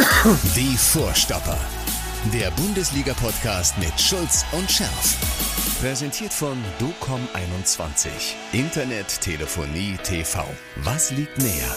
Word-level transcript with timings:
Die 0.00 0.78
Vorstopper. 0.78 1.58
Der 2.32 2.50
Bundesliga-Podcast 2.52 3.76
mit 3.76 4.00
Schulz 4.00 4.46
und 4.52 4.70
Scherf. 4.70 5.78
Präsentiert 5.78 6.32
von 6.32 6.56
DOCOM21. 6.80 8.08
Internet, 8.52 9.20
Telefonie, 9.20 9.98
TV. 10.02 10.42
Was 10.76 11.10
liegt 11.10 11.36
näher? 11.36 11.74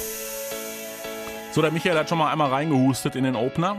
So, 1.52 1.62
der 1.62 1.72
Michael 1.72 1.98
hat 1.98 2.08
schon 2.08 2.18
mal 2.18 2.32
einmal 2.32 2.50
reingehustet 2.50 3.18
in 3.18 3.26
den 3.26 3.36
Opener. 3.36 3.76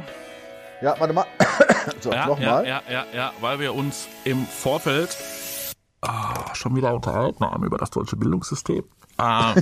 Ja, 0.83 0.95
warte 0.99 1.15
mal. 1.15 1.25
so, 2.01 2.11
Ja, 2.11 2.17
ja, 2.17 2.27
nochmal. 2.27 2.67
ja, 2.67 2.83
ja, 2.91 3.07
ja, 3.15 3.33
weil 3.41 3.61
wir 3.61 3.75
uns 3.75 4.09
im 4.25 4.45
Vorfeld 4.47 5.17
ah, 6.03 6.55
schon 6.55 6.77
wieder 6.77 6.95
unterhalten 6.95 7.47
haben 7.47 7.65
über 7.65 7.79
das 7.79 7.89
deutsche 7.89 8.17
Bildungssystem. 8.17 8.85
Ah, 9.17 9.55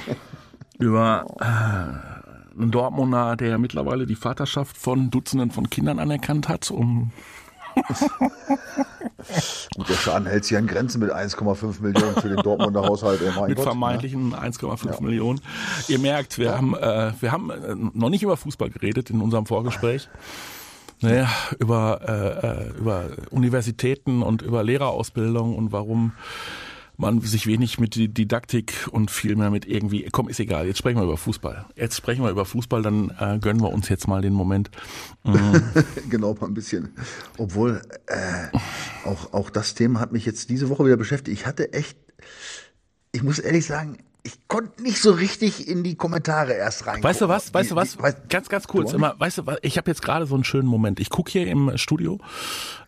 über 0.78 1.26
äh, 1.40 2.17
einen 2.60 2.70
Dortmunder, 2.70 3.36
der 3.36 3.58
mittlerweile 3.58 4.06
die 4.06 4.16
Vaterschaft 4.16 4.76
von 4.76 5.10
Dutzenden 5.10 5.50
von 5.50 5.70
Kindern 5.70 5.98
anerkannt 5.98 6.48
hat, 6.48 6.70
um 6.70 7.12
Gut, 9.76 9.88
der 9.88 9.94
Schaden 9.94 10.26
hält 10.26 10.44
sich 10.44 10.56
an 10.56 10.66
Grenzen 10.66 11.00
mit 11.00 11.12
1,5 11.12 11.80
Millionen 11.82 12.14
für 12.16 12.28
den 12.28 12.38
Dortmunder 12.38 12.82
Haushalt. 12.82 13.20
Oh 13.36 13.46
mit 13.46 13.56
Gott, 13.56 13.64
vermeintlichen 13.64 14.34
1,5 14.34 15.02
Millionen. 15.02 15.40
Ihr 15.88 15.98
merkt, 15.98 16.38
wir 16.38 16.56
haben, 16.56 16.74
äh, 16.74 17.12
wir 17.20 17.32
haben 17.32 17.50
äh, 17.50 17.74
noch 17.74 18.10
nicht 18.10 18.22
über 18.22 18.36
Fußball 18.36 18.70
geredet 18.70 19.10
in 19.10 19.20
unserem 19.20 19.46
Vorgespräch. 19.46 20.08
Naja, 21.00 21.28
über, 21.58 22.00
äh, 22.08 22.46
äh, 22.46 22.78
über 22.78 23.04
Universitäten 23.30 24.22
und 24.22 24.42
über 24.42 24.64
Lehrerausbildung 24.64 25.54
und 25.54 25.70
warum 25.70 26.12
man 26.98 27.20
sich 27.20 27.46
wenig 27.46 27.78
mit 27.78 27.94
Didaktik 27.94 28.88
und 28.90 29.10
viel 29.12 29.36
mehr 29.36 29.50
mit 29.50 29.66
irgendwie, 29.66 30.08
komm, 30.10 30.28
ist 30.28 30.40
egal, 30.40 30.66
jetzt 30.66 30.78
sprechen 30.78 30.98
wir 30.98 31.04
über 31.04 31.16
Fußball. 31.16 31.64
Jetzt 31.76 31.96
sprechen 31.96 32.24
wir 32.24 32.30
über 32.30 32.44
Fußball, 32.44 32.82
dann 32.82 33.10
äh, 33.20 33.38
gönnen 33.38 33.62
wir 33.62 33.72
uns 33.72 33.88
jetzt 33.88 34.08
mal 34.08 34.20
den 34.20 34.34
Moment. 34.34 34.70
Mhm. 35.24 35.62
Genau, 36.08 36.34
mal 36.34 36.46
ein 36.46 36.54
bisschen. 36.54 36.94
Obwohl, 37.36 37.82
äh, 38.06 38.56
auch, 39.04 39.32
auch 39.34 39.50
das 39.50 39.74
Thema 39.74 40.00
hat 40.00 40.10
mich 40.10 40.24
jetzt 40.24 40.48
diese 40.48 40.70
Woche 40.70 40.86
wieder 40.86 40.96
beschäftigt. 40.96 41.38
Ich 41.38 41.46
hatte 41.46 41.74
echt, 41.74 41.98
ich 43.12 43.22
muss 43.22 43.38
ehrlich 43.38 43.66
sagen, 43.66 43.98
ich 44.22 44.48
konnte 44.48 44.82
nicht 44.82 45.00
so 45.00 45.12
richtig 45.12 45.68
in 45.68 45.82
die 45.82 45.94
Kommentare 45.94 46.52
erst 46.52 46.86
rein. 46.86 47.02
Weißt 47.02 47.20
du 47.20 47.28
was? 47.28 47.54
Weißt 47.54 47.70
du 47.70 47.76
was? 47.76 47.96
Ganz, 48.28 48.48
ganz 48.48 48.66
kurz. 48.66 48.90
Auch 48.90 48.94
Immer, 48.94 49.14
weißt 49.18 49.38
du, 49.38 49.46
was? 49.46 49.58
ich 49.62 49.78
habe 49.78 49.90
jetzt 49.90 50.02
gerade 50.02 50.26
so 50.26 50.34
einen 50.34 50.44
schönen 50.44 50.68
Moment. 50.68 51.00
Ich 51.00 51.10
gucke 51.10 51.30
hier 51.30 51.46
im 51.46 51.76
Studio, 51.78 52.18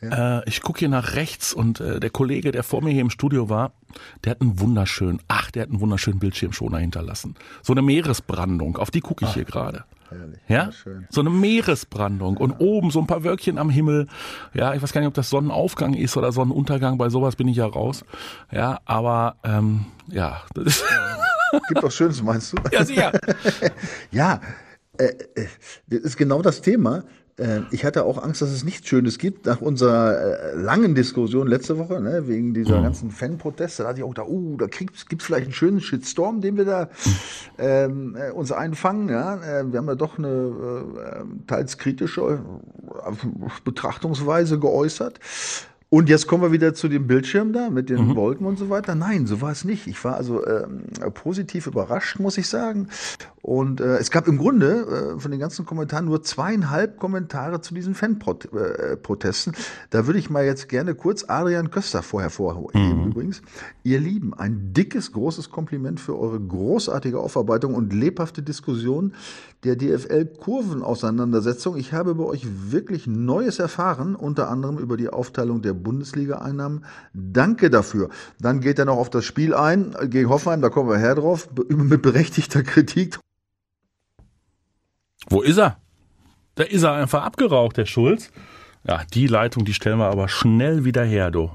äh, 0.02 0.46
ich 0.48 0.60
gucke 0.62 0.80
hier 0.80 0.88
nach 0.88 1.14
rechts 1.14 1.52
und 1.52 1.80
äh, 1.80 2.00
der 2.00 2.10
Kollege, 2.10 2.52
der 2.52 2.62
vor 2.62 2.82
mir 2.82 2.90
hier 2.90 3.02
im 3.02 3.10
Studio 3.10 3.48
war, 3.48 3.72
der 4.24 4.32
hat 4.32 4.40
einen 4.40 4.60
wunderschönen, 4.60 5.20
ach, 5.28 5.50
der 5.50 5.62
hat 5.62 5.70
einen 5.70 5.80
wunderschönen 5.80 6.18
Bildschirmschoner 6.18 6.78
hinterlassen. 6.78 7.36
So 7.62 7.72
eine 7.72 7.82
Meeresbrandung, 7.82 8.76
auf 8.76 8.90
die 8.90 9.00
gucke 9.00 9.24
ich 9.24 9.34
hier 9.34 9.44
gerade. 9.44 9.84
Herrlich. 10.10 10.40
Ja, 10.48 10.72
schön. 10.72 11.06
so 11.10 11.20
eine 11.20 11.30
Meeresbrandung 11.30 12.36
und 12.36 12.52
oben 12.60 12.90
so 12.90 13.00
ein 13.00 13.06
paar 13.06 13.24
Wölkchen 13.24 13.58
am 13.58 13.70
Himmel. 13.70 14.06
Ja, 14.54 14.74
ich 14.74 14.82
weiß 14.82 14.92
gar 14.92 15.00
nicht, 15.00 15.08
ob 15.08 15.14
das 15.14 15.30
Sonnenaufgang 15.30 15.94
ist 15.94 16.16
oder 16.16 16.32
Sonnenuntergang. 16.32 16.98
Bei 16.98 17.08
sowas 17.08 17.36
bin 17.36 17.48
ich 17.48 17.56
ja 17.56 17.66
raus. 17.66 18.04
Ja, 18.52 18.80
aber 18.84 19.36
ähm, 19.44 19.86
ja, 20.08 20.42
das 20.54 20.66
ist 20.66 20.84
Gibt 21.68 21.84
auch 21.84 21.90
Schönes, 21.90 22.22
meinst 22.22 22.52
du? 22.52 22.56
ja 22.72 22.84
sicher. 22.84 23.12
Ja, 24.12 24.40
äh, 24.98 25.04
äh, 25.34 25.46
das 25.88 26.00
ist 26.00 26.16
genau 26.16 26.42
das 26.42 26.60
Thema. 26.60 27.04
Äh, 27.40 27.62
Ich 27.70 27.84
hatte 27.84 28.04
auch 28.04 28.22
Angst, 28.22 28.42
dass 28.42 28.50
es 28.50 28.64
nichts 28.64 28.88
Schönes 28.88 29.18
gibt. 29.18 29.46
Nach 29.46 29.60
unserer 29.60 30.52
äh, 30.52 30.54
langen 30.56 30.94
Diskussion 30.94 31.46
letzte 31.46 31.78
Woche, 31.78 32.00
ne, 32.00 32.28
wegen 32.28 32.54
dieser 32.54 32.82
ganzen 32.82 33.10
Fanproteste, 33.10 33.82
da 33.82 33.88
hatte 33.90 34.00
ich 34.00 34.04
auch 34.04 34.10
gedacht, 34.10 34.28
uh, 34.28 34.56
da 34.56 34.66
gibt 34.66 34.96
es 34.96 35.24
vielleicht 35.24 35.44
einen 35.44 35.52
schönen 35.54 35.80
Shitstorm, 35.80 36.40
den 36.40 36.56
wir 36.56 36.64
da 36.64 36.88
ähm, 37.58 38.16
äh, 38.16 38.30
uns 38.30 38.52
einfangen. 38.52 39.08
Ja? 39.08 39.36
Äh, 39.36 39.72
Wir 39.72 39.78
haben 39.78 39.88
ja 39.88 39.94
doch 39.94 40.18
eine 40.18 40.28
äh, 40.28 41.46
teils 41.46 41.78
kritische 41.78 42.20
äh, 42.20 43.12
Betrachtungsweise 43.64 44.58
geäußert. 44.58 45.18
Und 45.92 46.08
jetzt 46.08 46.28
kommen 46.28 46.44
wir 46.44 46.52
wieder 46.52 46.72
zu 46.72 46.86
dem 46.86 47.08
Bildschirm 47.08 47.52
da 47.52 47.68
mit 47.68 47.90
den 47.90 48.14
Wolken 48.14 48.46
und 48.46 48.60
so 48.60 48.70
weiter. 48.70 48.94
Nein, 48.94 49.26
so 49.26 49.40
war 49.40 49.50
es 49.50 49.64
nicht. 49.64 49.88
Ich 49.88 50.02
war 50.04 50.14
also 50.14 50.46
ähm, 50.46 50.84
positiv 51.14 51.66
überrascht, 51.66 52.20
muss 52.20 52.38
ich 52.38 52.48
sagen. 52.48 52.86
Und 53.42 53.80
äh, 53.80 53.96
es 53.96 54.12
gab 54.12 54.28
im 54.28 54.38
Grunde 54.38 55.14
äh, 55.16 55.20
von 55.20 55.32
den 55.32 55.40
ganzen 55.40 55.66
Kommentaren 55.66 56.04
nur 56.04 56.22
zweieinhalb 56.22 56.96
Kommentare 56.96 57.60
zu 57.60 57.74
diesen 57.74 57.96
Fanprotesten. 57.96 59.54
Da 59.90 60.06
würde 60.06 60.20
ich 60.20 60.30
mal 60.30 60.44
jetzt 60.44 60.68
gerne 60.68 60.94
kurz 60.94 61.24
Adrian 61.26 61.72
Köster 61.72 62.04
vorher 62.04 62.30
vorheben 62.30 63.06
übrigens. 63.06 63.42
Ihr 63.82 63.98
Lieben, 63.98 64.32
ein 64.32 64.72
dickes, 64.72 65.10
großes 65.10 65.50
Kompliment 65.50 65.98
für 65.98 66.16
eure 66.16 66.38
großartige 66.38 67.18
Aufarbeitung 67.18 67.74
und 67.74 67.92
lebhafte 67.92 68.42
Diskussion 68.42 69.14
der 69.64 69.76
DFL-Kurvenauseinandersetzung. 69.76 71.76
Ich 71.76 71.92
habe 71.92 72.14
bei 72.14 72.24
euch 72.24 72.46
wirklich 72.70 73.06
Neues 73.06 73.58
erfahren, 73.58 74.14
unter 74.14 74.48
anderem 74.48 74.78
über 74.78 74.96
die 74.96 75.10
Aufteilung 75.10 75.60
der 75.62 75.74
Bundesliga-Einnahmen. 75.74 76.86
Danke 77.12 77.68
dafür. 77.68 78.08
Dann 78.38 78.60
geht 78.60 78.78
er 78.78 78.86
noch 78.86 78.96
auf 78.96 79.10
das 79.10 79.24
Spiel 79.24 79.54
ein 79.54 79.94
gegen 80.04 80.30
Hoffenheim, 80.30 80.62
da 80.62 80.70
kommen 80.70 80.88
wir 80.88 80.98
her 80.98 81.14
drauf, 81.14 81.48
mit 81.68 82.02
berechtigter 82.02 82.62
Kritik. 82.62 83.18
Wo 85.28 85.42
ist 85.42 85.58
er? 85.58 85.76
Da 86.54 86.64
ist 86.64 86.82
er 86.82 86.94
einfach 86.94 87.22
abgeraucht, 87.22 87.76
der 87.76 87.86
Schulz. 87.86 88.30
Ja, 88.84 89.02
die 89.12 89.26
Leitung, 89.26 89.66
die 89.66 89.74
stellen 89.74 89.98
wir 89.98 90.06
aber 90.06 90.28
schnell 90.28 90.84
wieder 90.84 91.04
her, 91.04 91.30
du. 91.30 91.50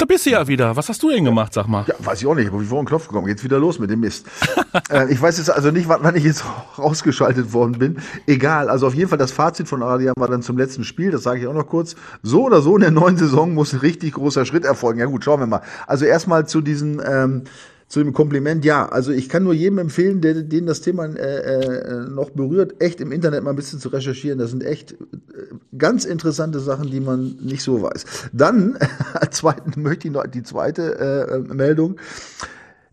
Da 0.00 0.06
bist 0.06 0.24
du 0.24 0.30
ja 0.30 0.48
wieder. 0.48 0.74
Was 0.76 0.88
hast 0.88 1.02
du 1.02 1.10
denn 1.10 1.26
gemacht, 1.26 1.52
sag 1.52 1.68
mal? 1.68 1.84
Ja, 1.86 1.94
weiß 1.98 2.22
ich 2.22 2.26
auch 2.26 2.34
nicht, 2.34 2.46
ich 2.46 2.70
war 2.70 2.78
einen 2.78 2.86
Knopf 2.86 3.06
gekommen. 3.06 3.26
Geht's 3.26 3.44
wieder 3.44 3.58
los 3.58 3.78
mit 3.78 3.90
dem 3.90 4.00
Mist. 4.00 4.26
äh, 4.90 5.12
ich 5.12 5.20
weiß 5.20 5.36
jetzt 5.36 5.50
also 5.50 5.70
nicht, 5.70 5.90
wann 5.90 6.02
wann 6.02 6.16
ich 6.16 6.24
jetzt 6.24 6.42
rausgeschaltet 6.78 7.52
worden 7.52 7.72
bin. 7.72 7.98
Egal, 8.26 8.70
also 8.70 8.86
auf 8.86 8.94
jeden 8.94 9.10
Fall 9.10 9.18
das 9.18 9.30
Fazit 9.30 9.68
von 9.68 9.82
Adrian 9.82 10.14
war 10.16 10.28
dann 10.28 10.40
zum 10.40 10.56
letzten 10.56 10.84
Spiel, 10.84 11.10
das 11.10 11.22
sage 11.22 11.40
ich 11.40 11.46
auch 11.46 11.52
noch 11.52 11.66
kurz. 11.66 11.96
So 12.22 12.44
oder 12.44 12.62
so 12.62 12.76
in 12.76 12.80
der 12.80 12.92
neuen 12.92 13.18
Saison 13.18 13.52
muss 13.52 13.74
ein 13.74 13.80
richtig 13.80 14.14
großer 14.14 14.46
Schritt 14.46 14.64
erfolgen. 14.64 15.00
Ja 15.00 15.04
gut, 15.04 15.22
schauen 15.22 15.40
wir 15.40 15.46
mal. 15.46 15.60
Also 15.86 16.06
erstmal 16.06 16.46
zu 16.46 16.62
diesen 16.62 17.02
ähm, 17.06 17.42
zu 17.90 17.98
dem 17.98 18.12
Kompliment, 18.12 18.64
ja, 18.64 18.88
also 18.88 19.10
ich 19.10 19.28
kann 19.28 19.42
nur 19.42 19.52
jedem 19.52 19.78
empfehlen, 19.78 20.20
der, 20.20 20.42
den 20.42 20.64
das 20.64 20.80
Thema 20.80 21.06
äh, 21.06 21.62
äh, 21.62 22.08
noch 22.08 22.30
berührt, 22.30 22.80
echt 22.80 23.00
im 23.00 23.10
Internet 23.10 23.42
mal 23.42 23.50
ein 23.50 23.56
bisschen 23.56 23.80
zu 23.80 23.88
recherchieren. 23.88 24.38
Das 24.38 24.50
sind 24.50 24.62
echt 24.62 24.92
äh, 24.92 24.96
ganz 25.76 26.04
interessante 26.04 26.60
Sachen, 26.60 26.88
die 26.88 27.00
man 27.00 27.36
nicht 27.40 27.64
so 27.64 27.82
weiß. 27.82 28.04
Dann, 28.32 28.78
zweiten 29.32 29.82
möchte 29.82 30.06
ich 30.06 30.14
noch 30.14 30.24
die 30.28 30.44
zweite 30.44 31.44
äh, 31.50 31.52
Meldung. 31.52 31.96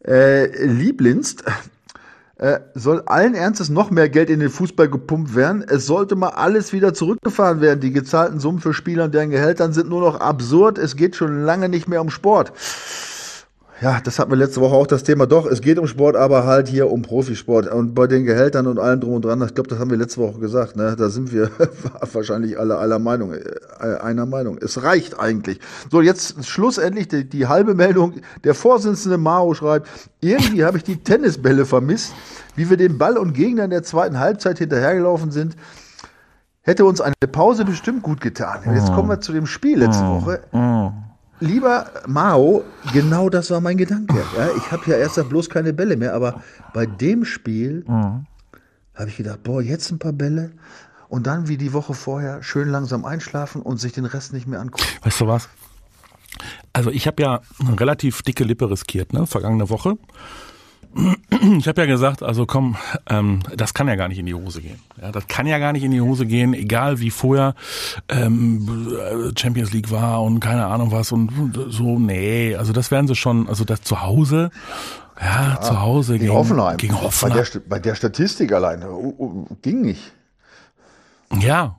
Äh, 0.04 0.66
Lieblinst 0.66 1.44
äh, 2.38 2.60
soll 2.74 3.04
allen 3.06 3.36
Ernstes 3.36 3.70
noch 3.70 3.92
mehr 3.92 4.10
Geld 4.10 4.32
in 4.32 4.40
den 4.40 4.50
Fußball 4.50 4.90
gepumpt 4.90 5.36
werden. 5.36 5.64
Es 5.68 5.86
sollte 5.86 6.16
mal 6.16 6.30
alles 6.30 6.74
wieder 6.74 6.96
zurückgefahren 6.96 7.62
werden. 7.62 7.82
Die 7.82 7.94
gezahlten 7.94 8.40
Summen 8.40 8.62
für 8.62 8.74
Spieler 8.74 9.04
und 9.04 9.14
deren 9.14 9.30
Gehältern 9.30 9.74
sind 9.74 9.90
nur 9.90 10.02
noch 10.02 10.20
absurd. 10.20 10.80
Es 10.80 10.96
geht 10.96 11.16
schon 11.16 11.44
lange 11.44 11.70
nicht 11.70 11.88
mehr 11.88 12.02
um 12.02 12.10
Sport. 12.10 12.52
Ja, 13.80 14.00
das 14.04 14.18
hatten 14.18 14.32
wir 14.32 14.38
letzte 14.38 14.60
Woche 14.60 14.74
auch 14.74 14.88
das 14.88 15.04
Thema. 15.04 15.28
Doch, 15.28 15.46
es 15.46 15.62
geht 15.62 15.78
um 15.78 15.86
Sport, 15.86 16.16
aber 16.16 16.46
halt 16.46 16.68
hier 16.68 16.90
um 16.92 17.04
Profisport. 17.04 17.72
Und 17.72 17.94
bei 17.94 18.08
den 18.08 18.26
Gehältern 18.26 18.66
und 18.66 18.80
allem 18.80 19.02
drum 19.02 19.14
und 19.14 19.26
dran, 19.26 19.40
ich 19.44 19.54
glaube, 19.54 19.70
das 19.70 19.78
haben 19.78 19.92
wir 19.92 19.98
letzte 19.98 20.20
Woche 20.20 20.40
gesagt, 20.40 20.76
ne? 20.76 20.96
Da 20.98 21.10
sind 21.10 21.32
wir 21.32 21.52
wahrscheinlich 22.12 22.60
alle 22.60 22.78
aller 22.78 22.98
Meinung, 22.98 23.34
äh, 23.34 23.98
einer 24.02 24.26
Meinung. 24.26 24.58
Es 24.60 24.82
reicht 24.82 25.20
eigentlich. 25.20 25.60
So, 25.92 26.02
jetzt 26.02 26.44
schlussendlich 26.44 27.08
die, 27.08 27.30
die 27.30 27.46
halbe 27.46 27.76
Meldung. 27.76 28.14
Der 28.44 28.56
Vorsitzende 28.56 29.20
Mao 29.20 29.54
schreibt, 29.54 29.88
irgendwie 30.22 30.66
habe 30.66 30.78
ich 30.78 30.84
die 30.84 30.98
Tennisbälle 31.04 31.66
vermisst, 31.66 32.14
wie 32.56 32.72
wir 32.72 32.78
dem 32.78 32.98
Ball 32.98 33.16
und 33.16 33.34
Gegner 33.34 33.66
in 33.66 33.70
der 33.70 33.84
zweiten 33.84 34.18
Halbzeit 34.20 34.58
hinterhergelaufen 34.58 35.30
sind. 35.30 35.56
Hätte 36.64 36.84
uns 36.84 37.00
eine 37.00 37.14
Pause 37.32 37.64
bestimmt 37.64 38.02
gut 38.02 38.22
getan. 38.22 38.62
Jetzt 38.74 38.92
kommen 38.92 39.08
wir 39.08 39.22
zu 39.22 39.34
dem 39.34 39.46
Spiel 39.46 39.78
letzte 39.78 40.04
Woche. 40.04 40.40
Lieber 41.40 41.92
Mao, 42.08 42.64
genau 42.94 43.30
das 43.30 43.52
war 43.52 43.62
mein 43.62 43.78
Gedanke. 43.78 44.24
Ja, 44.36 44.50
ich 44.58 44.72
habe 44.72 44.90
ja 44.90 44.98
erst 44.98 45.30
bloß 45.30 45.50
keine 45.50 45.72
Bälle 45.74 45.96
mehr, 45.96 46.14
aber 46.14 46.42
bei 46.74 46.86
dem 46.86 47.26
Spiel 47.26 47.86
habe 47.88 49.10
ich 49.10 49.18
gedacht, 49.18 49.44
boah, 49.44 49.62
jetzt 49.62 49.92
ein 49.92 50.00
paar 50.00 50.14
Bälle 50.14 50.52
und 51.10 51.28
dann 51.28 51.48
wie 51.48 51.58
die 51.58 51.74
Woche 51.74 51.94
vorher 51.94 52.42
schön 52.42 52.70
langsam 52.70 53.06
einschlafen 53.06 53.62
und 53.62 53.78
sich 53.78 53.94
den 53.94 54.06
Rest 54.06 54.34
nicht 54.34 54.48
mehr 54.48 54.60
angucken. 54.60 54.84
Weißt 55.04 55.22
du 55.22 55.28
was? 55.28 55.48
Also 56.74 56.92
ich 56.92 57.08
habe 57.08 57.22
ja 57.22 57.42
eine 57.60 57.80
relativ 57.80 58.22
dicke 58.22 58.44
Lippe 58.44 58.70
riskiert, 58.70 59.14
ne? 59.14 59.26
Vergangene 59.26 59.70
Woche. 59.70 59.98
Ich 61.58 61.68
habe 61.68 61.82
ja 61.82 61.88
gesagt, 61.88 62.24
also 62.24 62.46
komm, 62.48 62.76
ähm, 63.10 63.42
das 63.56 63.74
kann 63.74 63.88
ja 63.88 63.96
gar 63.96 64.08
nicht 64.08 64.18
in 64.18 64.26
die 64.26 64.34
Hose 64.34 64.62
gehen. 64.62 64.80
Ja, 65.00 65.12
das 65.12 65.28
kann 65.28 65.46
ja 65.46 65.60
gar 65.60 65.72
nicht 65.74 65.84
in 65.84 65.92
die 65.92 66.02
Hose 66.02 66.26
gehen, 66.26 66.54
egal 66.54 67.00
wie 67.00 67.12
vorher 67.12 67.54
ähm, 68.10 68.98
Champions 69.38 69.72
League 69.74 69.92
war 69.92 70.24
und 70.24 70.40
keine 70.40 70.66
Ahnung 70.66 70.92
was 70.92 71.12
und 71.12 71.32
so. 71.70 72.00
Nee, 72.00 72.56
also 72.56 72.74
das 72.74 72.90
werden 72.90 73.08
sie 73.08 73.16
schon, 73.16 73.48
also 73.48 73.64
das 73.64 73.82
zu 73.82 74.02
Hause, 74.02 74.50
ja, 75.22 75.60
zu 75.62 75.80
Hause 75.80 76.14
Gegen 76.14 76.26
gegen, 76.26 76.34
Hoffenheim. 76.38 76.78
Gegen 76.78 76.94
Bei 76.96 77.02
Hoffenheim. 77.02 77.38
der, 77.38 77.46
St- 77.46 77.62
bei 77.70 77.80
der 77.80 77.96
Statistik 77.96 78.52
alleine 78.52 78.90
uh, 78.90 79.16
uh, 79.20 79.46
ging 79.62 79.82
nicht, 79.82 80.14
ja, 81.40 81.78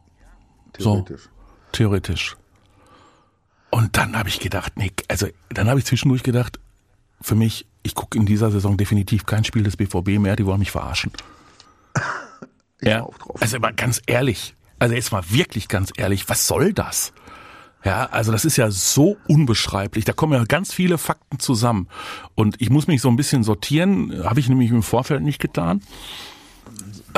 so 0.79 0.95
theoretisch. 1.03 1.29
theoretisch. 1.73 2.37
Und 3.71 3.97
dann 3.97 4.17
habe 4.17 4.29
ich 4.29 4.39
gedacht, 4.41 4.75
nee, 4.77 4.93
also 5.09 5.27
dann 5.51 5.69
habe 5.69 5.79
ich 5.81 5.87
zwischendurch 5.87 6.23
gedacht, 6.23 6.59
für 7.21 7.35
mich, 7.35 7.67
ich 7.89 7.95
gucke 7.95 8.19
in 8.19 8.27
dieser 8.27 8.51
Saison 8.51 8.77
definitiv 8.77 9.27
kein 9.27 9.45
Spiel 9.45 9.63
des 9.63 9.77
BVB 9.77 10.19
mehr, 10.19 10.37
die 10.37 10.47
wollen 10.47 10.61
mich 10.61 10.71
verarschen. 10.71 11.13
Ich 12.81 12.87
ja. 12.87 13.03
auch 13.03 13.19
drauf. 13.19 13.43
Also 13.43 13.57
aber 13.57 13.73
ganz 13.73 14.01
ehrlich, 14.07 14.55
also 14.79 14.95
jetzt 14.95 15.11
mal 15.11 15.25
wirklich 15.29 15.67
ganz 15.67 15.91
ehrlich, 15.97 16.29
was 16.29 16.47
soll 16.47 16.73
das? 16.73 17.13
Ja, 17.85 18.07
also 18.07 18.31
das 18.31 18.45
ist 18.45 18.57
ja 18.57 18.71
so 18.71 19.17
unbeschreiblich. 19.27 20.05
Da 20.05 20.13
kommen 20.13 20.33
ja 20.33 20.45
ganz 20.45 20.73
viele 20.73 20.97
Fakten 20.97 21.41
zusammen. 21.41 21.89
Und 22.37 22.61
ich 22.61 22.71
muss 22.71 22.87
mich 22.87 23.01
so 23.01 23.09
ein 23.09 23.17
bisschen 23.17 23.43
sortieren, 23.43 24.25
habe 24.25 24.39
ich 24.39 24.49
nämlich 24.49 24.71
im 24.71 24.85
Vorfeld 24.85 25.23
nicht 25.23 25.41
getan. 25.41 25.83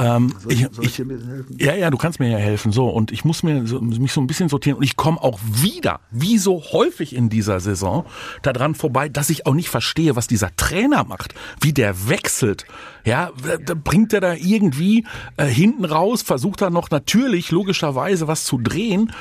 Ähm, 0.00 0.35
soll, 0.38 0.52
ich, 0.52 0.67
soll 0.73 0.85
ich, 0.87 0.97
dir 0.97 1.05
ein 1.05 1.29
helfen? 1.29 1.56
Ja, 1.58 1.75
ja, 1.75 1.91
du 1.91 1.99
kannst 1.99 2.20
mir 2.20 2.31
ja 2.31 2.38
helfen. 2.38 2.73
So, 2.73 2.88
und 2.88 3.12
ich 3.12 3.26
muss 3.26 3.43
mir 3.43 3.67
so, 3.67 3.81
mich 3.81 4.12
so 4.12 4.20
ein 4.23 4.26
bisschen 4.26 4.49
sortieren. 4.49 4.79
Und 4.79 4.85
ich 4.85 4.97
komme 4.97 5.23
auch 5.23 5.38
wieder, 5.44 6.00
wie 6.11 6.38
so 6.38 6.62
häufig 6.73 7.14
in 7.14 7.29
dieser 7.29 7.61
Saison, 7.61 8.06
daran 8.41 8.75
vorbei, 8.75 9.11
dass 9.11 9.29
ich 9.29 9.47
auch 9.47 9.52
nicht 9.52 9.69
verstehe, 9.69 10.17
was 10.17 10.26
dieser 10.26 10.56
Trainer 10.56 11.05
macht, 11.05 11.35
wie 11.61 11.75
der 11.75 12.08
wechselt. 12.08 12.64
Ja, 13.05 13.31
da 13.64 13.75
bringt 13.75 14.14
er 14.14 14.20
da 14.20 14.35
irgendwie 14.35 15.06
äh, 15.37 15.47
hinten 15.47 15.85
raus, 15.85 16.23
versucht 16.23 16.62
er 16.62 16.70
noch 16.70 16.91
natürlich 16.91 17.50
logischerweise 17.50 18.26
was 18.26 18.44
zu 18.44 18.58
drehen 18.58 19.12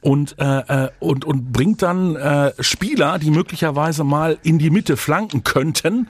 und 0.00 0.36
äh, 0.38 0.84
äh, 0.84 0.90
und 0.98 1.24
und 1.24 1.52
bringt 1.52 1.82
dann 1.82 2.16
äh, 2.16 2.52
Spieler, 2.60 3.18
die 3.18 3.30
möglicherweise 3.30 4.04
mal 4.04 4.38
in 4.42 4.58
die 4.58 4.70
Mitte 4.70 4.96
flanken 4.96 5.44
könnten 5.44 6.08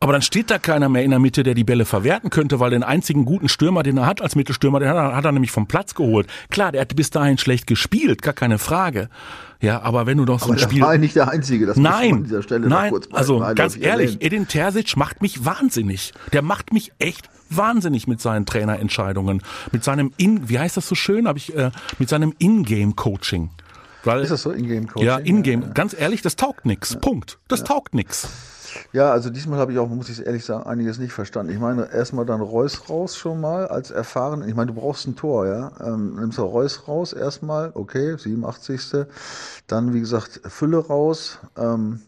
aber 0.00 0.12
dann 0.12 0.22
steht 0.22 0.50
da 0.50 0.58
keiner 0.58 0.88
mehr 0.88 1.02
in 1.02 1.10
der 1.10 1.18
Mitte, 1.18 1.42
der 1.42 1.54
die 1.54 1.64
Bälle 1.64 1.84
verwerten 1.84 2.30
könnte, 2.30 2.60
weil 2.60 2.70
den 2.70 2.84
einzigen 2.84 3.24
guten 3.24 3.48
Stürmer, 3.48 3.82
den 3.82 3.96
er 3.96 4.06
hat 4.06 4.22
als 4.22 4.36
Mittelstürmer, 4.36 4.78
den 4.78 4.88
hat 4.88 4.96
er, 4.96 5.16
hat 5.16 5.24
er 5.24 5.32
nämlich 5.32 5.50
vom 5.50 5.66
Platz 5.66 5.94
geholt. 5.94 6.28
Klar, 6.50 6.72
der 6.72 6.82
hat 6.82 6.94
bis 6.94 7.10
dahin 7.10 7.36
schlecht 7.38 7.66
gespielt, 7.66 8.22
gar 8.22 8.34
keine 8.34 8.58
Frage. 8.58 9.08
Ja, 9.60 9.82
aber 9.82 10.06
wenn 10.06 10.18
du 10.18 10.24
doch 10.24 10.38
so 10.38 10.52
ein 10.52 10.58
Spiel. 10.58 10.82
war 10.82 10.96
nicht 10.98 11.16
der 11.16 11.28
Einzige, 11.28 11.66
das 11.66 11.76
nein, 11.76 12.14
an 12.14 12.24
dieser 12.24 12.42
Stelle 12.42 12.68
nein, 12.68 12.90
kurz 12.90 13.08
also 13.10 13.40
ganz 13.56 13.76
ehrlich, 13.76 14.14
erwähnt. 14.14 14.22
Edin 14.22 14.48
Terzic 14.48 14.96
macht 14.96 15.20
mich 15.20 15.44
wahnsinnig. 15.44 16.12
Der 16.32 16.42
macht 16.42 16.72
mich 16.72 16.92
echt 17.00 17.28
wahnsinnig 17.50 18.06
mit 18.06 18.20
seinen 18.20 18.46
Trainerentscheidungen, 18.46 19.42
mit 19.72 19.82
seinem 19.82 20.12
In, 20.16 20.48
wie 20.48 20.60
heißt 20.60 20.76
das 20.76 20.86
so 20.86 20.94
schön, 20.94 21.26
habe 21.26 21.38
ich 21.38 21.56
äh, 21.56 21.72
mit 21.98 22.08
seinem 22.08 22.34
In-Game-Coaching. 22.38 23.50
Weil, 24.04 24.22
ist 24.22 24.30
das 24.30 24.42
so 24.42 24.50
In-Game-Coaching? 24.50 25.06
Ja, 25.06 25.18
In-Game. 25.18 25.62
Ja, 25.62 25.66
ja. 25.68 25.72
Ganz 25.72 25.94
ehrlich, 25.98 26.22
das 26.22 26.36
taugt 26.36 26.66
nix. 26.66 26.94
Ja. 26.94 26.98
Punkt. 27.00 27.38
Das 27.48 27.64
taugt 27.64 27.94
nix. 27.94 28.28
Ja, 28.92 29.10
also 29.12 29.30
diesmal 29.30 29.58
habe 29.58 29.72
ich 29.72 29.78
auch, 29.78 29.88
muss 29.88 30.08
ich 30.08 30.24
ehrlich 30.24 30.44
sagen, 30.44 30.64
einiges 30.64 30.98
nicht 30.98 31.12
verstanden. 31.12 31.52
Ich 31.52 31.58
meine, 31.58 31.92
erstmal 31.92 32.26
dann 32.26 32.40
Reus 32.40 32.88
raus 32.88 33.16
schon 33.16 33.40
mal 33.40 33.66
als 33.66 33.90
erfahren. 33.90 34.46
Ich 34.46 34.54
meine, 34.54 34.72
du 34.72 34.80
brauchst 34.80 35.06
ein 35.06 35.16
Tor, 35.16 35.46
ja. 35.46 35.72
Ähm, 35.80 36.16
nimmst 36.16 36.38
du 36.38 36.42
Reus 36.42 36.86
raus 36.86 37.12
erstmal, 37.12 37.72
okay, 37.74 38.16
87. 38.16 39.06
Dann, 39.66 39.94
wie 39.94 40.00
gesagt, 40.00 40.40
Fülle 40.46 40.78
raus. 40.78 41.38
Ähm, 41.56 42.00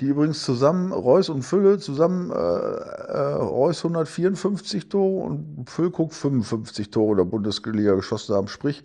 die 0.00 0.08
übrigens 0.08 0.42
zusammen, 0.42 0.92
Reus 0.92 1.28
und 1.28 1.42
Fülle, 1.42 1.78
zusammen 1.78 2.32
äh, 2.32 2.34
äh, 2.34 3.34
Reus 3.34 3.84
154 3.84 4.88
Tore 4.88 5.26
und 5.26 5.70
Füllkuck 5.70 6.12
55 6.12 6.90
Tore 6.90 7.16
der 7.16 7.24
Bundesliga 7.24 7.94
geschossen 7.94 8.34
haben, 8.34 8.48
sprich 8.48 8.82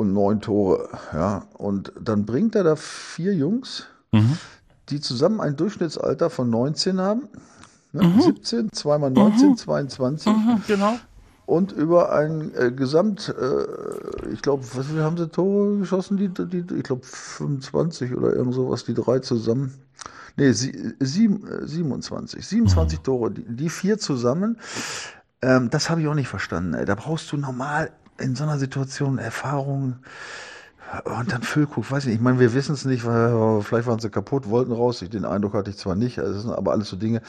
209 0.00 0.40
Tore. 0.40 0.88
Ja. 1.12 1.44
Und 1.54 1.92
dann 2.00 2.26
bringt 2.26 2.54
er 2.54 2.64
da 2.64 2.76
vier 2.76 3.34
Jungs, 3.34 3.86
mhm 4.12 4.38
die 4.90 5.00
zusammen 5.00 5.40
ein 5.40 5.56
Durchschnittsalter 5.56 6.30
von 6.30 6.50
19 6.50 7.00
haben. 7.00 7.28
Ne? 7.92 8.06
Mhm. 8.06 8.20
17, 8.20 8.72
zweimal 8.72 9.10
19, 9.10 9.50
mhm. 9.50 9.56
22. 9.56 10.32
Mhm, 10.32 10.62
genau. 10.66 10.96
Und 11.46 11.72
über 11.72 12.12
ein 12.12 12.54
äh, 12.54 12.70
Gesamt, 12.70 13.28
äh, 13.28 14.32
ich 14.32 14.42
glaube, 14.42 14.64
was 14.74 14.86
haben 14.88 15.16
sie 15.16 15.28
Tore 15.28 15.78
geschossen? 15.78 16.16
Die, 16.16 16.28
die, 16.28 16.64
ich 16.76 16.84
glaube 16.84 17.02
25 17.04 18.14
oder 18.14 18.34
irgend 18.34 18.54
sowas, 18.54 18.84
die 18.84 18.94
drei 18.94 19.18
zusammen. 19.18 19.74
Nee, 20.36 20.52
sie, 20.52 20.94
sieben, 21.00 21.46
äh, 21.48 21.66
27. 21.66 22.46
27 22.46 22.98
mhm. 22.98 23.02
Tore, 23.02 23.30
die, 23.32 23.44
die, 23.44 23.68
vier 23.68 23.98
zusammen. 23.98 24.58
Ähm, 25.42 25.70
das 25.70 25.90
habe 25.90 26.02
ich 26.02 26.06
auch 26.06 26.14
nicht 26.14 26.28
verstanden. 26.28 26.74
Ey. 26.74 26.84
Da 26.84 26.94
brauchst 26.94 27.32
du 27.32 27.36
normal 27.36 27.90
in 28.20 28.34
so 28.34 28.44
einer 28.44 28.58
Situation 28.58 29.18
Erfahrung. 29.18 29.96
Und 31.04 31.30
dann 31.30 31.42
Füllkrug, 31.42 31.88
weiß 31.88 32.04
ich 32.04 32.06
nicht. 32.06 32.16
Ich 32.16 32.20
meine, 32.20 32.40
wir 32.40 32.52
wissen 32.52 32.72
es 32.72 32.84
nicht, 32.84 33.06
weil 33.06 33.62
vielleicht 33.62 33.86
waren 33.86 34.00
sie 34.00 34.10
kaputt, 34.10 34.50
wollten 34.50 34.72
raus. 34.72 35.00
Ich, 35.02 35.10
den 35.10 35.24
Eindruck 35.24 35.54
hatte 35.54 35.70
ich 35.70 35.76
zwar 35.76 35.94
nicht, 35.94 36.18
also 36.18 36.32
das 36.32 36.42
sind 36.42 36.52
aber 36.52 36.72
alles 36.72 36.88
so 36.88 36.96
Dinge. 36.96 37.22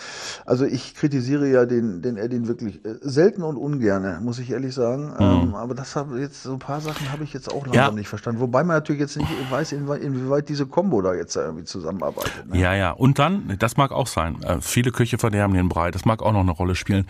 Also 0.47 0.65
ich 0.65 0.95
kritisiere 0.95 1.47
ja 1.47 1.65
den, 1.67 2.01
den 2.01 2.17
Edin 2.17 2.47
wirklich 2.47 2.83
äh, 2.83 2.95
selten 3.01 3.43
und 3.43 3.57
ungerne, 3.57 4.19
muss 4.19 4.39
ich 4.39 4.49
ehrlich 4.49 4.73
sagen. 4.73 5.13
Mhm. 5.13 5.49
Ähm, 5.49 5.55
aber 5.55 5.75
das 5.75 5.95
habe 5.95 6.19
jetzt 6.19 6.41
so 6.41 6.53
ein 6.53 6.59
paar 6.59 6.81
Sachen 6.81 7.11
habe 7.11 7.23
ich 7.23 7.33
jetzt 7.33 7.51
auch 7.51 7.65
langsam 7.67 7.73
ja. 7.73 7.91
nicht 7.91 8.09
verstanden. 8.09 8.41
Wobei 8.41 8.63
man 8.63 8.77
natürlich 8.77 9.01
jetzt 9.01 9.15
nicht 9.15 9.29
weiß, 9.51 9.73
inwieweit 9.73 10.49
diese 10.49 10.65
Combo 10.65 11.03
da 11.03 11.13
jetzt 11.13 11.35
irgendwie 11.35 11.65
zusammenarbeitet. 11.65 12.47
Ne? 12.47 12.59
Ja, 12.59 12.73
ja. 12.73 12.91
Und 12.91 13.19
dann, 13.19 13.57
das 13.59 13.77
mag 13.77 13.91
auch 13.91 14.07
sein. 14.07 14.41
Äh, 14.41 14.57
viele 14.61 14.91
Köche 14.91 15.19
verderben 15.19 15.53
den 15.53 15.69
Brei. 15.69 15.91
Das 15.91 16.03
mag 16.03 16.23
auch 16.23 16.33
noch 16.33 16.41
eine 16.41 16.51
Rolle 16.51 16.73
spielen. 16.73 17.05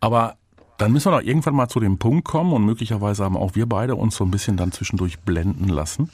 Aber 0.00 0.36
dann 0.78 0.92
müssen 0.92 1.10
wir 1.10 1.18
doch 1.18 1.26
irgendwann 1.26 1.54
mal 1.54 1.68
zu 1.68 1.80
dem 1.80 1.98
Punkt 1.98 2.24
kommen 2.24 2.52
und 2.52 2.64
möglicherweise 2.64 3.24
haben 3.24 3.36
auch 3.36 3.54
wir 3.54 3.66
beide 3.66 3.94
uns 3.94 4.16
so 4.16 4.24
ein 4.24 4.30
bisschen 4.30 4.56
dann 4.56 4.72
zwischendurch 4.72 5.20
blenden 5.20 5.68
lassen. 5.68 6.10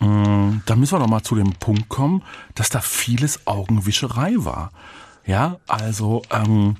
Mm, 0.00 0.58
dann 0.66 0.80
müssen 0.80 0.94
wir 0.94 1.00
doch 1.00 1.08
mal 1.08 1.22
zu 1.22 1.34
dem 1.34 1.52
Punkt 1.54 1.88
kommen, 1.88 2.22
dass 2.54 2.70
da 2.70 2.80
vieles 2.80 3.46
Augenwischerei 3.46 4.34
war. 4.36 4.70
Ja, 5.26 5.56
also 5.66 6.22
ähm, 6.30 6.76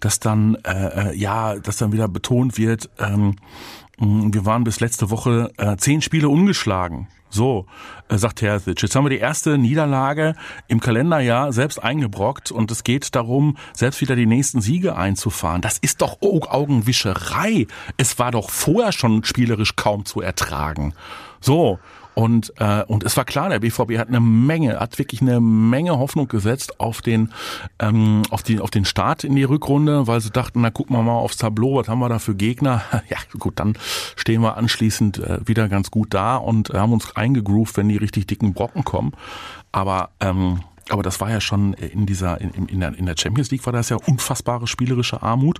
dass 0.00 0.18
dann 0.18 0.56
äh, 0.64 1.10
äh 1.10 1.16
ja, 1.16 1.56
dass 1.56 1.76
dann 1.76 1.92
wieder 1.92 2.08
betont 2.08 2.58
wird, 2.58 2.90
ähm, 2.98 3.36
mm, 3.98 4.32
wir 4.32 4.44
waren 4.46 4.64
bis 4.64 4.80
letzte 4.80 5.10
Woche 5.10 5.52
äh, 5.56 5.76
zehn 5.76 6.02
Spiele 6.02 6.28
ungeschlagen. 6.28 7.08
So, 7.32 7.64
äh, 8.08 8.18
sagt 8.18 8.40
Terzic. 8.40 8.82
Jetzt 8.82 8.94
haben 8.94 9.06
wir 9.06 9.10
die 9.10 9.16
erste 9.18 9.56
Niederlage 9.56 10.34
im 10.68 10.80
Kalenderjahr 10.80 11.50
selbst 11.50 11.82
eingebrockt 11.82 12.52
und 12.52 12.70
es 12.70 12.84
geht 12.84 13.14
darum, 13.14 13.56
selbst 13.72 14.02
wieder 14.02 14.16
die 14.16 14.26
nächsten 14.26 14.60
Siege 14.60 14.96
einzufahren. 14.96 15.62
Das 15.62 15.78
ist 15.78 16.02
doch 16.02 16.20
Augenwischerei. 16.20 17.66
Es 17.96 18.18
war 18.18 18.32
doch 18.32 18.50
vorher 18.50 18.92
schon 18.92 19.24
spielerisch 19.24 19.76
kaum 19.76 20.04
zu 20.04 20.20
ertragen. 20.20 20.92
So, 21.40 21.78
und, 22.14 22.52
äh, 22.58 22.84
und 22.84 23.04
es 23.04 23.16
war 23.16 23.24
klar, 23.24 23.48
der 23.48 23.60
BVB 23.60 23.98
hat 23.98 24.08
eine 24.08 24.20
Menge, 24.20 24.78
hat 24.78 24.98
wirklich 24.98 25.22
eine 25.22 25.40
Menge 25.40 25.98
Hoffnung 25.98 26.28
gesetzt 26.28 26.78
auf 26.80 27.00
den, 27.00 27.32
ähm, 27.78 28.22
auf, 28.30 28.42
die, 28.42 28.60
auf 28.60 28.70
den 28.70 28.84
Start 28.84 29.24
in 29.24 29.34
die 29.34 29.44
Rückrunde, 29.44 30.06
weil 30.06 30.20
sie 30.20 30.30
dachten, 30.30 30.60
na 30.60 30.70
gucken 30.70 30.96
wir 30.96 31.02
mal 31.02 31.12
aufs 31.12 31.38
Tableau, 31.38 31.76
was 31.76 31.88
haben 31.88 32.00
wir 32.00 32.08
da 32.08 32.18
für 32.18 32.34
Gegner? 32.34 32.82
Ja, 33.08 33.18
gut, 33.38 33.58
dann 33.58 33.76
stehen 34.16 34.40
wir 34.40 34.56
anschließend 34.56 35.18
äh, 35.18 35.40
wieder 35.46 35.68
ganz 35.68 35.90
gut 35.90 36.14
da 36.14 36.36
und 36.36 36.70
haben 36.70 36.92
uns 36.92 37.14
eingegroovt, 37.14 37.76
wenn 37.76 37.88
die 37.88 37.96
richtig 37.96 38.26
dicken 38.26 38.54
Brocken 38.54 38.84
kommen. 38.84 39.12
Aber 39.70 40.10
ähm, 40.20 40.60
aber 40.92 41.02
das 41.02 41.20
war 41.20 41.30
ja 41.30 41.40
schon 41.40 41.72
in 41.72 42.04
dieser, 42.04 42.38
in, 42.40 42.50
in, 42.66 42.80
der, 42.80 42.94
in 42.98 43.06
der 43.06 43.14
Champions 43.16 43.50
League 43.50 43.64
war 43.64 43.72
das 43.72 43.88
ja 43.88 43.96
unfassbare 43.96 44.66
spielerische 44.66 45.22
Armut. 45.22 45.58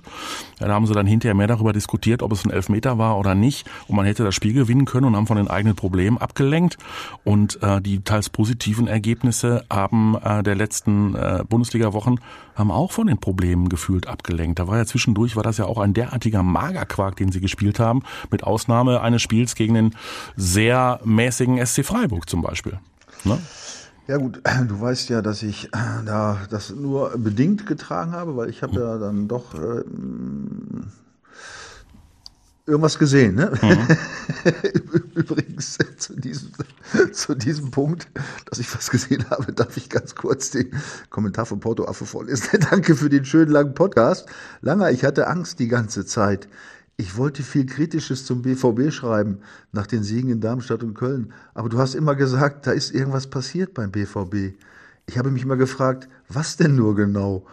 Ja, 0.59 0.67
da 0.67 0.75
haben 0.75 0.85
sie 0.85 0.93
dann 0.93 1.07
hinterher 1.07 1.33
mehr 1.33 1.47
darüber 1.47 1.73
diskutiert, 1.73 2.21
ob 2.21 2.31
es 2.31 2.45
ein 2.45 2.51
Elfmeter 2.51 2.99
war 2.99 3.17
oder 3.17 3.33
nicht. 3.33 3.67
Und 3.87 3.95
man 3.95 4.05
hätte 4.05 4.23
das 4.23 4.35
Spiel 4.35 4.53
gewinnen 4.53 4.85
können 4.85 5.07
und 5.07 5.15
haben 5.15 5.25
von 5.25 5.37
den 5.37 5.47
eigenen 5.47 5.75
Problemen 5.75 6.19
abgelenkt. 6.19 6.77
Und 7.23 7.61
äh, 7.63 7.81
die 7.81 8.01
teils 8.03 8.29
positiven 8.29 8.87
Ergebnisse 8.87 9.65
haben 9.71 10.15
äh, 10.23 10.43
der 10.43 10.53
letzten 10.53 11.15
äh, 11.15 11.43
Bundesliga-Wochen 11.49 12.17
haben 12.53 12.69
auch 12.69 12.91
von 12.91 13.07
den 13.07 13.17
Problemen 13.17 13.69
gefühlt 13.69 14.07
abgelenkt. 14.07 14.59
Da 14.59 14.67
war 14.67 14.77
ja 14.77 14.85
zwischendurch, 14.85 15.35
war 15.35 15.41
das 15.41 15.57
ja 15.57 15.65
auch 15.65 15.79
ein 15.79 15.95
derartiger 15.95 16.43
Magerquark, 16.43 17.15
den 17.15 17.31
sie 17.31 17.41
gespielt 17.41 17.79
haben, 17.79 18.03
mit 18.29 18.43
Ausnahme 18.43 19.01
eines 19.01 19.23
Spiels 19.23 19.55
gegen 19.55 19.73
den 19.73 19.95
sehr 20.35 20.99
mäßigen 21.03 21.65
SC 21.65 21.83
Freiburg 21.83 22.29
zum 22.29 22.43
Beispiel. 22.43 22.77
Ne? 23.23 23.39
Ja 24.07 24.17
gut, 24.17 24.41
du 24.67 24.81
weißt 24.81 25.09
ja, 25.09 25.21
dass 25.21 25.43
ich 25.43 25.65
äh, 25.67 26.03
da 26.05 26.39
das 26.49 26.71
nur 26.71 27.17
bedingt 27.17 27.65
getragen 27.65 28.11
habe, 28.11 28.35
weil 28.35 28.49
ich 28.49 28.61
habe 28.61 28.79
ja 28.79 28.97
dann 28.97 29.27
doch 29.27 29.53
äh, 29.55 29.83
irgendwas 32.65 32.97
gesehen. 32.99 33.35
Ne? 33.35 33.51
Mhm. 33.61 33.87
Übrigens 35.15 35.77
zu 35.97 36.15
diesem, 36.19 36.51
zu 37.13 37.35
diesem 37.35 37.71
Punkt, 37.71 38.07
dass 38.49 38.59
ich 38.59 38.73
was 38.75 38.89
gesehen 38.89 39.29
habe, 39.29 39.53
darf 39.53 39.77
ich 39.77 39.89
ganz 39.89 40.15
kurz 40.15 40.51
den 40.51 40.71
Kommentar 41.09 41.45
von 41.45 41.59
Porto 41.59 41.85
Affe 41.85 42.05
vorlesen. 42.05 42.59
Danke 42.69 42.95
für 42.95 43.09
den 43.09 43.25
schönen 43.25 43.51
langen 43.51 43.73
Podcast. 43.73 44.27
Langer, 44.61 44.91
ich 44.91 45.03
hatte 45.03 45.27
Angst 45.27 45.59
die 45.59 45.67
ganze 45.67 46.05
Zeit. 46.05 46.47
Ich 46.95 47.17
wollte 47.17 47.41
viel 47.41 47.65
Kritisches 47.65 48.25
zum 48.25 48.43
BVB 48.43 48.91
schreiben, 48.91 49.39
nach 49.71 49.87
den 49.87 50.03
Siegen 50.03 50.29
in 50.29 50.41
Darmstadt 50.41 50.83
und 50.83 50.93
Köln. 50.93 51.33
Aber 51.53 51.69
du 51.69 51.79
hast 51.79 51.95
immer 51.95 52.15
gesagt, 52.15 52.67
da 52.67 52.71
ist 52.71 52.93
irgendwas 52.93 53.27
passiert 53.27 53.73
beim 53.73 53.91
BVB. 53.91 54.55
Ich 55.07 55.17
habe 55.17 55.31
mich 55.31 55.43
immer 55.43 55.57
gefragt, 55.57 56.07
was 56.29 56.55
denn 56.55 56.75
nur 56.75 56.95
genau? 56.95 57.45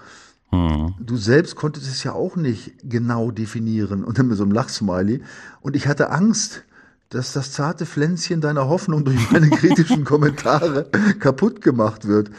Hm. 0.50 0.94
Du 1.00 1.16
selbst 1.16 1.56
konntest 1.56 1.86
es 1.86 2.04
ja 2.04 2.12
auch 2.12 2.36
nicht 2.36 2.74
genau 2.82 3.30
definieren. 3.30 4.04
Und 4.04 4.18
dann 4.18 4.28
mit 4.28 4.36
so 4.36 4.42
einem 4.42 4.52
Lachsmiley. 4.52 5.22
Und 5.62 5.74
ich 5.74 5.88
hatte 5.88 6.10
Angst, 6.10 6.64
dass 7.08 7.32
das 7.32 7.52
zarte 7.52 7.86
Pflänzchen 7.86 8.40
deiner 8.40 8.68
Hoffnung 8.68 9.04
durch 9.04 9.30
meine 9.32 9.50
kritischen 9.50 10.04
Kommentare 10.04 10.90
kaputt 11.18 11.60
gemacht 11.60 12.06
wird. 12.06 12.30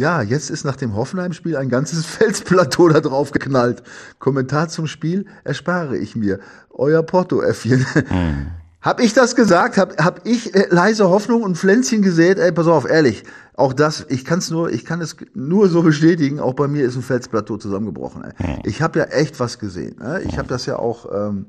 Ja, 0.00 0.22
jetzt 0.22 0.48
ist 0.48 0.64
nach 0.64 0.76
dem 0.76 0.96
Hoffenheim-Spiel 0.96 1.58
ein 1.58 1.68
ganzes 1.68 2.06
Felsplateau 2.16 2.88
da 2.88 3.00
drauf 3.00 3.32
geknallt. 3.32 3.82
Kommentar 4.18 4.68
zum 4.68 4.86
Spiel 4.86 5.26
erspare 5.44 5.98
ich 5.98 6.16
mir. 6.16 6.40
Euer 6.70 7.02
Porto-Äffchen. 7.02 7.84
Mhm. 8.08 8.46
Hab 8.82 9.00
ich 9.00 9.12
das 9.12 9.36
gesagt? 9.36 9.76
Hab, 9.76 10.02
hab 10.02 10.26
ich 10.26 10.54
äh, 10.54 10.66
leise 10.70 11.08
Hoffnung 11.10 11.42
und 11.42 11.58
Pflänzchen 11.58 12.00
gesät? 12.00 12.38
Ey, 12.38 12.50
pass 12.50 12.66
auf, 12.66 12.88
ehrlich. 12.88 13.24
Auch 13.54 13.74
das, 13.74 14.06
ich 14.08 14.24
kann 14.24 14.38
es 14.38 14.50
nur, 14.50 14.70
ich 14.70 14.86
kann 14.86 15.02
es 15.02 15.16
nur 15.34 15.68
so 15.68 15.82
bestätigen. 15.82 16.40
Auch 16.40 16.54
bei 16.54 16.66
mir 16.66 16.86
ist 16.86 16.96
ein 16.96 17.02
Felsplateau 17.02 17.58
zusammengebrochen. 17.58 18.24
Ey. 18.38 18.58
Ich 18.64 18.80
habe 18.80 19.00
ja 19.00 19.04
echt 19.06 19.38
was 19.38 19.58
gesehen. 19.58 19.96
Ne? 19.98 20.22
Ich 20.22 20.38
habe 20.38 20.48
das 20.48 20.64
ja 20.64 20.78
auch 20.78 21.06
ähm, 21.12 21.46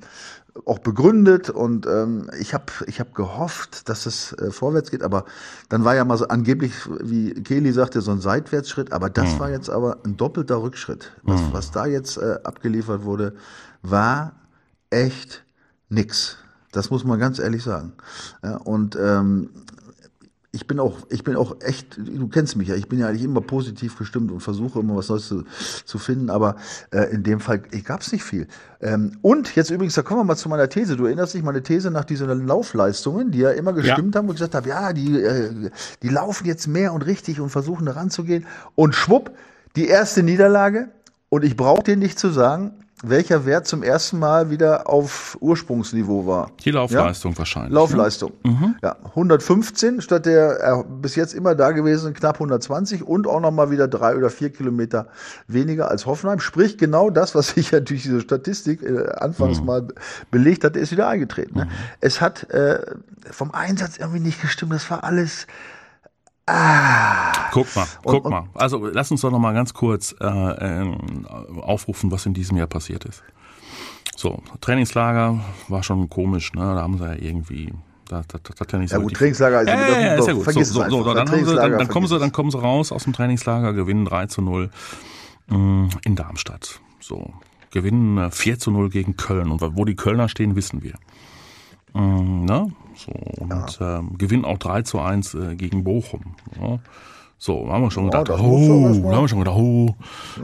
auch 0.65 0.79
begründet 0.79 1.49
und 1.49 1.87
ähm, 1.87 2.29
ich 2.39 2.53
habe 2.53 2.65
ich 2.87 2.99
hab 2.99 3.15
gehofft, 3.15 3.87
dass 3.87 4.05
es 4.05 4.33
äh, 4.33 4.51
vorwärts 4.51 4.91
geht, 4.91 5.01
aber 5.01 5.23
dann 5.69 5.85
war 5.85 5.95
ja 5.95 6.03
mal 6.03 6.17
so 6.17 6.27
angeblich, 6.27 6.73
wie 7.01 7.33
Kelly 7.33 7.71
sagte, 7.71 8.01
so 8.01 8.11
ein 8.11 8.19
Seitwärtsschritt, 8.19 8.91
aber 8.91 9.09
das 9.09 9.39
war 9.39 9.49
jetzt 9.49 9.69
aber 9.69 9.99
ein 10.03 10.17
doppelter 10.17 10.61
Rückschritt. 10.61 11.11
Was, 11.23 11.41
was 11.53 11.71
da 11.71 11.85
jetzt 11.85 12.17
äh, 12.17 12.39
abgeliefert 12.43 13.05
wurde, 13.05 13.33
war 13.81 14.33
echt 14.89 15.43
nix. 15.89 16.37
Das 16.71 16.89
muss 16.89 17.03
man 17.03 17.19
ganz 17.19 17.39
ehrlich 17.39 17.63
sagen. 17.63 17.93
Ja, 18.43 18.57
und 18.57 18.95
ähm, 18.95 19.49
ich 20.53 20.67
bin 20.67 20.79
auch, 20.79 20.97
ich 21.09 21.23
bin 21.23 21.37
auch 21.37 21.55
echt, 21.61 21.97
du 21.97 22.27
kennst 22.27 22.57
mich 22.57 22.67
ja, 22.67 22.75
ich 22.75 22.89
bin 22.89 22.99
ja 22.99 23.07
eigentlich 23.07 23.23
immer 23.23 23.39
positiv 23.39 23.97
gestimmt 23.97 24.31
und 24.31 24.41
versuche 24.41 24.79
immer 24.79 24.97
was 24.97 25.07
Neues 25.07 25.27
zu, 25.27 25.45
zu 25.85 25.97
finden, 25.97 26.29
aber 26.29 26.57
äh, 26.91 27.03
in 27.13 27.23
dem 27.23 27.39
Fall 27.39 27.59
gab 27.59 28.01
es 28.01 28.11
nicht 28.11 28.23
viel. 28.23 28.47
Ähm, 28.81 29.17
und 29.21 29.55
jetzt 29.55 29.69
übrigens, 29.69 29.95
da 29.95 30.01
kommen 30.01 30.19
wir 30.19 30.23
mal 30.25 30.35
zu 30.35 30.49
meiner 30.49 30.67
These. 30.67 30.97
Du 30.97 31.05
erinnerst 31.05 31.33
dich, 31.33 31.43
meine 31.43 31.63
These 31.63 31.89
nach 31.89 32.03
diesen 32.03 32.47
Laufleistungen, 32.47 33.31
die 33.31 33.39
ja 33.39 33.51
immer 33.51 33.71
gestimmt 33.71 34.15
haben, 34.15 34.27
wo 34.27 34.33
ich 34.33 34.39
gesagt 34.39 34.55
habe, 34.55 34.67
ja, 34.67 34.91
die, 34.91 35.21
äh, 35.21 35.71
die 36.03 36.09
laufen 36.09 36.45
jetzt 36.45 36.67
mehr 36.67 36.91
und 36.91 37.05
richtig 37.05 37.39
und 37.39 37.49
versuchen 37.49 37.85
da 37.85 37.93
ranzugehen. 37.93 38.45
Und 38.75 38.93
schwupp, 38.93 39.31
die 39.77 39.87
erste 39.87 40.21
Niederlage. 40.21 40.89
Und 41.29 41.45
ich 41.45 41.55
brauche 41.55 41.83
dir 41.83 41.95
nicht 41.95 42.19
zu 42.19 42.29
sagen, 42.29 42.73
welcher 43.03 43.45
Wert 43.45 43.67
zum 43.67 43.83
ersten 43.83 44.19
Mal 44.19 44.49
wieder 44.49 44.87
auf 44.87 45.37
Ursprungsniveau 45.41 46.27
war. 46.27 46.51
Die 46.63 46.71
Laufleistung 46.71 47.37
wahrscheinlich. 47.37 47.73
Laufleistung. 47.73 48.33
Ja, 48.83 48.97
115 49.09 50.01
statt 50.01 50.25
der 50.25 50.59
äh, 50.61 50.83
bis 51.01 51.15
jetzt 51.15 51.33
immer 51.33 51.55
da 51.55 51.71
gewesen 51.71 52.13
knapp 52.13 52.35
120 52.35 53.03
und 53.03 53.27
auch 53.27 53.39
noch 53.39 53.51
mal 53.51 53.71
wieder 53.71 53.87
drei 53.87 54.15
oder 54.15 54.29
vier 54.29 54.51
Kilometer 54.51 55.07
weniger 55.47 55.89
als 55.89 56.05
Hoffenheim. 56.05 56.39
Sprich 56.39 56.77
genau 56.77 57.09
das, 57.09 57.33
was 57.33 57.57
ich 57.57 57.71
ja 57.71 57.79
durch 57.79 58.03
diese 58.03 58.21
Statistik 58.21 58.83
äh, 58.83 59.09
anfangs 59.17 59.61
mal 59.61 59.87
belegt 60.29 60.63
hatte, 60.63 60.79
ist 60.79 60.91
wieder 60.91 61.07
eingetreten. 61.07 61.57
Ne? 61.57 61.67
Es 61.99 62.21
hat 62.21 62.49
äh, 62.51 62.79
vom 63.29 63.51
Einsatz 63.51 63.97
irgendwie 63.97 64.19
nicht 64.19 64.41
gestimmt. 64.41 64.73
Das 64.73 64.89
war 64.89 65.03
alles. 65.03 65.47
Guck 67.51 67.75
mal, 67.75 67.81
Und- 67.81 67.89
guck 68.03 68.25
und- 68.25 68.31
mal. 68.31 68.43
Also 68.53 68.85
lass 68.85 69.11
uns 69.11 69.21
doch 69.21 69.31
noch 69.31 69.39
mal 69.39 69.53
ganz 69.53 69.73
kurz 69.73 70.15
äh, 70.19 70.25
ähm, 70.25 71.25
aufrufen, 71.61 72.11
was 72.11 72.25
in 72.25 72.33
diesem 72.33 72.57
Jahr 72.57 72.67
passiert 72.67 73.05
ist. 73.05 73.23
So, 74.15 74.41
Trainingslager 74.61 75.39
war 75.67 75.83
schon 75.83 76.09
komisch, 76.09 76.53
ne? 76.53 76.61
Da 76.61 76.81
haben 76.81 76.97
sie 76.97 77.05
ja 77.05 77.13
irgendwie, 77.13 77.73
da, 78.07 78.21
da, 78.27 78.39
hat 78.59 78.71
ja 78.71 78.79
nicht 78.79 78.91
Ja 78.91 78.97
so 78.97 79.03
gut, 79.03 79.13
Trainingslager, 79.15 79.59
also 79.59 79.71
ja, 79.71 79.79
ja, 79.79 79.99
ja, 79.99 80.13
ist 80.15 80.27
ja 80.27 80.33
gut. 80.33 80.45
so, 80.45 80.63
so, 80.63 80.89
so, 80.89 81.13
dann, 81.13 81.27
sie, 81.27 81.55
dann, 81.55 81.71
dann, 81.77 81.87
kommen 81.87 82.07
sie, 82.07 82.19
dann 82.19 82.31
kommen 82.31 82.51
sie 82.51 82.59
raus 82.59 82.91
aus 82.91 83.03
dem 83.05 83.13
Trainingslager, 83.13 83.73
gewinnen 83.73 84.05
3 84.05 84.27
zu 84.27 84.41
0 84.41 84.69
mh, 85.47 85.89
in 86.03 86.15
Darmstadt. 86.15 86.79
So, 86.99 87.33
gewinnen 87.71 88.17
äh, 88.17 88.31
4 88.31 88.59
zu 88.59 88.71
0 88.71 88.89
gegen 88.89 89.17
Köln. 89.17 89.49
Und 89.49 89.61
wo 89.75 89.85
die 89.85 89.95
Kölner 89.95 90.29
stehen, 90.29 90.55
wissen 90.55 90.83
wir. 90.83 90.93
Mm, 91.93 92.45
ne? 92.45 92.71
So, 92.95 93.11
und 93.11 93.79
ähm, 93.81 94.17
gewinnen 94.17 94.45
auch 94.45 94.57
3 94.57 94.83
zu 94.83 94.99
1 94.99 95.33
äh, 95.33 95.55
gegen 95.55 95.83
Bochum. 95.83 96.35
Ja. 96.59 96.79
So, 97.43 97.67
haben 97.71 97.81
wir 97.81 97.89
schon 97.89 98.05
gedacht, 98.05 98.29
doch 98.29 98.39
oh, 98.39 98.85
haben 98.85 99.03
wir 99.03 99.27
schon 99.27 99.39
gedacht, 99.39 99.57
oh, 99.57 99.95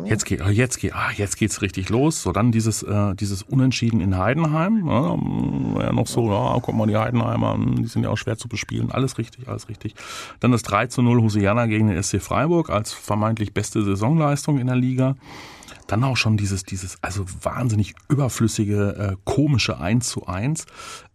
jetzt 0.05 0.25
geht, 0.25 0.43
jetzt 0.47 0.79
geht, 0.79 0.95
ah, 0.95 1.11
jetzt 1.15 1.37
geht's 1.37 1.61
richtig 1.61 1.89
los. 1.89 2.23
So, 2.23 2.31
dann 2.31 2.51
dieses, 2.51 2.81
äh, 2.81 3.13
dieses 3.13 3.43
Unentschieden 3.43 4.01
in 4.01 4.17
Heidenheim, 4.17 4.87
ja, 4.87 5.13
ähm, 5.13 5.77
ja 5.79 5.93
noch 5.93 6.07
so, 6.07 6.31
ja, 6.31 6.57
guck 6.59 6.73
mal, 6.73 6.87
die 6.87 6.97
Heidenheimer, 6.97 7.53
hm, 7.53 7.75
die 7.75 7.85
sind 7.85 8.01
ja 8.01 8.09
auch 8.09 8.17
schwer 8.17 8.39
zu 8.39 8.47
bespielen, 8.47 8.89
alles 8.89 9.19
richtig, 9.19 9.47
alles 9.47 9.69
richtig. 9.69 9.93
Dann 10.39 10.51
das 10.51 10.63
3 10.63 10.87
zu 10.87 11.03
0 11.03 11.21
Hosiana 11.21 11.67
gegen 11.67 11.87
den 11.87 12.01
SC 12.01 12.19
Freiburg 12.19 12.71
als 12.71 12.93
vermeintlich 12.93 13.53
beste 13.53 13.83
Saisonleistung 13.83 14.57
in 14.57 14.65
der 14.65 14.75
Liga. 14.75 15.17
Dann 15.87 16.03
auch 16.03 16.17
schon 16.17 16.37
dieses, 16.37 16.63
dieses, 16.63 17.01
also 17.01 17.25
wahnsinnig 17.41 17.95
überflüssige, 18.09 19.13
äh, 19.13 19.15
komische 19.23 19.79
1 19.79 20.07
zu 20.07 20.27
1 20.27 20.65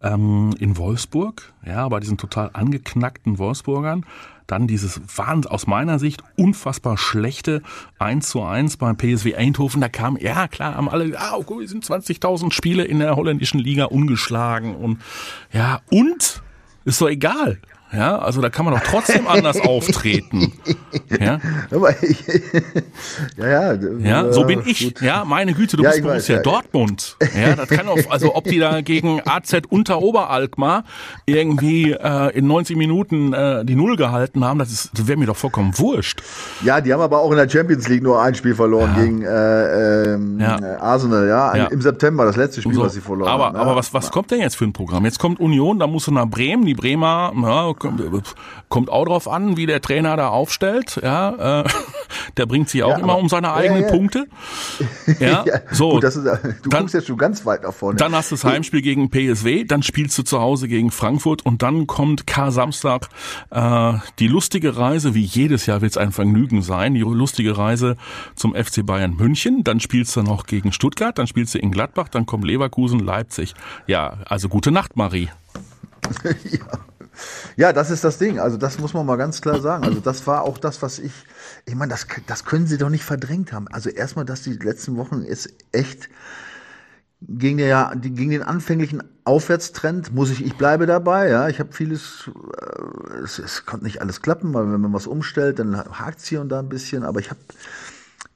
ähm, 0.01 0.55
in 0.59 0.77
Wolfsburg, 0.77 1.53
ja, 1.65 1.87
bei 1.87 1.99
diesen 1.99 2.17
total 2.17 2.49
angeknackten 2.53 3.37
Wolfsburgern. 3.37 4.05
Dann 4.47 4.67
dieses 4.67 4.99
wahn, 5.15 5.45
aus 5.45 5.67
meiner 5.67 5.99
Sicht 5.99 6.21
unfassbar 6.35 6.97
schlechte 6.97 7.61
1 7.99 8.27
zu 8.27 8.43
1 8.43 8.77
beim 8.77 8.97
PSW 8.97 9.35
Eindhoven. 9.35 9.79
Da 9.79 9.89
kam, 9.89 10.17
ja 10.17 10.47
klar, 10.47 10.75
haben 10.75 10.89
alle, 10.89 11.17
ah, 11.17 11.35
okay, 11.37 11.59
wir 11.59 11.67
sind 11.67 11.85
20.000 11.85 12.51
Spiele 12.51 12.83
in 12.83 12.99
der 12.99 13.15
holländischen 13.15 13.59
Liga 13.59 13.85
ungeschlagen 13.85 14.75
und 14.75 14.99
ja, 15.53 15.81
und 15.89 16.41
ist 16.85 16.99
doch 16.99 17.07
egal. 17.07 17.59
Ja, 17.95 18.17
also 18.17 18.41
da 18.41 18.49
kann 18.49 18.65
man 18.65 18.73
doch 18.73 18.81
trotzdem 18.83 19.27
anders 19.27 19.59
auftreten. 19.65 20.51
Ja, 21.19 21.39
ja, 23.37 23.73
ja. 23.73 23.79
ja, 23.99 24.33
so 24.33 24.43
äh, 24.43 24.45
bin 24.45 24.61
ich. 24.65 24.83
gut. 24.93 25.01
Ja, 25.01 25.23
meine 25.25 25.53
Güte, 25.53 25.77
du 25.77 25.83
Ja, 25.83 25.91
bist 25.91 26.03
Borussia 26.03 26.35
ja. 26.37 26.41
Dortmund. 26.41 27.17
Ja, 27.39 27.55
das 27.55 27.69
kann 27.69 27.87
auch, 27.87 27.97
also 28.09 28.35
ob 28.35 28.45
die 28.45 28.59
da 28.59 28.81
gegen 28.81 29.21
AZ 29.25 29.53
unter 29.69 30.01
Oberalkmaar 30.01 30.83
irgendwie 31.25 31.91
äh, 31.91 32.35
in 32.37 32.47
90 32.47 32.77
Minuten 32.77 33.33
äh, 33.33 33.63
die 33.65 33.75
Null 33.75 33.95
gehalten 33.95 34.43
haben, 34.43 34.59
das, 34.59 34.71
ist- 34.71 34.91
das 34.97 35.07
wäre 35.07 35.17
mir 35.17 35.25
doch 35.27 35.37
vollkommen 35.37 35.77
wurscht. 35.77 36.21
Ja, 36.63 36.81
die 36.81 36.91
haben 36.93 37.01
aber 37.01 37.19
auch 37.19 37.31
in 37.31 37.37
der 37.37 37.49
Champions 37.49 37.87
League 37.87 38.03
nur 38.03 38.21
ein 38.21 38.35
Spiel 38.35 38.55
verloren 38.55 38.93
gegen 38.95 39.21
äh, 39.23 40.13
ähm, 40.13 40.39
Ja. 40.39 40.57
äh, 40.59 40.75
Arsenal, 40.77 41.27
ja, 41.27 41.55
Ja. 41.55 41.65
im 41.65 41.81
September, 41.81 42.25
das 42.25 42.35
letzte 42.37 42.61
Spiel, 42.61 42.73
So, 42.75 42.81
was 42.83 42.93
sie 42.93 43.01
verloren 43.01 43.29
aber 43.29 43.45
haben. 43.47 43.55
ja. 43.55 43.61
aber 43.61 43.75
was, 43.75 43.93
was 43.93 44.11
kommt 44.11 44.31
denn 44.31 44.39
jetzt 44.39 44.55
für 44.55 44.65
ein 44.65 44.73
Programm? 44.73 45.05
Jetzt 45.05 45.19
kommt 45.19 45.39
Union, 45.39 45.79
da 45.79 45.87
musst 45.87 46.07
du 46.07 46.11
nach 46.11 46.27
Bremen. 46.27 46.65
Die 46.65 46.73
Bremer, 46.73 47.31
ja, 47.35 47.73
kommt, 48.69 48.89
auch 48.89 49.05
drauf 49.05 49.27
an, 49.27 49.57
wie 49.57 49.65
der 49.65 49.81
Trainer 49.81 50.15
da 50.17 50.29
aufstellt. 50.29 50.99
Ja, 51.03 51.61
äh, 51.61 51.63
der 52.37 52.45
bringt 52.45 52.69
sich 52.69 52.83
auch 52.83 52.91
Ja, 52.91 52.97
immer 52.99 53.17
um 53.17 53.29
seine 53.29 53.47
ja, 53.47 53.55
eigenen 53.55 53.83
ja. 53.83 53.89
Punkte. 53.89 54.25
Ja, 55.19 55.43
ja, 55.45 55.59
so. 55.71 55.91
gut, 55.91 56.03
ist, 56.03 56.15
du 56.15 56.23
dann- 56.23 56.55
guckst 56.69 56.93
jetzt 56.95 57.07
schon 57.07 57.17
ganz 57.17 57.45
weit 57.45 57.63
nach 57.63 57.73
vorne. 57.73 57.97
Dann 57.97 58.13
hast 58.15 58.31
du 58.31 58.35
das 58.35 58.43
Heimspiel 58.45 58.81
gegen 58.81 59.09
PSW, 59.09 59.63
dann 59.65 59.83
spielst 59.83 60.17
du 60.17 60.23
zu 60.23 60.39
Hause 60.39 60.67
gegen 60.67 60.91
Frankfurt 60.91 61.45
und 61.45 61.61
dann 61.61 61.87
kommt 61.87 62.25
Kar-Samstag 62.27 63.09
äh, 63.51 63.93
die 64.19 64.27
lustige 64.27 64.77
Reise, 64.77 65.13
wie 65.13 65.23
jedes 65.23 65.65
Jahr 65.65 65.81
wird 65.81 65.91
es 65.91 65.97
ein 65.97 66.11
Vergnügen 66.11 66.61
sein, 66.61 66.93
die 66.93 67.01
lustige 67.01 67.57
Reise 67.57 67.97
zum 68.35 68.55
FC 68.55 68.85
Bayern 68.85 69.15
München. 69.15 69.63
Dann 69.63 69.79
spielst 69.79 70.15
du 70.15 70.23
noch 70.23 70.45
gegen 70.45 70.71
Stuttgart, 70.71 71.17
dann 71.17 71.27
spielst 71.27 71.53
du 71.55 71.59
in 71.59 71.71
Gladbach, 71.71 72.07
dann 72.09 72.25
kommt 72.25 72.45
Leverkusen, 72.45 72.99
Leipzig. 72.99 73.53
Ja, 73.87 74.17
also 74.25 74.49
gute 74.49 74.71
Nacht, 74.71 74.95
Marie. 74.95 75.29
Ja, 76.51 76.59
das 77.57 77.89
ist 77.89 78.03
das 78.03 78.17
Ding. 78.17 78.39
Also 78.39 78.57
das 78.57 78.79
muss 78.79 78.93
man 78.93 79.05
mal 79.05 79.17
ganz 79.17 79.41
klar 79.41 79.61
sagen. 79.61 79.83
Also 79.83 79.99
das 79.99 80.25
war 80.27 80.43
auch 80.43 80.57
das, 80.57 80.81
was 80.81 80.99
ich, 80.99 81.13
ich 81.65 81.75
meine, 81.75 81.91
das, 81.91 82.07
das 82.27 82.45
können 82.45 82.67
sie 82.67 82.77
doch 82.77 82.89
nicht 82.89 83.03
verdrängt 83.03 83.53
haben. 83.53 83.67
Also 83.69 83.89
erstmal, 83.89 84.25
dass 84.25 84.41
die 84.41 84.53
letzten 84.53 84.97
Wochen 84.97 85.23
ist 85.23 85.49
echt 85.71 86.09
gegen, 87.27 87.57
der, 87.57 87.93
gegen 87.95 88.31
den 88.31 88.43
anfänglichen 88.43 89.03
Aufwärtstrend 89.25 90.13
muss 90.13 90.29
ich, 90.29 90.45
ich 90.45 90.57
bleibe 90.57 90.85
dabei, 90.85 91.29
ja. 91.29 91.47
Ich 91.47 91.59
habe 91.59 91.71
vieles, 91.71 92.29
äh, 92.59 93.23
es, 93.23 93.39
es 93.39 93.65
konnte 93.65 93.85
nicht 93.85 94.01
alles 94.01 94.21
klappen, 94.21 94.53
weil 94.53 94.71
wenn 94.71 94.81
man 94.81 94.93
was 94.93 95.07
umstellt, 95.07 95.59
dann 95.59 95.77
hakt's 95.77 96.27
hier 96.27 96.41
und 96.41 96.49
da 96.49 96.59
ein 96.59 96.69
bisschen, 96.69 97.03
aber 97.03 97.19
ich 97.19 97.29
habe 97.29 97.39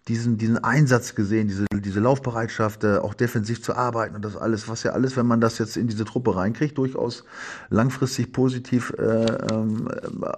diesen, 0.08 0.38
diesen 0.38 0.64
Einsatz 0.64 1.16
gesehen, 1.16 1.48
diese, 1.48 1.66
diese 1.74 2.00
Laufbereitschaft, 2.00 2.84
äh, 2.84 2.98
auch 2.98 3.14
defensiv 3.14 3.62
zu 3.62 3.76
arbeiten 3.76 4.16
und 4.16 4.24
das 4.24 4.38
alles, 4.38 4.68
was 4.68 4.84
ja 4.84 4.92
alles, 4.92 5.18
wenn 5.18 5.26
man 5.26 5.42
das 5.42 5.58
jetzt 5.58 5.78
in 5.78 5.88
diese 5.88 6.06
Truppe 6.06 6.36
reinkriegt, 6.36 6.78
durchaus 6.78 7.26
langfristig 7.70 8.32
positiv 8.32 8.94
äh, 8.98 9.26
ähm, 9.52 9.88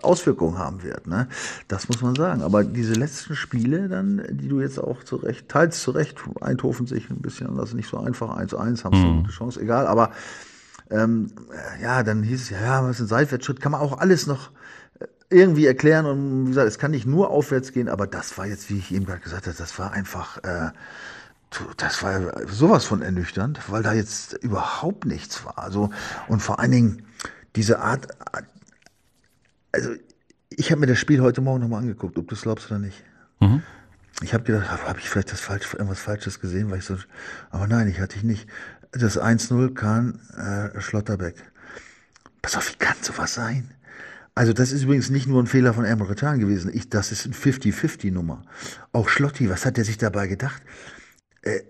Auswirkungen 0.01 0.57
haben 0.57 0.83
wird. 0.83 1.07
Ne? 1.07 1.27
Das 1.67 1.87
muss 1.87 2.01
man 2.01 2.15
sagen. 2.15 2.41
Aber 2.41 2.63
diese 2.63 2.93
letzten 2.93 3.35
Spiele 3.35 3.89
dann, 3.89 4.23
die 4.29 4.47
du 4.47 4.59
jetzt 4.61 4.79
auch 4.79 5.03
zurecht, 5.03 5.49
teils 5.49 5.81
zurecht, 5.81 6.17
Eindhoven 6.41 6.87
sich 6.87 7.09
ein 7.09 7.21
bisschen 7.21 7.47
anders, 7.47 7.73
nicht 7.73 7.89
so 7.89 7.97
einfach, 7.97 8.37
1-1, 8.37 8.83
haben 8.83 8.95
sie 8.95 9.03
eine 9.03 9.21
gute 9.21 9.31
Chance, 9.31 9.61
egal, 9.61 9.87
aber 9.87 10.11
ähm, 10.89 11.27
ja, 11.81 12.03
dann 12.03 12.23
hieß 12.23 12.41
es, 12.41 12.49
ja, 12.49 12.61
ja, 12.61 12.83
was 12.83 12.95
ist 12.95 13.01
ein 13.01 13.07
Seitwärtsschritt, 13.07 13.61
kann 13.61 13.71
man 13.71 13.81
auch 13.81 13.99
alles 13.99 14.25
noch 14.25 14.49
irgendwie 15.29 15.65
erklären 15.67 16.05
und 16.05 16.45
wie 16.45 16.49
gesagt, 16.49 16.67
es 16.67 16.79
kann 16.79 16.91
nicht 16.91 17.05
nur 17.05 17.29
aufwärts 17.29 17.71
gehen, 17.71 17.87
aber 17.87 18.07
das 18.07 18.37
war 18.37 18.47
jetzt, 18.47 18.69
wie 18.69 18.79
ich 18.79 18.91
eben 18.93 19.05
gerade 19.05 19.19
gesagt 19.21 19.45
habe, 19.45 19.55
das 19.55 19.77
war 19.77 19.91
einfach, 19.91 20.43
äh, 20.43 20.71
das 21.77 22.03
war 22.03 22.47
sowas 22.47 22.85
von 22.85 23.01
ernüchternd, 23.01 23.59
weil 23.69 23.83
da 23.83 23.93
jetzt 23.93 24.33
überhaupt 24.33 25.05
nichts 25.05 25.45
war. 25.45 25.59
Also 25.59 25.89
und 26.27 26.41
vor 26.41 26.59
allen 26.59 26.71
Dingen 26.71 27.03
diese 27.55 27.79
Art, 27.79 28.07
also 29.71 29.91
ich 30.49 30.71
habe 30.71 30.81
mir 30.81 30.87
das 30.87 30.99
Spiel 30.99 31.21
heute 31.21 31.41
Morgen 31.41 31.61
nochmal 31.61 31.81
angeguckt, 31.81 32.17
ob 32.17 32.27
du 32.27 32.35
es 32.35 32.41
glaubst 32.41 32.69
oder 32.71 32.79
nicht. 32.79 33.03
Ich 34.21 34.33
habe 34.33 34.43
gedacht, 34.43 34.69
habe 34.69 34.83
hab 34.83 34.97
ich 34.97 35.09
vielleicht 35.09 35.31
das 35.31 35.39
falsch, 35.41 35.73
irgendwas 35.73 35.99
Falsches 36.01 36.39
gesehen, 36.39 36.69
weil 36.71 36.79
ich 36.79 36.85
so, 36.85 36.97
aber 37.51 37.67
nein, 37.67 37.87
ich 37.87 37.99
hatte 37.99 38.17
ich 38.17 38.23
nicht. 38.23 38.47
Das 38.91 39.19
1-0 39.19 39.73
Kahn 39.75 40.19
äh, 40.35 40.81
Schlotterbeck. 40.81 41.35
Pass 42.41 42.57
auf, 42.57 42.71
wie 42.71 42.77
kann 42.77 42.95
sowas 43.01 43.33
sein? 43.35 43.71
Also 44.35 44.53
das 44.53 44.71
ist 44.71 44.83
übrigens 44.83 45.09
nicht 45.09 45.27
nur 45.27 45.41
ein 45.41 45.47
Fehler 45.47 45.73
von 45.73 45.85
Emre 45.85 46.15
Can 46.15 46.39
gewesen. 46.39 46.71
Ich, 46.73 46.89
das 46.89 47.11
ist 47.11 47.25
eine 47.25 47.35
50-50-Nummer. 47.35 48.43
Auch 48.91 49.09
Schlotti, 49.09 49.49
was 49.49 49.65
hat 49.65 49.77
der 49.77 49.85
sich 49.85 49.97
dabei 49.97 50.27
gedacht? 50.27 50.61
Äh, 51.41 51.61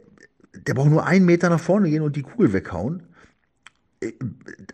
der 0.53 0.73
braucht 0.73 0.89
nur 0.89 1.05
einen 1.05 1.25
Meter 1.25 1.49
nach 1.49 1.59
vorne 1.59 1.89
gehen 1.89 2.01
und 2.01 2.15
die 2.15 2.23
Kugel 2.23 2.53
weghauen. 2.53 3.03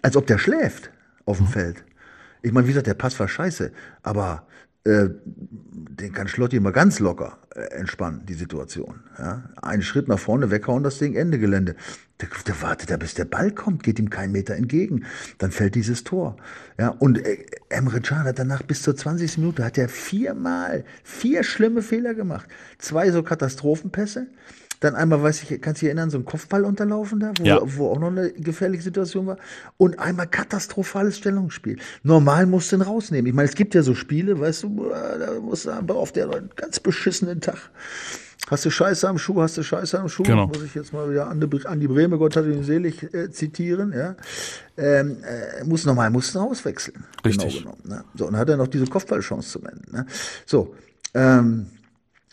als 0.01 0.15
ob 0.15 0.27
der 0.27 0.37
schläft 0.37 0.91
auf 1.25 1.37
dem 1.37 1.47
Feld. 1.47 1.83
Ich 2.41 2.51
meine, 2.51 2.67
wie 2.67 2.71
gesagt, 2.71 2.87
der 2.87 2.93
Pass 2.93 3.19
war 3.19 3.27
scheiße, 3.27 3.71
aber 4.03 4.45
äh, 4.83 5.09
den 5.25 6.13
kann 6.13 6.27
Schlotti 6.27 6.59
mal 6.59 6.71
ganz 6.71 6.99
locker 6.99 7.39
äh, 7.55 7.61
entspannen, 7.75 8.25
die 8.25 8.35
Situation. 8.35 9.01
Ja? 9.17 9.49
Einen 9.61 9.81
Schritt 9.81 10.07
nach 10.07 10.19
vorne, 10.19 10.51
weghauen, 10.51 10.83
das 10.83 10.99
Ding, 10.99 11.15
Ende 11.15 11.39
Gelände. 11.39 11.75
Der, 12.21 12.29
der 12.47 12.61
wartet 12.61 12.91
da, 12.91 12.97
bis 12.97 13.13
der 13.13 13.25
Ball 13.25 13.51
kommt, 13.51 13.83
geht 13.83 13.99
ihm 13.99 14.09
keinen 14.09 14.31
Meter 14.31 14.55
entgegen. 14.55 15.05
Dann 15.37 15.51
fällt 15.51 15.75
dieses 15.75 16.05
Tor. 16.05 16.37
Ja? 16.79 16.89
Und 16.89 17.17
äh, 17.25 17.45
Emre 17.69 17.99
Can 17.99 18.23
hat 18.23 18.39
danach 18.39 18.63
bis 18.63 18.83
zur 18.83 18.95
20. 18.95 19.37
Minute, 19.39 19.65
hat 19.65 19.77
er 19.77 19.89
viermal, 19.89 20.85
vier 21.03 21.43
schlimme 21.43 21.81
Fehler 21.81 22.13
gemacht. 22.13 22.47
Zwei 22.79 23.11
so 23.11 23.21
Katastrophenpässe. 23.21 24.27
Dann 24.81 24.95
einmal, 24.95 25.23
weiß 25.23 25.43
ich, 25.43 25.61
kannst 25.61 25.81
du 25.81 25.85
dich 25.85 25.87
erinnern, 25.87 26.09
so 26.09 26.17
ein 26.17 26.25
Kopfball 26.25 26.63
unterlaufen 26.63 27.19
da, 27.19 27.31
wo, 27.39 27.43
Ja. 27.43 27.59
wo 27.63 27.89
auch 27.89 27.99
noch 27.99 28.09
eine 28.11 28.31
gefährliche 28.31 28.83
Situation 28.83 29.25
war. 29.25 29.37
Und 29.77 29.99
einmal 29.99 30.27
katastrophales 30.27 31.17
Stellungsspiel. 31.17 31.79
Normal 32.03 32.45
musst 32.45 32.71
du 32.71 32.77
ihn 32.77 32.81
rausnehmen. 32.81 33.25
Ich 33.27 33.33
meine, 33.33 33.47
es 33.49 33.55
gibt 33.55 33.73
ja 33.73 33.83
so 33.83 33.95
Spiele, 33.95 34.39
weißt 34.39 34.63
du, 34.63 34.89
da 34.89 35.39
musst 35.41 35.65
du 35.65 35.71
aber 35.71 35.95
auf 35.95 36.11
der 36.11 36.29
einen 36.29 36.49
ganz 36.55 36.79
beschissenen 36.79 37.41
Tag. 37.41 37.69
Hast 38.49 38.63
du 38.65 38.69
Scheiße 38.69 39.07
am 39.09 39.17
Schuh, 39.17 39.41
hast 39.41 39.57
du 39.57 39.63
Scheiße 39.63 39.99
am 39.99 40.07
Schuh. 40.07 40.23
Genau. 40.23 40.47
Muss 40.47 40.61
ich 40.61 40.75
jetzt 40.75 40.93
mal 40.93 41.09
wieder 41.09 41.27
an 41.27 41.39
die, 41.41 41.87
Breme, 41.87 42.17
Gott 42.17 42.35
hat 42.35 42.45
ihn 42.45 42.63
selig, 42.63 43.01
äh, 43.13 43.31
zitieren. 43.31 43.91
Ja? 43.91 44.15
Ähm, 44.77 45.17
äh, 45.23 45.63
muss 45.63 45.85
normal, 45.85 46.11
muss 46.11 46.35
ihn 46.35 46.39
auswechseln. 46.39 47.03
Richtig. 47.25 47.59
Genau 47.63 47.71
genommen. 47.75 47.81
Ne? 47.85 48.03
So, 48.15 48.27
und 48.27 48.33
dann 48.33 48.39
hat 48.41 48.49
er 48.49 48.57
noch 48.57 48.67
diese 48.67 48.85
Kopfballchance 48.85 49.49
zum 49.49 49.65
Ende. 49.65 49.91
Ne? 49.91 50.05
So, 50.45 50.75
ähm, 51.15 51.67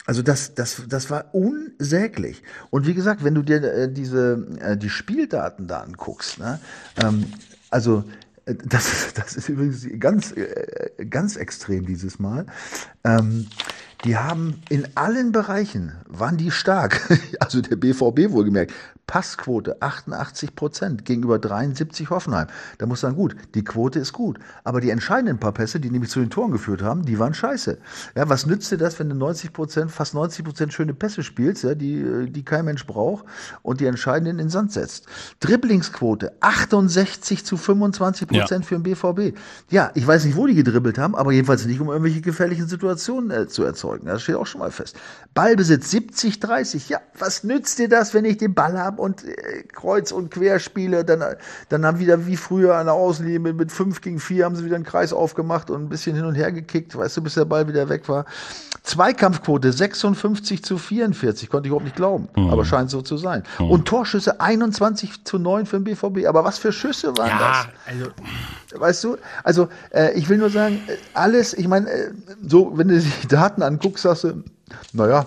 also 0.04 0.20
das, 0.20 0.54
das, 0.54 0.82
das 0.88 1.10
war 1.10 1.34
unsäglich. 1.34 2.42
Und 2.70 2.86
wie 2.86 2.94
gesagt, 2.94 3.24
wenn 3.24 3.34
du 3.34 3.42
dir 3.42 3.62
äh, 3.62 3.90
diese 3.90 4.46
äh, 4.60 4.76
die 4.76 4.90
Spieldaten 4.90 5.66
da 5.66 5.80
anguckst, 5.80 6.38
ne, 6.40 6.60
ähm, 7.02 7.24
also 7.70 8.04
äh, 8.44 8.54
das, 8.66 8.92
ist- 8.92 9.18
das 9.22 9.36
ist 9.36 9.48
übrigens 9.48 9.86
ganz, 9.98 10.32
äh, 10.32 11.06
ganz 11.08 11.36
extrem 11.36 11.86
dieses 11.86 12.18
Mal. 12.18 12.46
Ähm, 13.04 13.46
die 14.04 14.16
haben 14.16 14.60
in 14.68 14.86
allen 14.96 15.32
Bereichen, 15.32 15.92
waren 16.08 16.36
die 16.36 16.50
stark. 16.50 17.00
Also 17.40 17.60
der 17.60 17.76
BVB 17.76 18.30
wohlgemerkt. 18.30 18.72
Passquote 19.06 19.82
88 19.82 20.54
Prozent 20.54 21.04
gegenüber 21.04 21.38
73 21.38 22.08
Hoffenheim. 22.08 22.46
Da 22.78 22.86
muss 22.86 23.02
man 23.02 23.10
sagen, 23.10 23.20
gut, 23.20 23.36
die 23.54 23.64
Quote 23.64 23.98
ist 23.98 24.12
gut. 24.12 24.38
Aber 24.64 24.80
die 24.80 24.90
entscheidenden 24.90 25.38
paar 25.38 25.52
Pässe, 25.52 25.80
die 25.80 25.90
nämlich 25.90 26.10
zu 26.10 26.20
den 26.20 26.30
Toren 26.30 26.52
geführt 26.52 26.82
haben, 26.82 27.04
die 27.04 27.18
waren 27.18 27.34
scheiße. 27.34 27.78
Ja, 28.14 28.28
was 28.28 28.46
nützt 28.46 28.70
dir 28.72 28.78
das, 28.78 28.98
wenn 28.98 29.10
du 29.10 29.14
90 29.14 29.52
Prozent, 29.52 29.90
fast 29.90 30.14
90 30.14 30.44
Prozent 30.44 30.72
schöne 30.72 30.94
Pässe 30.94 31.22
spielst, 31.22 31.64
ja, 31.64 31.74
die, 31.74 32.30
die 32.30 32.44
kein 32.44 32.64
Mensch 32.64 32.86
braucht 32.86 33.26
und 33.62 33.80
die 33.80 33.86
entscheidenden 33.86 34.38
in 34.38 34.46
den 34.46 34.50
Sand 34.50 34.72
setzt? 34.72 35.06
Dribblingsquote 35.40 36.32
68 36.40 37.44
zu 37.44 37.58
25 37.58 38.28
Prozent 38.28 38.64
für 38.64 38.78
den 38.78 38.82
BVB. 38.84 39.36
Ja, 39.68 39.90
ich 39.94 40.06
weiß 40.06 40.24
nicht, 40.24 40.36
wo 40.36 40.46
die 40.46 40.54
gedribbelt 40.54 40.96
haben, 40.96 41.14
aber 41.16 41.32
jedenfalls 41.32 41.66
nicht, 41.66 41.80
um 41.80 41.88
irgendwelche 41.88 42.22
gefährlichen 42.22 42.68
Situationen 42.68 43.30
äh, 43.30 43.46
zu 43.48 43.64
erzeugen. 43.64 43.91
Das 44.04 44.22
steht 44.22 44.36
auch 44.36 44.46
schon 44.46 44.60
mal 44.60 44.70
fest. 44.70 44.96
Ballbesitz 45.34 45.90
70, 45.90 46.40
30. 46.40 46.88
Ja, 46.88 47.00
was 47.18 47.44
nützt 47.44 47.78
dir 47.78 47.88
das, 47.88 48.14
wenn 48.14 48.24
ich 48.24 48.38
den 48.38 48.54
Ball 48.54 48.78
habe 48.78 49.00
und 49.00 49.24
äh, 49.24 49.62
kreuz 49.72 50.12
und 50.12 50.30
quer 50.30 50.58
spiele? 50.58 51.04
Dann, 51.04 51.22
dann 51.68 51.86
haben 51.86 51.98
wieder 51.98 52.26
wie 52.26 52.36
früher 52.36 52.76
an 52.76 52.86
der 52.86 52.94
Außenlinie 52.94 53.38
mit, 53.38 53.56
mit 53.56 53.72
5 53.72 54.00
gegen 54.00 54.18
4 54.18 54.44
haben 54.44 54.56
sie 54.56 54.64
wieder 54.64 54.76
einen 54.76 54.84
Kreis 54.84 55.12
aufgemacht 55.12 55.70
und 55.70 55.82
ein 55.82 55.88
bisschen 55.88 56.16
hin 56.16 56.24
und 56.24 56.34
her 56.34 56.52
gekickt, 56.52 56.96
weißt 56.96 57.16
du, 57.16 57.22
bis 57.22 57.34
der 57.34 57.44
Ball 57.44 57.68
wieder 57.68 57.88
weg 57.88 58.08
war. 58.08 58.24
Zweikampfquote 58.82 59.72
56 59.72 60.64
zu 60.64 60.76
44, 60.76 61.48
konnte 61.48 61.66
ich 61.66 61.70
überhaupt 61.70 61.84
nicht 61.84 61.96
glauben, 61.96 62.28
aber 62.34 62.64
scheint 62.64 62.90
so 62.90 63.00
zu 63.00 63.16
sein. 63.16 63.44
Und 63.58 63.86
Torschüsse 63.86 64.40
21 64.40 65.24
zu 65.24 65.38
9 65.38 65.66
für 65.66 65.78
den 65.78 65.84
BVB. 65.84 66.26
Aber 66.26 66.44
was 66.44 66.58
für 66.58 66.72
Schüsse 66.72 67.16
waren 67.16 67.38
das? 67.38 67.68
also 67.86 68.10
Weißt 68.74 69.04
du? 69.04 69.18
Also, 69.44 69.68
äh, 69.90 70.12
ich 70.14 70.28
will 70.28 70.38
nur 70.38 70.50
sagen, 70.50 70.80
äh, 70.86 70.96
alles, 71.14 71.52
ich 71.54 71.68
meine, 71.68 71.90
äh, 71.90 72.10
so, 72.46 72.72
wenn 72.76 72.88
du 72.88 72.98
die 73.00 73.28
Daten 73.28 73.62
anguckst, 73.62 73.81
sagst 73.96 74.24
du, 74.24 74.42
naja, 74.92 75.26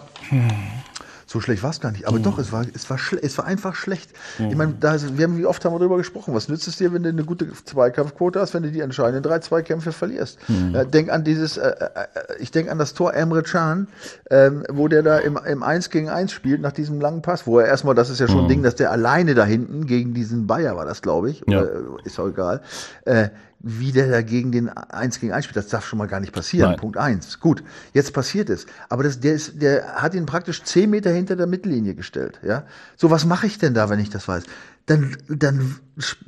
so 1.28 1.42
schlecht 1.42 1.64
war 1.64 1.72
es 1.72 1.82
gar 1.82 1.92
nicht. 1.92 2.08
Aber 2.08 2.20
doch, 2.20 2.38
es 2.38 2.52
war, 2.52 2.64
es 2.74 2.90
war, 2.90 2.98
es 3.22 3.38
war 3.38 3.46
einfach 3.46 3.76
schlecht. 3.76 4.12
Ich 4.40 4.56
meine, 4.56 4.76
da, 4.80 4.96
wir 5.18 5.24
haben, 5.26 5.38
wie 5.38 5.46
oft 5.46 5.66
haben 5.66 5.74
wir 5.74 5.80
darüber 5.80 5.98
gesprochen, 5.98 6.34
was 6.34 6.48
nützt 6.48 6.68
es 6.68 6.78
dir, 6.78 6.94
wenn 6.94 7.04
du 7.04 7.10
eine 7.10 7.24
gute 7.26 7.48
Zweikampfquote 7.52 8.40
hast, 8.40 8.54
wenn 8.54 8.64
du 8.64 8.72
die 8.72 8.80
entscheidenden 8.80 9.24
drei 9.24 9.40
Zweikämpfe 9.40 9.92
verlierst? 9.92 10.38
Äh, 10.74 10.86
denk 10.86 11.10
an 11.12 11.24
dieses, 11.24 11.58
äh, 11.58 11.68
äh, 11.68 11.84
äh, 11.84 12.06
ich 12.40 12.52
denk 12.52 12.70
an 12.70 12.78
das 12.78 12.94
Tor 12.94 13.14
Emre 13.14 13.44
Can, 13.44 13.88
ähm, 14.30 14.64
wo 14.70 14.88
der 14.88 15.04
da 15.04 15.18
im, 15.18 15.38
im 15.46 15.64
1 15.64 15.90
gegen 15.90 16.10
1 16.10 16.32
spielt, 16.32 16.62
nach 16.62 16.72
diesem 16.72 17.02
langen 17.02 17.22
Pass, 17.22 17.46
wo 17.48 17.60
er 17.60 17.68
erstmal, 17.68 17.96
das 17.96 18.10
ist 18.10 18.20
ja 18.20 18.28
schon 18.28 18.44
ein 18.44 18.48
Ding, 18.48 18.64
dass 18.64 18.76
der 18.76 18.92
alleine 18.92 19.34
da 19.36 19.46
hinten 19.46 19.88
gegen 19.88 20.14
diesen 20.14 20.48
Bayer 20.48 20.76
war 20.78 20.86
das, 20.86 21.02
glaube 21.02 21.32
ich, 21.32 21.44
Ja. 21.48 21.62
oder, 21.64 21.72
äh, 21.74 21.80
ist 22.06 22.20
auch 22.20 22.28
egal, 22.30 22.62
äh, 23.06 23.30
wie 23.60 23.92
der 23.92 24.10
da 24.10 24.22
gegen 24.22 24.52
den 24.52 24.70
1 24.70 25.20
gegen 25.20 25.34
1 25.34 25.46
spielt, 25.46 25.58
das 25.58 25.70
darf 25.70 25.86
schon 25.86 25.98
mal 25.98 26.08
gar 26.08 26.20
nicht 26.20 26.34
passieren. 26.34 26.72
Nein. 26.72 26.80
Punkt 26.80 26.98
eins. 26.98 27.40
Gut, 27.40 27.64
jetzt 27.94 28.14
passiert 28.14 28.50
es. 28.50 28.68
Aber 28.90 29.04
das, 29.04 29.20
der, 29.20 29.34
ist, 29.34 29.62
der 29.62 29.96
hat 29.96 30.14
ihn 30.14 30.26
praktisch 30.26 30.64
10 30.64 30.90
Meter 30.90 31.12
hinter 31.12 31.36
der 31.36 31.48
Mittellinie 31.48 31.96
gestellt. 31.96 32.40
Ja? 32.44 32.66
So, 32.96 33.10
was 33.10 33.26
mache 33.26 33.48
ich 33.48 33.58
denn 33.58 33.74
da, 33.74 33.90
wenn 33.90 34.00
ich 34.00 34.10
das 34.10 34.28
weiß? 34.28 34.44
Dann, 34.86 35.18
dann 35.28 35.78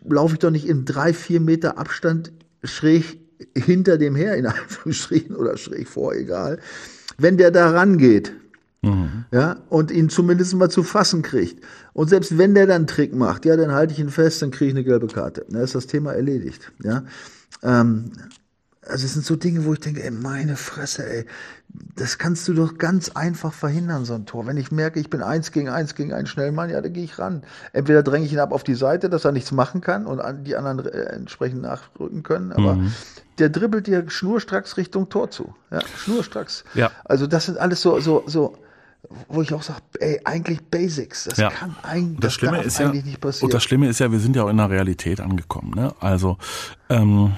laufe 0.03 0.33
ich 0.33 0.39
doch 0.39 0.49
nicht 0.49 0.67
in 0.67 0.85
drei, 0.85 1.13
vier 1.13 1.39
Meter 1.39 1.77
Abstand 1.77 2.31
schräg 2.63 3.19
hinter 3.55 3.97
dem 3.97 4.15
her, 4.15 4.35
in 4.35 4.47
Anführungsstrichen, 4.47 5.35
oder 5.35 5.57
schräg 5.57 5.87
vor, 5.87 6.13
egal. 6.13 6.59
Wenn 7.17 7.37
der 7.37 7.51
da 7.51 7.69
rangeht, 7.71 8.33
ja, 9.31 9.57
und 9.69 9.91
ihn 9.91 10.09
zumindest 10.09 10.53
mal 10.55 10.69
zu 10.69 10.83
fassen 10.83 11.21
kriegt. 11.21 11.63
Und 11.93 12.09
selbst 12.09 12.37
wenn 12.37 12.53
der 12.53 12.67
dann 12.67 12.75
einen 12.75 12.87
Trick 12.87 13.13
macht, 13.13 13.45
ja, 13.45 13.57
dann 13.57 13.71
halte 13.71 13.93
ich 13.93 13.99
ihn 13.99 14.09
fest, 14.09 14.41
dann 14.41 14.51
kriege 14.51 14.69
ich 14.69 14.75
eine 14.75 14.83
gelbe 14.83 15.07
Karte. 15.07 15.45
Dann 15.49 15.61
ist 15.61 15.75
das 15.75 15.87
Thema 15.87 16.13
erledigt. 16.13 16.71
Ja, 16.83 17.03
ähm, 17.63 18.11
also 18.87 19.05
es 19.05 19.13
sind 19.13 19.25
so 19.25 19.35
Dinge, 19.35 19.65
wo 19.65 19.73
ich 19.73 19.79
denke, 19.79 20.03
ey, 20.03 20.11
meine 20.11 20.55
Fresse, 20.55 21.05
ey, 21.05 21.25
das 21.95 22.17
kannst 22.17 22.47
du 22.47 22.53
doch 22.53 22.77
ganz 22.77 23.09
einfach 23.09 23.53
verhindern, 23.53 24.05
so 24.05 24.13
ein 24.13 24.25
Tor. 24.25 24.47
Wenn 24.47 24.57
ich 24.57 24.71
merke, 24.71 24.99
ich 24.99 25.09
bin 25.09 25.21
eins 25.21 25.51
gegen 25.51 25.69
eins 25.69 25.95
gegen 25.95 26.13
einen 26.13 26.27
schnellen 26.27 26.55
Mann, 26.55 26.69
ja, 26.69 26.79
dann 26.81 26.93
gehe 26.93 27.03
ich 27.03 27.19
ran. 27.19 27.43
Entweder 27.73 28.03
dränge 28.03 28.25
ich 28.25 28.33
ihn 28.33 28.39
ab 28.39 28.51
auf 28.51 28.63
die 28.63 28.75
Seite, 28.75 29.09
dass 29.09 29.25
er 29.25 29.31
nichts 29.31 29.51
machen 29.51 29.81
kann 29.81 30.05
und 30.05 30.21
die 30.45 30.55
anderen 30.55 30.85
äh, 30.85 31.01
entsprechend 31.03 31.61
nachrücken 31.61 32.23
können, 32.23 32.51
aber 32.51 32.79
der 33.39 33.49
dribbelt 33.49 33.87
dir 33.87 34.09
schnurstracks 34.09 34.77
Richtung 34.77 35.09
Tor 35.09 35.29
zu. 35.29 35.53
Ja, 35.69 35.81
schnurstracks. 35.97 36.63
Ja. 36.73 36.91
Also 37.05 37.27
das 37.27 37.45
sind 37.45 37.57
alles 37.57 37.81
so, 37.81 37.99
so, 37.99 38.23
so, 38.25 38.57
wo 39.29 39.41
ich 39.41 39.53
auch 39.53 39.61
sage, 39.63 39.81
ey, 39.99 40.19
eigentlich 40.25 40.61
Basics. 40.63 41.25
Das 41.25 41.37
Ja. 41.37 41.49
kann 41.49 41.75
eigentlich, 41.83 42.19
das, 42.19 42.33
Schlimme 42.33 42.61
ist 42.61 42.79
ja, 42.79 42.87
eigentlich 42.87 43.05
nicht 43.05 43.21
passieren. 43.21 43.45
und 43.47 43.53
das 43.53 43.63
Schlimme 43.63 43.87
ist 43.87 43.99
ja, 43.99 44.11
wir 44.11 44.19
sind 44.19 44.35
ja 44.35 44.43
auch 44.43 44.49
in 44.49 44.57
der 44.57 44.69
Realität 44.69 45.21
angekommen. 45.21 45.71
Ne? 45.75 45.93
Also, 45.99 46.37
ähm, 46.89 47.33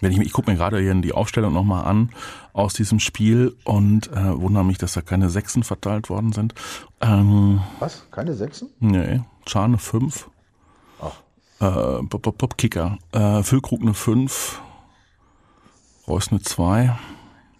wenn 0.00 0.12
ich, 0.12 0.18
ich 0.18 0.32
gucke 0.32 0.50
mir 0.50 0.56
gerade 0.56 0.80
hier 0.80 0.94
die 0.94 1.12
Aufstellung 1.12 1.52
nochmal 1.52 1.84
an 1.84 2.10
aus 2.52 2.72
diesem 2.74 3.00
Spiel 3.00 3.54
und 3.64 4.10
äh, 4.12 4.40
wundere 4.40 4.64
mich, 4.64 4.78
dass 4.78 4.94
da 4.94 5.02
keine 5.02 5.28
Sechsen 5.30 5.62
verteilt 5.62 6.08
worden 6.08 6.32
sind. 6.32 6.54
Ähm, 7.00 7.60
Was? 7.78 8.04
Keine 8.10 8.34
Sechsen? 8.34 8.70
nee, 8.80 9.20
Schane 9.46 9.78
5. 9.78 10.28
Äh, 11.60 12.02
Bob 12.04 12.56
Kicker. 12.56 12.96
Äh, 13.12 13.42
Füllkrug 13.42 13.82
eine 13.82 13.92
5. 13.92 14.62
Reus 16.08 16.28
eine 16.30 16.40
2. 16.40 16.98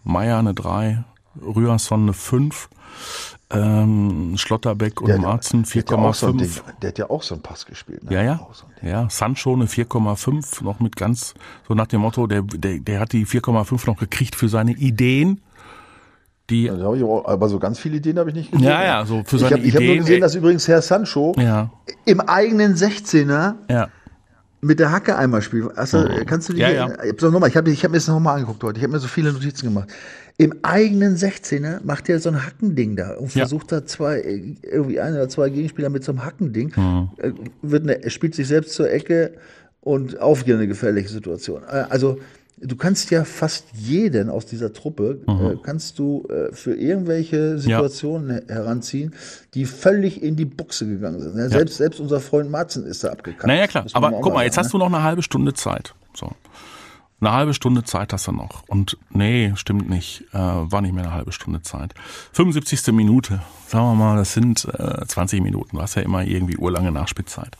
Meier 0.04 0.38
eine 0.38 0.54
3. 0.54 1.04
Rührson 1.40 2.03
eine 2.03 2.12
5. 2.12 2.69
Ähm, 3.53 4.35
Schlotterbeck 4.37 5.01
und 5.01 5.21
Marzen 5.21 5.64
der 5.64 5.81
hat 5.83 5.90
ja 5.90 5.97
auch 5.99 6.14
so 6.14 6.27
ein 6.29 6.35
4,5. 6.38 6.38
Ding- 6.38 6.62
Der 6.83 6.88
hat 6.90 6.99
ja 6.99 7.11
auch 7.11 7.23
so 7.23 7.35
einen 7.35 7.43
Pass 7.43 7.66
gespielt. 7.66 8.05
Ne? 8.05 8.14
Ja, 8.14 8.23
ja. 8.23 8.35
Auch 8.40 8.55
so. 8.55 8.64
Ja, 8.81 9.09
Sancho 9.11 9.55
eine 9.55 9.66
4,5 9.66 10.62
noch 10.62 10.79
mit 10.79 10.95
ganz, 10.95 11.35
so 11.66 11.75
nach 11.75 11.88
dem 11.88 12.01
Motto, 12.03 12.27
der, 12.29 12.43
der, 12.43 12.79
der 12.79 13.01
hat 13.01 13.12
die 13.12 13.27
4,5 13.27 13.87
noch 13.87 13.99
gekriegt 13.99 14.37
für 14.37 14.49
seine 14.49 14.73
Ideen. 14.73 15.40
Die, 16.49 16.64
Ja, 16.64 16.75
ich 16.95 17.03
aber, 17.05 17.49
so 17.49 17.59
ganz 17.59 17.79
viele 17.81 17.97
Ideen 17.97 18.19
habe 18.19 18.31
ich 18.31 18.37
nicht 18.37 18.53
gesehen. 18.53 18.66
Ja, 18.69 18.85
ja, 18.85 19.05
so 19.07 19.23
für 19.25 19.37
ich 19.37 19.43
seine 19.43 19.57
habe 19.57 19.66
hab 19.66 19.73
nur 19.75 19.83
Ideen, 19.83 19.99
gesehen, 19.99 20.14
ey. 20.14 20.21
dass 20.21 20.35
übrigens 20.37 20.69
Herr 20.69 20.83
Sancho 20.83 21.35
ja, 21.38 21.71
im 22.05 22.21
eigenen 22.21 22.75
16er 22.77 23.55
ja, 23.69 23.88
mit 24.61 24.79
der 24.79 24.93
Hacke 24.93 25.16
einmal 25.16 25.43
spielt. 25.43 25.64
Du, 25.64 26.25
kannst 26.27 26.49
du 26.49 26.53
Mhm. 26.53 26.59
Ja, 26.59 26.69
ja. 26.71 26.87
Ich 27.05 27.23
habe 27.23 27.49
ich 27.49 27.57
habe 27.57 27.71
ich 27.71 27.85
hab 27.85 27.90
mir 27.90 27.97
das 27.97 28.07
nochmal 28.09 28.35
angeguckt 28.37 28.62
heute. 28.62 28.79
Ich 28.79 28.85
habe 28.85 28.93
mir 28.93 28.99
so 29.01 29.09
viele 29.09 29.33
Notizen 29.33 29.66
gemacht. 29.66 29.88
Im 30.40 30.55
eigenen 30.62 31.16
16er 31.16 31.81
macht 31.85 32.09
er 32.09 32.18
so 32.18 32.31
ein 32.31 32.44
Hackending 32.46 32.96
da 32.96 33.14
und 33.14 33.35
Ja. 33.35 33.42
versucht 33.42 33.70
da 33.72 33.85
zwei, 33.85 34.20
äh, 34.20 34.55
irgendwie 34.62 34.98
ein 35.00 35.12
oder 35.14 35.29
zwei 35.29 35.50
Gegenspieler 35.50 35.90
mit 35.90 36.03
so 36.03 36.12
einem 36.12 36.24
Hackending. 36.24 36.72
Mhm. 36.76 37.09
Äh, 37.18 37.33
Wird 37.62 37.83
eine, 37.85 38.03
er 38.03 38.11
spielt 38.11 38.35
sich 38.35 38.48
selbst 38.48 38.72
zur 38.74 38.90
Ecke 38.90 39.33
und 39.81 40.18
auf 40.20 40.44
eine 40.46 40.66
gefährliche 40.66 41.09
Situation. 41.11 41.62
Äh, 41.64 41.85
Also, 41.90 42.18
du 42.62 42.76
kannst 42.76 43.11
ja 43.11 43.24
fast 43.24 43.64
jeden 43.74 44.29
aus 44.31 44.46
dieser 44.46 44.72
Truppe, 44.72 45.20
Mhm. 45.26 45.46
äh, 45.46 45.57
kannst 45.62 45.98
du 45.98 46.26
äh, 46.29 46.53
für 46.55 46.74
irgendwelche 46.74 47.59
Situationen 47.59 48.31
her- 48.31 48.42
heranziehen, 48.48 49.14
die 49.55 49.64
völlig 49.66 50.22
in 50.22 50.37
die 50.37 50.44
Buchse 50.46 50.87
gegangen 50.87 51.20
sind. 51.20 51.37
Ja, 51.37 51.48
selbst, 51.50 51.76
selbst 51.76 52.00
unser 52.00 52.20
Freund 52.20 52.50
Matzen 52.50 52.87
ist 52.87 53.05
da 53.05 53.09
abgekackt. 53.11 53.46
Naja, 53.46 53.66
klar. 53.66 53.85
Aber 53.92 54.11
guck 54.11 54.24
mal, 54.26 54.31
sagen, 54.37 54.44
jetzt 54.46 54.57
ne? 54.57 54.62
hast 54.64 54.72
du 54.72 54.79
noch 54.79 54.87
eine 54.87 55.03
halbe 55.03 55.22
Stunde 55.22 55.53
Zeit. 55.55 55.94
So. 56.14 56.31
Eine 57.20 57.33
halbe 57.33 57.54
Stunde 57.54 57.85
Zeit 57.85 58.12
hast 58.12 58.28
du 58.28 58.33
noch. 58.33 58.62
Und 58.66 58.96
nee, 59.11 59.52
stimmt 59.56 59.90
nicht. 59.90 60.24
Äh, 60.33 60.38
war 60.38 60.80
nicht 60.80 60.94
mehr 60.94 61.04
eine 61.04 61.12
halbe 61.12 61.33
Stunde 61.33 61.61
Zeit. 61.62 61.94
75. 62.33 62.92
Minute. 62.94 63.42
Sagen 63.66 63.85
wir 63.85 63.94
mal, 63.94 64.16
das 64.16 64.33
sind 64.33 64.64
äh, 64.64 65.06
20 65.06 65.42
Minuten. 65.42 65.76
Du 65.76 65.83
hast 65.83 65.96
ja 65.96 66.02
immer 66.02 66.24
irgendwie 66.24 66.56
urlange 66.56 66.92
Nachspielzeit. 66.92 67.59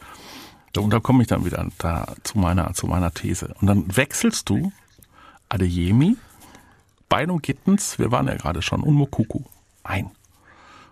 Und 0.77 0.91
da 0.91 1.01
komme 1.01 1.23
ich 1.23 1.29
dann 1.29 1.45
wieder 1.45 1.67
da 1.79 2.15
zu 2.23 2.39
meiner, 2.39 2.73
zu 2.73 2.87
meiner 2.87 3.13
These. 3.13 3.55
Und 3.61 3.67
dann 3.67 3.97
wechselst 3.97 4.49
du 4.49 4.73
Adeyemi, 5.49 6.17
Beino 7.09 7.39
Gittens, 7.39 7.99
wir 7.99 8.13
waren 8.13 8.29
ja 8.29 8.37
gerade 8.37 8.63
schon, 8.63 8.83
und 8.83 8.95
Mokuku 8.95 9.41
ein. 9.83 10.11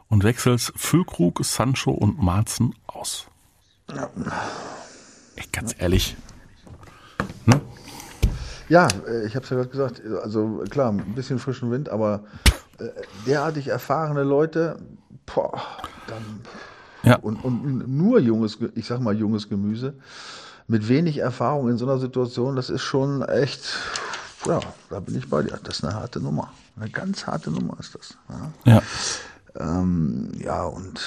Und 0.08 0.24
wechselst 0.24 0.72
Füllkrug, 0.74 1.44
Sancho 1.44 1.92
und 1.92 2.20
Marzen 2.20 2.74
aus. 2.86 3.28
Ja. 3.94 4.10
Echt 5.36 5.52
ganz 5.52 5.74
ehrlich. 5.78 6.16
Ne? 7.46 7.60
Ja, 8.68 8.88
äh, 9.06 9.26
ich 9.26 9.34
habe 9.34 9.44
es 9.44 9.50
ja 9.50 9.56
gerade 9.56 9.70
gesagt, 9.70 10.02
also 10.22 10.64
klar, 10.70 10.90
ein 10.90 11.14
bisschen 11.14 11.38
frischen 11.38 11.70
Wind, 11.70 11.88
aber 11.88 12.24
äh, 12.78 12.88
derartig 13.26 13.68
erfahrene 13.68 14.22
Leute, 14.22 14.78
boah, 15.26 15.60
dann 16.06 16.40
ja. 17.02 17.16
Und, 17.16 17.44
und 17.44 17.88
nur 17.88 18.20
junges, 18.20 18.58
ich 18.74 18.86
sag 18.86 19.00
mal 19.00 19.16
junges 19.16 19.48
Gemüse 19.48 19.94
mit 20.66 20.88
wenig 20.88 21.18
Erfahrung 21.18 21.70
in 21.70 21.78
so 21.78 21.86
einer 21.86 21.98
Situation, 21.98 22.56
das 22.56 22.70
ist 22.70 22.82
schon 22.82 23.22
echt, 23.22 23.62
ja, 24.46 24.60
da 24.90 25.00
bin 25.00 25.16
ich 25.16 25.28
bei 25.28 25.42
dir. 25.42 25.58
Das 25.62 25.78
ist 25.78 25.84
eine 25.84 25.94
harte 25.94 26.20
Nummer. 26.20 26.52
Eine 26.76 26.90
ganz 26.90 27.26
harte 27.26 27.50
Nummer 27.50 27.76
ist 27.80 27.94
das. 27.94 28.16
Ja, 28.28 28.72
ja. 28.72 28.82
Ähm, 29.58 30.30
ja 30.38 30.64
und 30.64 31.00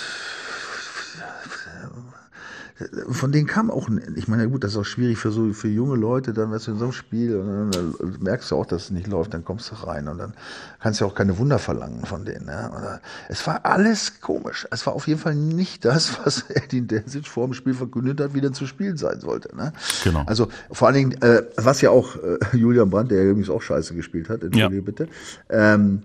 von 3.10 3.32
denen 3.32 3.48
kam 3.48 3.72
auch, 3.72 3.90
ich 4.16 4.28
meine, 4.28 4.50
gut, 4.50 4.64
das 4.64 4.72
ist 4.72 4.78
auch 4.78 4.86
schwierig 4.86 5.18
für 5.18 5.32
so 5.32 5.54
für 5.54 5.68
junge 5.68 5.96
Leute, 5.96 6.34
dann 6.34 6.52
weißt 6.52 6.68
du 6.68 6.72
in 6.72 6.78
so 6.78 6.86
einem 6.86 6.94
Spiel 6.94 7.36
und 7.38 7.76
dann, 7.76 7.96
merkst 8.20 8.52
du 8.52 8.56
auch, 8.56 8.66
dass 8.66 8.86
es 8.86 8.92
nicht 8.92 9.08
läuft, 9.08 9.34
dann 9.34 9.44
kommst 9.44 9.72
du 9.72 9.76
rein 9.76 10.08
und 10.08 10.18
dann 10.18 10.34
kannst 10.80 11.02
du 11.02 11.06
auch 11.06 11.16
keine 11.16 11.38
Wunder 11.38 11.60
verlangen 11.60 12.06
von 12.06 12.26
denen. 12.26 12.48
Ja. 12.48 13.00
Es 13.30 13.46
war 13.48 13.66
alles 13.66 14.22
komisch. 14.22 14.68
Es 14.72 14.86
war 14.86 14.94
auf 14.94 15.08
jeden 15.08 15.20
Fall 15.20 15.36
nicht 15.36 15.86
das, 15.86 16.20
was 16.26 16.50
Edin 16.50 16.88
Desic 16.88 17.28
vor 17.28 17.46
dem 17.46 17.54
Spiel 17.54 17.74
verkündet 17.74 18.20
hat, 18.20 18.34
wie 18.34 18.42
denn 18.42 18.54
zu 18.54 18.68
spielen 18.68 18.98
sein 18.98 19.20
sollte. 19.20 19.56
Ne? 19.56 19.74
Genau. 20.04 20.24
Also 20.26 20.48
vor 20.72 20.88
allen 20.88 20.96
Dingen, 20.96 21.22
äh, 21.22 21.44
was 21.58 21.82
ja 21.82 21.90
auch 21.90 22.16
äh, 22.16 22.58
Julian 22.58 22.90
Brandt, 22.90 23.12
der 23.12 23.24
übrigens 23.24 23.50
auch 23.50 23.62
scheiße 23.62 23.96
gespielt 23.96 24.30
hat, 24.30 24.44
entschuldige 24.44 24.76
ja. 24.76 24.82
bitte, 24.82 25.08
ähm, 25.50 26.04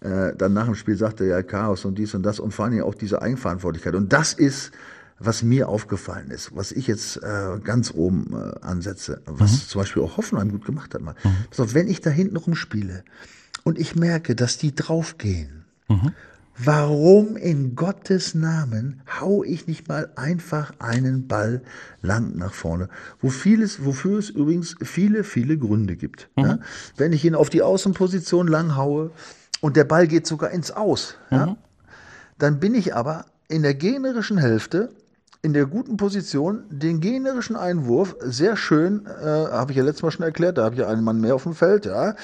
äh, 0.00 0.34
dann 0.36 0.54
nach 0.54 0.64
dem 0.64 0.74
Spiel 0.74 0.96
sagte 0.96 1.26
ja 1.26 1.42
Chaos 1.42 1.84
und 1.84 1.96
dies 1.96 2.14
und 2.14 2.22
das 2.22 2.40
und 2.40 2.52
vor 2.52 2.64
allen 2.64 2.72
Dingen 2.72 2.84
auch 2.84 2.94
diese 2.94 3.20
Eigenverantwortlichkeit. 3.20 3.94
Und 3.94 4.12
das 4.12 4.32
ist 4.32 4.72
was 5.20 5.42
mir 5.42 5.68
aufgefallen 5.68 6.30
ist, 6.30 6.56
was 6.56 6.72
ich 6.72 6.86
jetzt 6.86 7.18
äh, 7.18 7.58
ganz 7.62 7.92
oben 7.92 8.32
äh, 8.32 8.64
ansetze, 8.64 9.20
was 9.26 9.52
mhm. 9.52 9.68
zum 9.68 9.80
Beispiel 9.82 10.02
auch 10.02 10.16
Hoffenheim 10.16 10.50
gut 10.50 10.64
gemacht 10.64 10.94
hat. 10.94 11.02
Mal. 11.02 11.14
Mhm. 11.22 11.36
Pass 11.50 11.60
auf, 11.60 11.74
wenn 11.74 11.88
ich 11.88 12.00
da 12.00 12.08
hinten 12.08 12.36
rumspiele 12.36 13.04
und 13.62 13.78
ich 13.78 13.94
merke, 13.94 14.34
dass 14.34 14.56
die 14.56 14.74
draufgehen, 14.74 15.66
mhm. 15.88 16.12
warum 16.56 17.36
in 17.36 17.76
Gottes 17.76 18.34
Namen 18.34 19.02
hau 19.20 19.44
ich 19.44 19.66
nicht 19.66 19.88
mal 19.88 20.10
einfach 20.16 20.72
einen 20.78 21.28
Ball 21.28 21.62
lang 22.00 22.34
nach 22.36 22.54
vorne? 22.54 22.88
Wo 23.20 23.28
vieles, 23.28 23.84
wofür 23.84 24.18
es 24.18 24.30
übrigens 24.30 24.74
viele, 24.82 25.22
viele 25.22 25.58
Gründe 25.58 25.96
gibt. 25.96 26.30
Ja? 26.36 26.54
Mhm. 26.54 26.62
Wenn 26.96 27.12
ich 27.12 27.26
ihn 27.26 27.34
auf 27.34 27.50
die 27.50 27.60
Außenposition 27.60 28.48
lang 28.48 28.74
haue 28.74 29.10
und 29.60 29.76
der 29.76 29.84
Ball 29.84 30.08
geht 30.08 30.26
sogar 30.26 30.50
ins 30.50 30.70
Aus, 30.70 31.16
ja? 31.30 31.44
Mhm. 31.44 31.56
dann 32.38 32.58
bin 32.58 32.74
ich 32.74 32.94
aber 32.94 33.26
in 33.48 33.60
der 33.62 33.74
gegnerischen 33.74 34.38
Hälfte 34.38 34.94
in 35.42 35.54
der 35.54 35.64
guten 35.64 35.96
Position, 35.96 36.64
den 36.68 37.00
generischen 37.00 37.56
Einwurf 37.56 38.14
sehr 38.20 38.56
schön, 38.56 39.06
äh, 39.06 39.24
habe 39.24 39.72
ich 39.72 39.78
ja 39.78 39.84
letztes 39.84 40.02
Mal 40.02 40.10
schon 40.10 40.24
erklärt, 40.24 40.58
da 40.58 40.64
habe 40.64 40.74
ich 40.74 40.80
ja 40.82 40.88
einen 40.88 41.02
Mann 41.02 41.18
mehr 41.18 41.34
auf 41.34 41.44
dem 41.44 41.54
Feld, 41.54 41.86
ja, 41.86 42.10
äh, 42.10 42.14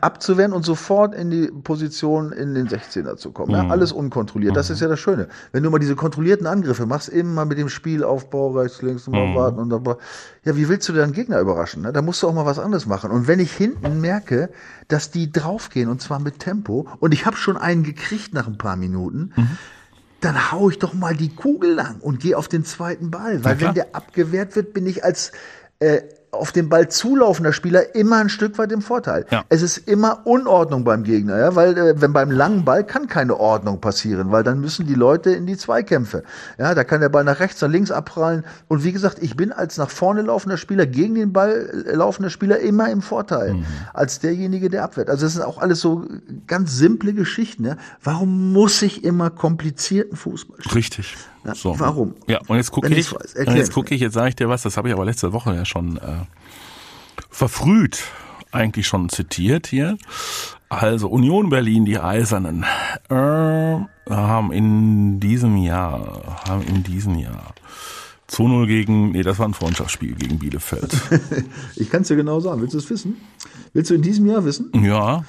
abzuwehren 0.00 0.54
und 0.54 0.64
sofort 0.64 1.14
in 1.14 1.30
die 1.30 1.48
Position 1.48 2.32
in 2.32 2.54
den 2.54 2.66
16er 2.66 3.16
zu 3.16 3.32
kommen. 3.32 3.50
Mhm. 3.50 3.66
Ja, 3.66 3.68
alles 3.68 3.92
unkontrolliert. 3.92 4.52
Mhm. 4.52 4.56
Das 4.56 4.70
ist 4.70 4.80
ja 4.80 4.88
das 4.88 4.98
Schöne. 4.98 5.28
Wenn 5.52 5.64
du 5.64 5.70
mal 5.70 5.78
diese 5.78 5.96
kontrollierten 5.96 6.46
Angriffe 6.46 6.86
machst, 6.86 7.10
immer 7.10 7.44
mit 7.44 7.58
dem 7.58 7.68
Spielaufbau 7.68 8.52
rechts, 8.52 8.80
links, 8.80 9.06
mal 9.06 9.26
mhm. 9.26 9.34
warten 9.34 9.58
und 9.58 9.68
dann, 9.68 9.84
ja, 10.44 10.56
wie 10.56 10.66
willst 10.70 10.88
du 10.88 10.94
deinen 10.94 11.12
Gegner 11.12 11.40
überraschen? 11.40 11.82
Ne? 11.82 11.92
Da 11.92 12.00
musst 12.00 12.22
du 12.22 12.28
auch 12.28 12.34
mal 12.34 12.46
was 12.46 12.58
anderes 12.58 12.86
machen. 12.86 13.10
Und 13.10 13.28
wenn 13.28 13.38
ich 13.38 13.52
hinten 13.52 14.00
merke, 14.00 14.48
dass 14.88 15.10
die 15.10 15.30
draufgehen 15.30 15.90
und 15.90 16.00
zwar 16.00 16.20
mit 16.20 16.38
Tempo 16.38 16.88
und 17.00 17.12
ich 17.12 17.26
habe 17.26 17.36
schon 17.36 17.58
einen 17.58 17.82
gekriegt 17.82 18.32
nach 18.32 18.46
ein 18.46 18.56
paar 18.56 18.76
Minuten, 18.76 19.32
mhm 19.36 19.58
dann 20.26 20.50
hau 20.50 20.70
ich 20.70 20.78
doch 20.80 20.92
mal 20.92 21.14
die 21.14 21.32
Kugel 21.32 21.74
lang 21.74 22.00
und 22.00 22.18
gehe 22.18 22.36
auf 22.36 22.48
den 22.48 22.64
zweiten 22.64 23.12
Ball. 23.12 23.44
Weil 23.44 23.60
wenn 23.60 23.74
der 23.74 23.94
abgewehrt 23.94 24.56
wird, 24.56 24.74
bin 24.74 24.84
ich 24.86 25.04
als 25.04 25.30
äh, 25.78 26.02
auf 26.36 26.52
den 26.52 26.68
Ball 26.68 26.88
zulaufender 26.88 27.52
Spieler 27.52 27.94
immer 27.94 28.18
ein 28.18 28.28
Stück 28.28 28.58
weit 28.58 28.72
im 28.72 28.82
Vorteil. 28.82 29.26
Ja. 29.30 29.44
Es 29.48 29.62
ist 29.62 29.78
immer 29.88 30.26
Unordnung 30.26 30.84
beim 30.84 31.04
Gegner, 31.04 31.38
ja, 31.38 31.54
weil 31.54 31.76
äh, 31.76 32.00
wenn 32.00 32.12
beim 32.12 32.30
langen 32.30 32.64
Ball 32.64 32.84
kann 32.84 33.06
keine 33.08 33.38
Ordnung 33.38 33.80
passieren, 33.80 34.30
weil 34.30 34.42
dann 34.42 34.60
müssen 34.60 34.86
die 34.86 34.94
Leute 34.94 35.30
in 35.30 35.46
die 35.46 35.56
Zweikämpfe. 35.56 36.22
Ja, 36.58 36.74
da 36.74 36.84
kann 36.84 37.00
der 37.00 37.08
Ball 37.08 37.24
nach 37.24 37.40
rechts, 37.40 37.60
nach 37.60 37.68
links 37.68 37.90
abprallen 37.90 38.44
und 38.68 38.84
wie 38.84 38.92
gesagt, 38.92 39.18
ich 39.20 39.36
bin 39.36 39.52
als 39.52 39.76
nach 39.78 39.90
vorne 39.90 40.22
laufender 40.22 40.56
Spieler 40.56 40.86
gegen 40.86 41.14
den 41.14 41.32
Ball 41.32 41.84
äh, 41.86 41.94
laufender 41.94 42.30
Spieler 42.30 42.58
immer 42.60 42.90
im 42.90 43.02
Vorteil 43.02 43.54
mhm. 43.54 43.66
als 43.92 44.20
derjenige, 44.20 44.70
der 44.70 44.84
abwehrt. 44.84 45.10
Also 45.10 45.26
das 45.26 45.34
sind 45.34 45.42
auch 45.42 45.58
alles 45.58 45.80
so 45.80 46.06
ganz 46.46 46.76
simple 46.76 47.12
Geschichten, 47.12 47.64
ja. 47.64 47.76
Warum 48.02 48.52
muss 48.52 48.82
ich 48.82 49.04
immer 49.04 49.30
komplizierten 49.30 50.16
Fußball 50.16 50.58
spielen? 50.60 50.74
Richtig. 50.74 51.16
Ja, 51.46 51.54
so. 51.54 51.78
Warum? 51.78 52.14
Ja, 52.26 52.40
und 52.46 52.56
jetzt 52.56 52.72
gucke 52.72 52.92
ich, 52.92 53.12
weiß, 53.12 53.34
jetzt 53.54 53.72
gucke 53.72 53.94
ich, 53.94 54.00
jetzt 54.00 54.14
sage 54.14 54.30
ich 54.30 54.36
dir 54.36 54.48
was, 54.48 54.62
das 54.62 54.76
habe 54.76 54.88
ich 54.88 54.94
aber 54.94 55.04
letzte 55.04 55.32
Woche 55.32 55.54
ja 55.54 55.64
schon 55.64 55.96
äh, 55.98 56.24
verfrüht 57.30 58.04
eigentlich 58.52 58.86
schon 58.86 59.08
zitiert 59.08 59.66
hier. 59.66 59.96
Also 60.68 61.08
Union 61.08 61.50
Berlin, 61.50 61.84
die 61.84 61.98
Eisernen, 61.98 62.64
äh, 63.08 63.14
haben 63.14 64.52
in 64.52 65.20
diesem 65.20 65.56
Jahr, 65.58 66.42
haben 66.48 66.62
in 66.62 66.82
diesem 66.82 67.16
Jahr 67.18 67.54
2-0 68.30 68.66
gegen, 68.66 69.12
nee, 69.12 69.22
das 69.22 69.38
war 69.38 69.46
ein 69.46 69.54
Freundschaftsspiel 69.54 70.14
gegen 70.16 70.38
Bielefeld. 70.38 70.96
ich 71.76 71.90
kann 71.90 72.02
es 72.02 72.08
dir 72.08 72.16
genau 72.16 72.40
sagen. 72.40 72.60
Willst 72.60 72.74
du 72.74 72.78
es 72.78 72.90
wissen? 72.90 73.16
Willst 73.72 73.90
du 73.90 73.94
in 73.94 74.02
diesem 74.02 74.26
Jahr 74.26 74.44
wissen? 74.44 74.72
Ja. 74.82 75.24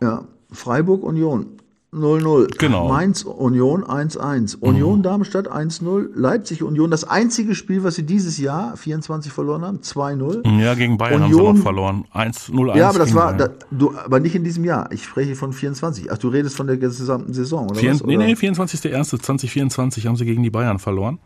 Ja, 0.00 0.24
Freiburg 0.50 1.02
Union 1.02 1.58
0-0. 1.94 2.56
Genau. 2.56 2.88
Mainz 2.88 3.22
Union 3.22 3.84
1-1. 3.84 4.56
Union 4.60 4.98
mhm. 4.98 5.02
Darmstadt 5.02 5.52
1-0. 5.52 6.08
Leipzig 6.14 6.62
Union. 6.62 6.90
Das 6.90 7.04
einzige 7.04 7.54
Spiel, 7.54 7.84
was 7.84 7.96
sie 7.96 8.04
dieses 8.04 8.38
Jahr 8.38 8.78
24 8.78 9.30
verloren 9.30 9.62
haben, 9.62 9.78
2-0. 9.80 10.58
Ja, 10.58 10.72
gegen 10.74 10.96
Bayern 10.96 11.24
Union, 11.24 11.48
haben 11.48 11.56
sie 11.56 11.58
noch 11.58 11.62
verloren. 11.62 12.04
1-0-1. 12.14 12.76
Ja, 12.76 12.88
aber 12.88 12.98
das 12.98 13.14
war, 13.14 13.36
da, 13.36 13.50
du, 13.70 13.94
aber 13.94 14.20
nicht 14.20 14.34
in 14.34 14.42
diesem 14.42 14.64
Jahr. 14.64 14.90
Ich 14.90 15.04
spreche 15.04 15.36
von 15.36 15.52
24. 15.52 16.10
Ach, 16.10 16.16
du 16.16 16.28
redest 16.28 16.56
von 16.56 16.66
der 16.66 16.78
gesamten 16.78 17.34
Saison, 17.34 17.68
oder 17.68 17.78
Vier, 17.78 17.92
was? 17.92 18.04
Nee, 18.04 18.16
nee, 18.16 18.32
24.01.2024 18.32 20.06
haben 20.06 20.16
sie 20.16 20.24
gegen 20.24 20.42
die 20.42 20.50
Bayern 20.50 20.78
verloren. 20.78 21.18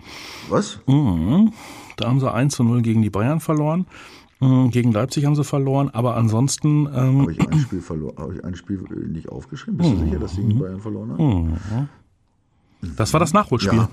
Was? 0.48 0.80
Mhm. 0.86 1.52
Da 1.96 2.08
haben 2.08 2.18
sie 2.18 2.32
1-0 2.32 2.82
gegen 2.82 3.02
die 3.02 3.10
Bayern 3.10 3.38
verloren. 3.38 3.86
Hm, 4.38 4.70
gegen 4.70 4.92
Leipzig 4.92 5.24
haben 5.24 5.34
sie 5.34 5.44
verloren, 5.44 5.90
aber 5.90 6.16
ansonsten. 6.16 6.88
Ähm, 6.94 7.22
habe 7.22 7.32
ich 7.32 7.40
ein 7.40 7.58
Spiel 7.58 7.80
verloren? 7.80 8.16
Habe 8.18 8.34
ich 8.34 8.44
ein 8.44 8.54
Spiel 8.54 8.82
nicht 9.08 9.30
aufgeschrieben? 9.30 9.78
Bist 9.78 9.92
du 9.92 9.98
sicher, 9.98 10.18
dass 10.18 10.34
sie 10.34 10.42
gegen 10.42 10.58
Bayern 10.58 10.80
verloren 10.80 11.12
haben? 11.12 11.88
Das 12.96 13.12
war 13.12 13.20
das 13.20 13.32
Nachholspiel. 13.32 13.78
Ja. 13.78 13.88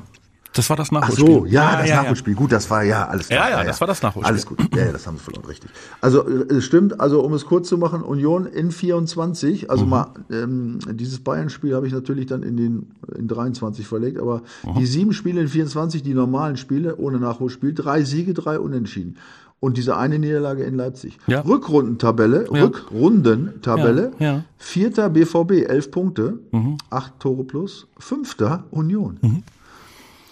Das 0.53 0.69
war 0.69 0.77
das 0.77 0.91
Nachholspiel. 0.91 1.25
Ach 1.25 1.39
so, 1.39 1.45
ja, 1.45 1.71
ja 1.71 1.77
das 1.79 1.89
ja, 1.89 1.95
Nachholspiel. 2.03 2.36
Gut, 2.36 2.51
das 2.51 2.69
war 2.69 2.84
ja 2.84 3.08
alles. 3.08 3.29
Ja, 3.29 3.49
ja, 3.49 3.58
ja, 3.58 3.63
das 3.63 3.79
war 3.82 3.88
das 3.88 4.03
Nachholspiel. 4.03 4.32
Alles 4.32 4.45
gut. 4.45 4.60
Ja, 4.75 4.86
ja, 4.86 4.91
das 4.91 5.08
haben 5.08 5.17
sie 5.17 5.23
verloren, 5.23 5.45
richtig. 5.45 5.71
Also 5.99 6.27
äh, 6.27 6.53
es 6.53 6.65
stimmt. 6.65 6.99
Also 6.99 7.21
um 7.21 7.34
es 7.34 7.45
kurz 7.45 7.69
zu 7.69 7.77
machen, 7.77 8.03
Union 8.03 8.45
in 8.45 8.69
24. 8.69 9.71
Also 9.71 9.86
mhm. 9.86 9.89
mal 9.89 10.13
ähm, 10.29 10.79
dieses 10.91 11.21
Bayern-Spiel 11.21 11.73
habe 11.73 11.88
ich 11.88 11.93
natürlich 11.93 12.27
dann 12.27 12.43
in 12.43 12.58
den 12.58 12.91
in 13.17 13.27
23 13.27 13.88
verlegt. 13.88 14.19
Aber 14.19 14.43
mhm. 14.63 14.75
die 14.77 14.86
sieben 14.86 15.13
Spiele 15.13 15.41
in 15.41 15.47
24, 15.47 16.03
die 16.03 16.13
normalen 16.13 16.58
Spiele 16.58 16.97
ohne 16.97 17.19
Nachholspiel, 17.19 17.73
drei 17.73 18.03
Siege, 18.03 18.36
drei 18.36 18.60
Unentschieden 18.60 19.17
und 19.63 19.78
diese 19.78 19.95
eine 19.95 20.19
Niederlage 20.19 20.63
in 20.63 20.76
Leipzig. 20.76 21.17
Ja. 21.26 21.39
Rückrundentabelle, 21.39 22.49
ja. 22.52 22.63
Rückrundentabelle, 22.63 24.12
ja. 24.19 24.43
Vierter 24.58 25.10
BVB, 25.10 25.69
elf 25.69 25.89
Punkte, 25.89 26.39
mhm. 26.52 26.78
acht 26.89 27.17
Tore 27.19 27.45
plus, 27.45 27.88
fünfter 27.97 28.65
Union, 28.71 29.19
mhm. 29.21 29.43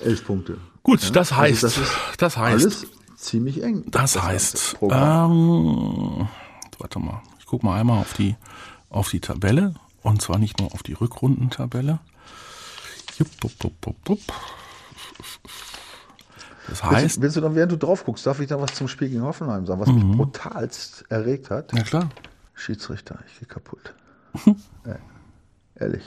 elf 0.02 0.26
Punkte. 0.26 0.58
Gut, 0.84 1.16
das 1.16 1.34
heißt, 1.34 1.64
also 1.64 1.80
das, 1.80 2.18
das, 2.18 2.38
heißt, 2.38 2.66
alles 2.66 2.88
ziemlich 3.16 3.64
eng. 3.64 3.86
Das, 3.88 4.14
das 4.14 4.24
heißt, 4.24 4.78
ähm, 4.82 6.28
warte 6.78 7.00
mal, 7.00 7.22
ich 7.40 7.46
guck 7.46 7.64
mal 7.64 7.80
einmal 7.80 8.00
auf 8.00 8.14
die, 8.14 8.36
auf 8.90 9.10
die 9.12 9.22
Tabelle 9.22 9.76
und 10.04 10.22
zwar 10.22 10.40
nicht 10.40 10.60
nur 10.60 10.74
auf 10.74 10.84
die 10.84 10.94
Rückrundentabelle. 10.94 12.00
Jupp, 13.18 13.30
bup, 13.40 13.58
bup, 13.60 13.80
bup, 13.80 14.04
bup. 14.04 14.20
Das 16.72 16.86
heißt. 16.86 17.02
Willst, 17.02 17.22
willst, 17.22 17.36
du 17.36 17.42
dann, 17.42 17.54
während 17.54 17.74
du 17.74 17.78
drauf 17.78 18.06
guckst, 18.06 18.26
darf 18.26 18.40
ich 18.40 18.48
da 18.48 18.60
was 18.60 18.74
zum 18.74 18.88
Spiel 18.88 19.10
gegen 19.10 19.24
Hoffenheim 19.24 19.66
sagen, 19.66 19.82
was 19.82 19.90
mhm. 19.90 20.08
mich 20.08 20.18
brutalst 20.18 21.04
erregt 21.10 21.50
hat? 21.50 21.74
Ja, 21.74 21.84
klar. 21.84 22.10
Schiedsrichter, 22.54 23.20
ich 23.28 23.40
gehe 23.40 23.48
kaputt. 23.48 23.94
ja, 24.46 24.96
ehrlich. 25.76 26.04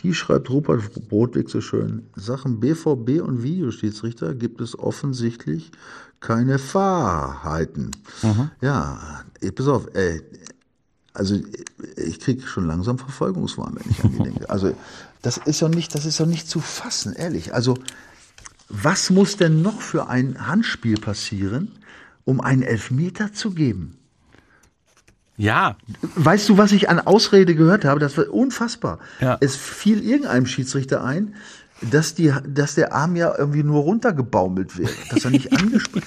Wie 0.00 0.14
schreibt 0.14 0.48
Rupert 0.48 1.08
Brotweg 1.10 1.50
so 1.50 1.60
schön? 1.60 2.06
Sachen 2.16 2.60
BVB 2.60 3.20
und 3.20 3.42
Videoschiedsrichter 3.42 4.34
gibt 4.34 4.62
es 4.62 4.78
offensichtlich 4.78 5.70
keine 6.20 6.58
Wahrheiten. 6.72 7.90
Mhm. 8.22 8.50
Ja, 8.62 9.22
pass 9.54 9.68
auf, 9.68 9.94
ey, 9.94 10.22
also 11.12 11.38
ich 11.96 12.20
kriege 12.20 12.46
schon 12.46 12.66
langsam 12.66 12.98
Verfolgungswahn, 12.98 13.76
wenn 13.76 13.90
ich 13.90 14.04
an 14.04 14.12
die 14.12 14.22
denke. 14.22 14.50
Also 14.50 14.74
das 15.22 15.36
ist 15.38 15.60
ja 15.60 15.68
nicht, 15.68 15.94
das 15.94 16.04
ist 16.04 16.18
ja 16.18 16.26
nicht 16.26 16.48
zu 16.48 16.60
fassen, 16.60 17.14
ehrlich. 17.14 17.54
Also 17.54 17.78
was 18.68 19.10
muss 19.10 19.36
denn 19.36 19.62
noch 19.62 19.80
für 19.80 20.08
ein 20.08 20.46
Handspiel 20.46 20.98
passieren, 20.98 21.72
um 22.24 22.40
einen 22.40 22.62
Elfmeter 22.62 23.32
zu 23.32 23.50
geben? 23.50 23.98
Ja. 25.36 25.76
Weißt 26.16 26.48
du, 26.48 26.58
was 26.58 26.70
ich 26.72 26.88
an 26.90 27.00
Ausrede 27.00 27.54
gehört 27.54 27.84
habe? 27.84 27.98
Das 27.98 28.16
war 28.16 28.28
unfassbar. 28.28 28.98
Ja. 29.20 29.38
Es 29.40 29.56
fiel 29.56 30.04
irgendeinem 30.04 30.46
Schiedsrichter 30.46 31.02
ein, 31.02 31.34
dass, 31.90 32.14
die, 32.14 32.32
dass 32.46 32.74
der 32.74 32.92
Arm 32.92 33.16
ja 33.16 33.32
irgendwie 33.36 33.62
nur 33.62 33.82
runtergebaumelt 33.82 34.76
wird, 34.78 34.90
dass 35.10 35.24
er 35.24 35.30
nicht 35.30 35.52
angesprochen 35.58 36.02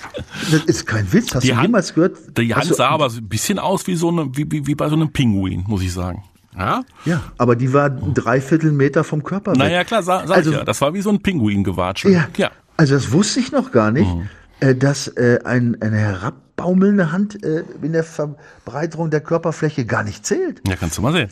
Das 0.51 0.63
ist 0.65 0.85
kein 0.85 1.11
Witz. 1.11 1.33
Hast 1.33 1.43
Die 1.43 1.49
du 1.49 1.55
Hand- 1.55 1.65
jemals 1.65 1.93
gehört? 1.93 2.17
Die 2.37 2.53
Hand 2.53 2.73
sah 2.75 2.89
aber 2.89 3.07
ein 3.09 3.27
bisschen 3.27 3.57
aus 3.59 3.87
wie 3.87 3.95
so 3.95 4.09
eine, 4.09 4.29
wie, 4.35 4.45
wie, 4.51 4.67
wie 4.67 4.75
bei 4.75 4.87
so 4.89 4.95
einem 4.95 5.11
Pinguin, 5.11 5.63
muss 5.67 5.81
ich 5.81 5.91
sagen. 5.93 6.23
Ja? 6.55 6.83
Ja, 7.05 7.23
aber 7.39 7.55
die 7.55 7.73
war 7.73 7.89
dreiviertel 7.89 8.71
Meter 8.71 9.03
vom 9.03 9.23
Körper 9.23 9.51
weg. 9.53 9.57
Naja, 9.57 9.83
klar, 9.83 10.03
sag, 10.03 10.27
sag 10.27 10.37
Also- 10.37 10.51
ja. 10.51 10.63
Das 10.63 10.79
war 10.81 10.93
wie 10.93 11.01
so 11.01 11.09
ein 11.09 11.21
Pinguin-Gewatsch. 11.21 12.05
Ja. 12.05 12.27
ja. 12.37 12.51
Also 12.77 12.93
das 12.93 13.11
wusste 13.11 13.39
ich 13.39 13.51
noch 13.51 13.71
gar 13.71 13.89
nicht, 13.91 14.13
Mhm. 14.13 14.29
äh, 14.59 14.75
dass 14.75 15.07
äh, 15.07 15.39
ein, 15.43 15.81
eine 15.81 15.97
herabbaumelnde 15.97 17.11
Hand 17.11 17.43
äh, 17.43 17.63
in 17.81 17.93
der 17.93 18.03
Verbreiterung 18.03 19.09
der 19.09 19.21
Körperfläche 19.21 19.85
gar 19.85 20.03
nicht 20.03 20.25
zählt. 20.25 20.61
Ja, 20.67 20.75
kannst 20.75 20.97
du 20.97 21.01
mal 21.01 21.13
sehen. 21.13 21.29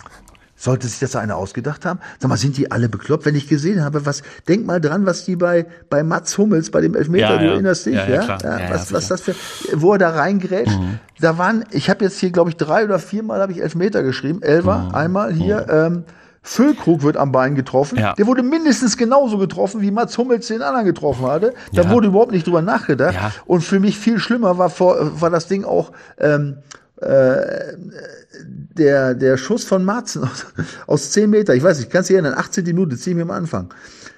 Sollte 0.62 0.88
sich 0.88 1.00
das 1.00 1.16
einer 1.16 1.38
ausgedacht 1.38 1.86
haben? 1.86 2.00
Sag 2.20 2.30
mal, 2.30 2.38
sind 2.38 2.56
die 2.56 2.72
alle 2.72 2.88
bekloppt? 2.88 3.26
Wenn 3.26 3.34
ich 3.36 3.48
gesehen 3.48 3.84
habe, 3.84 4.06
was, 4.06 4.22
denk 4.48 4.64
mal 4.68 4.80
dran, 4.80 5.08
was 5.08 5.26
die 5.26 5.36
bei, 5.36 5.66
bei 5.90 6.04
Mats 6.04 6.38
Hummels, 6.38 6.70
bei 6.70 6.82
dem 6.82 6.94
Elfmeter, 6.94 7.32
Ja, 7.34 7.38
du 7.40 7.46
ja. 7.46 7.52
erinnerst 7.54 7.88
dich, 7.88 7.96
Ja, 7.96 8.08
ja? 8.08 8.24
ja. 8.44 8.60
Ja, 8.60 8.70
was, 8.70 8.94
was 8.94 9.08
das 9.08 9.22
für, 9.22 9.34
wo 9.74 9.94
er 9.94 9.98
da 9.98 10.12
reingrätscht. 10.12 10.78
Da 11.20 11.40
waren, 11.40 11.66
ich 11.72 11.90
habe 11.90 12.04
jetzt 12.06 12.20
hier, 12.20 12.30
glaube 12.30 12.52
ich, 12.52 12.58
drei 12.58 12.84
oder 12.84 13.00
viermal 13.00 13.42
habe 13.42 13.52
ich 13.54 13.60
Elfmeter 13.60 14.04
geschrieben. 14.04 14.44
Elfer, 14.44 14.92
einmal 14.94 15.34
hier, 15.34 15.66
ähm, 15.68 16.04
Füllkrug 16.44 17.04
wird 17.04 17.18
am 17.18 17.32
Bein 17.32 17.56
getroffen. 17.56 17.98
Ja. 18.00 18.14
Der 18.14 18.26
wurde 18.28 18.42
mindestens 18.44 18.98
genauso 18.98 19.38
getroffen, 19.38 19.82
wie 19.82 19.92
Mats 19.92 20.18
Hummels 20.18 20.48
den 20.48 20.62
anderen 20.64 20.86
getroffen 20.86 21.26
hatte. 21.28 21.54
Da 21.74 21.84
Ja. 21.84 21.90
wurde 21.92 22.08
überhaupt 22.08 22.32
nicht 22.32 22.48
drüber 22.48 22.62
nachgedacht. 22.64 23.14
Ja. 23.14 23.32
Und 23.46 23.62
für 23.62 23.80
mich 23.80 23.98
viel 23.98 24.18
schlimmer 24.20 24.58
war, 24.58 24.70
vor, 24.72 25.22
war 25.22 25.30
das 25.30 25.48
Ding 25.48 25.64
auch, 25.66 25.92
ähm, 26.20 26.58
der, 27.02 29.16
der 29.16 29.38
Schuss 29.38 29.64
von 29.64 29.84
Marzen 29.84 30.24
aus, 30.24 30.46
aus 30.88 31.12
10 31.12 31.30
Meter, 31.30 31.56
ich 31.56 31.64
weiß 31.64 31.80
nicht, 31.80 31.92
kannst 31.92 32.10
du 32.10 32.14
erinnern, 32.14 32.36
18. 32.36 32.64
Minute, 32.66 32.98
ziemlich 32.98 33.24
am 33.24 33.32
Anfang. 33.32 33.74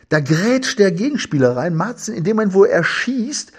Da 0.09 0.19
grätscht 0.19 0.79
der 0.79 0.91
Gegenspieler 0.91 1.55
rein, 1.55 1.75
Marzen, 1.75 2.13
in 2.13 2.23
dem 2.23 2.35
Moment, 2.35 2.53
wo 2.53 2.65
er 2.65 2.83
schießt, 2.83 3.51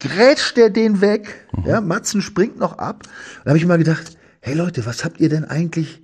grätscht 0.00 0.56
der 0.56 0.70
den 0.70 1.00
weg, 1.00 1.46
ja, 1.64 1.80
Matzen 1.80 2.22
springt 2.22 2.58
noch 2.58 2.78
ab. 2.78 3.04
Da 3.44 3.50
habe 3.50 3.58
ich 3.58 3.66
mal 3.66 3.78
gedacht, 3.78 4.16
hey 4.40 4.54
Leute, 4.54 4.86
was 4.86 5.04
habt 5.04 5.20
ihr 5.20 5.28
denn 5.28 5.44
eigentlich 5.44 6.02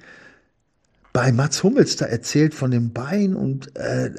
bei 1.13 1.33
Mats 1.33 1.63
Hummels 1.63 1.97
da 1.97 2.07
erzählt 2.07 2.55
von 2.55 2.71
dem 2.71 2.93
Bein 2.93 3.35
und 3.35 3.77
äh, 3.77 4.11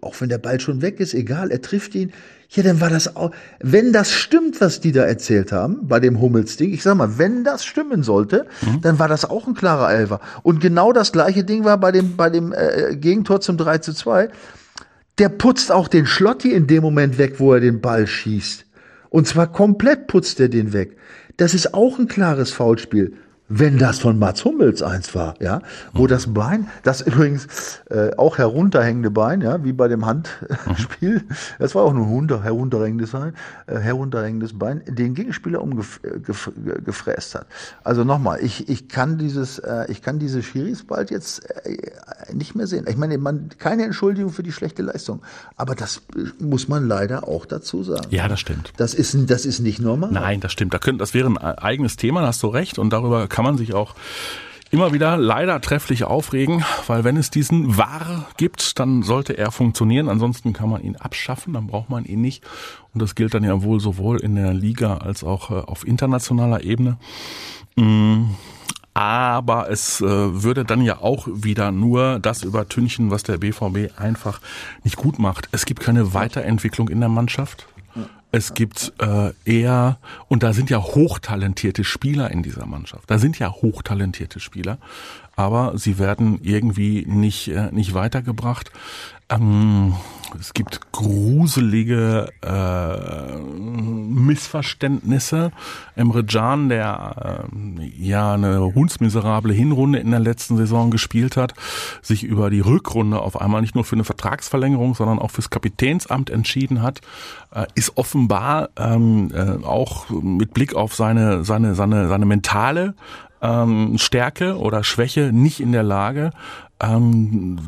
auch 0.00 0.20
wenn 0.20 0.30
der 0.30 0.38
Ball 0.38 0.60
schon 0.60 0.80
weg 0.80 1.00
ist, 1.00 1.14
egal, 1.14 1.50
er 1.50 1.60
trifft 1.60 1.94
ihn. 1.94 2.12
Ja, 2.52 2.64
dann 2.64 2.80
war 2.80 2.90
das 2.90 3.14
auch, 3.14 3.30
wenn 3.60 3.92
das 3.92 4.10
stimmt, 4.10 4.60
was 4.60 4.80
die 4.80 4.90
da 4.90 5.04
erzählt 5.04 5.52
haben, 5.52 5.86
bei 5.86 6.00
dem 6.00 6.20
Hummels-Ding, 6.20 6.72
ich 6.72 6.82
sag 6.82 6.96
mal, 6.96 7.16
wenn 7.16 7.44
das 7.44 7.64
stimmen 7.64 8.02
sollte, 8.02 8.46
dann 8.82 8.98
war 8.98 9.06
das 9.06 9.24
auch 9.24 9.46
ein 9.46 9.54
klarer 9.54 9.92
Elfer. 9.92 10.20
Und 10.42 10.60
genau 10.60 10.92
das 10.92 11.12
gleiche 11.12 11.44
Ding 11.44 11.62
war 11.62 11.78
bei 11.78 11.92
dem, 11.92 12.16
bei 12.16 12.28
dem 12.28 12.52
äh, 12.52 12.96
Gegentor 12.96 13.40
zum 13.40 13.56
3 13.56 13.78
zu 13.78 13.92
2. 13.92 14.30
Der 15.18 15.28
putzt 15.28 15.70
auch 15.70 15.86
den 15.86 16.06
Schlotti 16.06 16.50
in 16.50 16.66
dem 16.66 16.82
Moment 16.82 17.18
weg, 17.18 17.38
wo 17.38 17.54
er 17.54 17.60
den 17.60 17.80
Ball 17.80 18.08
schießt. 18.08 18.66
Und 19.10 19.28
zwar 19.28 19.52
komplett 19.52 20.08
putzt 20.08 20.40
er 20.40 20.48
den 20.48 20.72
weg. 20.72 20.96
Das 21.36 21.54
ist 21.54 21.72
auch 21.72 22.00
ein 22.00 22.08
klares 22.08 22.50
Foulspiel. 22.50 23.14
Wenn 23.52 23.78
das 23.78 23.98
von 23.98 24.16
Mats 24.16 24.44
Hummels 24.44 24.80
eins 24.80 25.12
war, 25.12 25.34
ja, 25.40 25.60
wo 25.92 26.06
das 26.06 26.32
Bein, 26.32 26.68
das 26.84 27.00
übrigens 27.00 27.80
äh, 27.90 28.14
auch 28.16 28.38
herunterhängende 28.38 29.10
Bein, 29.10 29.40
ja, 29.40 29.64
wie 29.64 29.72
bei 29.72 29.88
dem 29.88 30.06
Handspiel, 30.06 31.24
das 31.58 31.74
war 31.74 31.82
auch 31.82 31.92
nur 31.92 32.06
ein 32.06 32.12
runter, 32.12 32.44
herunterhängendes 32.44 33.10
Bein, 33.10 33.34
äh, 33.66 33.78
herunterhängendes 33.78 34.56
Bein, 34.56 34.82
den 34.86 35.14
Gegenspieler 35.14 35.62
umgefräst 35.62 37.34
hat. 37.34 37.46
Also 37.82 38.04
nochmal, 38.04 38.38
ich, 38.40 38.68
ich 38.68 38.88
kann 38.88 39.18
dieses, 39.18 39.58
äh, 39.58 39.86
ich 39.88 40.00
kann 40.00 40.20
diese 40.20 40.44
Schiris 40.44 40.84
bald 40.84 41.10
jetzt 41.10 41.40
äh, 41.66 41.76
nicht 42.32 42.54
mehr 42.54 42.68
sehen. 42.68 42.86
Ich 42.88 42.96
meine, 42.96 43.18
man, 43.18 43.48
keine 43.58 43.82
Entschuldigung 43.82 44.30
für 44.30 44.44
die 44.44 44.52
schlechte 44.52 44.82
Leistung, 44.82 45.22
aber 45.56 45.74
das 45.74 46.02
äh, 46.16 46.42
muss 46.42 46.68
man 46.68 46.86
leider 46.86 47.26
auch 47.26 47.46
dazu 47.46 47.82
sagen. 47.82 48.06
Ja, 48.10 48.28
das 48.28 48.38
stimmt. 48.38 48.72
Das 48.76 48.94
ist, 48.94 49.28
das 49.28 49.44
ist 49.44 49.58
nicht 49.58 49.80
normal. 49.80 50.12
Nein, 50.12 50.38
das 50.38 50.52
stimmt. 50.52 50.72
Da 50.72 50.78
könnt, 50.78 51.00
das 51.00 51.14
wäre 51.14 51.26
ein 51.26 51.36
eigenes 51.36 51.96
Thema, 51.96 52.20
da 52.20 52.28
hast 52.28 52.44
du 52.44 52.46
recht. 52.46 52.78
Und 52.78 52.92
darüber 52.92 53.26
kann 53.26 53.39
man 53.44 53.56
sich 53.56 53.74
auch 53.74 53.94
immer 54.70 54.92
wieder 54.92 55.16
leider 55.16 55.60
trefflich 55.60 56.04
aufregen, 56.04 56.64
weil 56.86 57.04
wenn 57.04 57.16
es 57.16 57.30
diesen 57.30 57.76
War 57.76 58.26
gibt, 58.36 58.78
dann 58.78 59.02
sollte 59.02 59.36
er 59.36 59.50
funktionieren. 59.50 60.08
Ansonsten 60.08 60.52
kann 60.52 60.70
man 60.70 60.82
ihn 60.82 60.96
abschaffen, 60.96 61.54
dann 61.54 61.66
braucht 61.66 61.90
man 61.90 62.04
ihn 62.04 62.20
nicht. 62.20 62.44
Und 62.94 63.02
das 63.02 63.14
gilt 63.14 63.34
dann 63.34 63.44
ja 63.44 63.62
wohl 63.62 63.80
sowohl 63.80 64.20
in 64.20 64.36
der 64.36 64.54
Liga 64.54 64.98
als 64.98 65.24
auch 65.24 65.50
äh, 65.50 65.54
auf 65.54 65.86
internationaler 65.86 66.62
Ebene. 66.62 66.98
Mm, 67.76 68.26
Aber 68.94 69.70
es 69.70 70.00
äh, 70.00 70.04
würde 70.06 70.64
dann 70.64 70.82
ja 70.82 71.00
auch 71.00 71.26
wieder 71.32 71.72
nur 71.72 72.18
das 72.20 72.42
übertünchen, 72.42 73.10
was 73.10 73.22
der 73.22 73.38
BVB 73.38 73.98
einfach 73.98 74.40
nicht 74.84 74.96
gut 74.96 75.18
macht. 75.18 75.48
Es 75.52 75.66
gibt 75.66 75.80
keine 75.80 76.14
Weiterentwicklung 76.14 76.88
in 76.88 77.00
der 77.00 77.08
Mannschaft. 77.08 77.66
Es 78.32 78.54
gibt 78.54 78.92
äh, 78.98 79.32
eher, 79.44 79.98
und 80.28 80.42
da 80.42 80.52
sind 80.52 80.70
ja 80.70 80.78
hochtalentierte 80.78 81.82
Spieler 81.82 82.30
in 82.30 82.42
dieser 82.42 82.66
Mannschaft. 82.66 83.10
Da 83.10 83.18
sind 83.18 83.38
ja 83.38 83.50
hochtalentierte 83.50 84.38
Spieler, 84.38 84.78
aber 85.34 85.76
sie 85.78 85.98
werden 85.98 86.38
irgendwie 86.42 87.04
nicht, 87.06 87.48
äh, 87.48 87.72
nicht 87.72 87.94
weitergebracht. 87.94 88.70
Ähm, 89.30 89.94
es 90.38 90.54
gibt 90.54 90.92
gruselige 90.92 92.28
äh, 92.42 93.38
Missverständnisse. 93.40 95.50
Emre 95.96 96.24
Can, 96.24 96.68
der 96.68 97.48
äh, 97.50 97.86
ja 97.96 98.34
eine 98.34 98.74
hundsmiserable 98.74 99.52
Hinrunde 99.52 99.98
in 99.98 100.10
der 100.10 100.20
letzten 100.20 100.56
Saison 100.56 100.90
gespielt 100.90 101.36
hat, 101.36 101.54
sich 102.02 102.24
über 102.24 102.50
die 102.50 102.60
Rückrunde 102.60 103.20
auf 103.20 103.40
einmal 103.40 103.60
nicht 103.60 103.74
nur 103.74 103.84
für 103.84 103.96
eine 103.96 104.04
Vertragsverlängerung, 104.04 104.94
sondern 104.94 105.18
auch 105.18 105.30
fürs 105.30 105.50
Kapitänsamt 105.50 106.30
entschieden 106.30 106.82
hat, 106.82 107.00
äh, 107.52 107.66
ist 107.74 107.96
offenbar 107.96 108.70
ähm, 108.76 109.32
äh, 109.34 109.64
auch 109.64 110.10
mit 110.10 110.54
Blick 110.54 110.74
auf 110.74 110.94
seine 110.94 111.44
seine 111.44 111.74
seine 111.74 112.08
seine 112.08 112.26
mentale 112.26 112.94
ähm, 113.42 113.98
Stärke 113.98 114.58
oder 114.58 114.84
Schwäche 114.84 115.32
nicht 115.32 115.60
in 115.60 115.72
der 115.72 115.82
Lage, 115.82 116.30
ähm, 116.80 117.58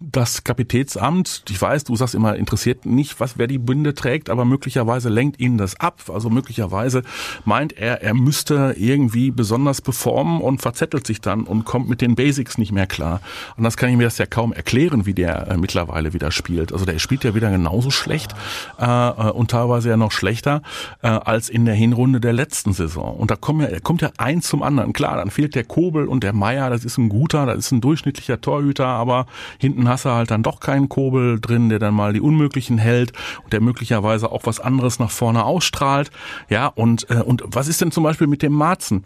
das 0.00 0.44
Kapitänsamt, 0.44 1.42
ich 1.48 1.60
weiß, 1.60 1.82
du 1.82 1.96
sagst 1.96 2.14
immer, 2.14 2.36
interessiert 2.36 2.86
nicht, 2.86 3.18
was 3.18 3.36
wer 3.36 3.48
die 3.48 3.58
Binde 3.58 3.94
trägt, 3.94 4.30
aber 4.30 4.44
möglicherweise 4.44 5.08
lenkt 5.08 5.40
ihn 5.40 5.58
das 5.58 5.80
ab. 5.80 6.02
Also 6.12 6.30
möglicherweise 6.30 7.02
meint 7.44 7.72
er, 7.72 8.00
er 8.00 8.14
müsste 8.14 8.76
irgendwie 8.78 9.32
besonders 9.32 9.82
performen 9.82 10.40
und 10.40 10.62
verzettelt 10.62 11.04
sich 11.04 11.20
dann 11.20 11.42
und 11.42 11.64
kommt 11.64 11.88
mit 11.88 12.00
den 12.00 12.14
Basics 12.14 12.58
nicht 12.58 12.70
mehr 12.70 12.86
klar. 12.86 13.20
Und 13.56 13.64
das 13.64 13.76
kann 13.76 13.90
ich 13.90 13.96
mir 13.96 14.04
das 14.04 14.18
ja 14.18 14.26
kaum 14.26 14.52
erklären, 14.52 15.04
wie 15.04 15.14
der 15.14 15.48
äh, 15.48 15.56
mittlerweile 15.56 16.12
wieder 16.12 16.30
spielt. 16.30 16.72
Also 16.72 16.84
der 16.84 17.00
spielt 17.00 17.24
ja 17.24 17.34
wieder 17.34 17.50
genauso 17.50 17.90
schlecht 17.90 18.36
äh, 18.78 18.84
äh, 18.84 19.30
und 19.32 19.50
teilweise 19.50 19.88
ja 19.88 19.96
noch 19.96 20.12
schlechter 20.12 20.62
äh, 21.02 21.08
als 21.08 21.48
in 21.48 21.64
der 21.64 21.74
Hinrunde 21.74 22.20
der 22.20 22.32
letzten 22.32 22.72
Saison. 22.72 23.16
Und 23.16 23.32
da 23.32 23.36
kommt 23.36 23.62
ja, 23.62 23.80
kommt 23.80 24.02
ja 24.02 24.10
eins 24.16 24.46
zum 24.48 24.62
anderen. 24.62 24.92
Klar, 24.92 25.16
dann 25.16 25.30
fehlt 25.30 25.56
der 25.56 25.64
Kobel 25.64 26.06
und 26.06 26.22
der 26.22 26.32
Meier, 26.32 26.70
das 26.70 26.84
ist 26.84 26.98
ein 26.98 27.08
guter, 27.08 27.46
das 27.46 27.58
ist 27.58 27.72
ein 27.72 27.80
durchschnittlicher 27.80 28.40
Torhüter, 28.40 28.86
aber 28.86 29.26
hinten 29.58 29.87
hast 29.88 30.04
du 30.04 30.10
halt 30.10 30.30
dann 30.30 30.42
doch 30.42 30.60
keinen 30.60 30.88
Kobel 30.88 31.40
drin, 31.40 31.68
der 31.68 31.78
dann 31.78 31.94
mal 31.94 32.12
die 32.12 32.20
Unmöglichen 32.20 32.78
hält 32.78 33.12
und 33.42 33.52
der 33.52 33.60
möglicherweise 33.60 34.30
auch 34.30 34.42
was 34.44 34.60
anderes 34.60 34.98
nach 34.98 35.10
vorne 35.10 35.44
ausstrahlt. 35.44 36.10
Ja, 36.48 36.66
und, 36.66 37.10
äh, 37.10 37.22
und 37.22 37.42
was 37.46 37.68
ist 37.68 37.80
denn 37.80 37.90
zum 37.90 38.04
Beispiel 38.04 38.26
mit 38.26 38.42
dem 38.42 38.52
Marzen? 38.52 39.04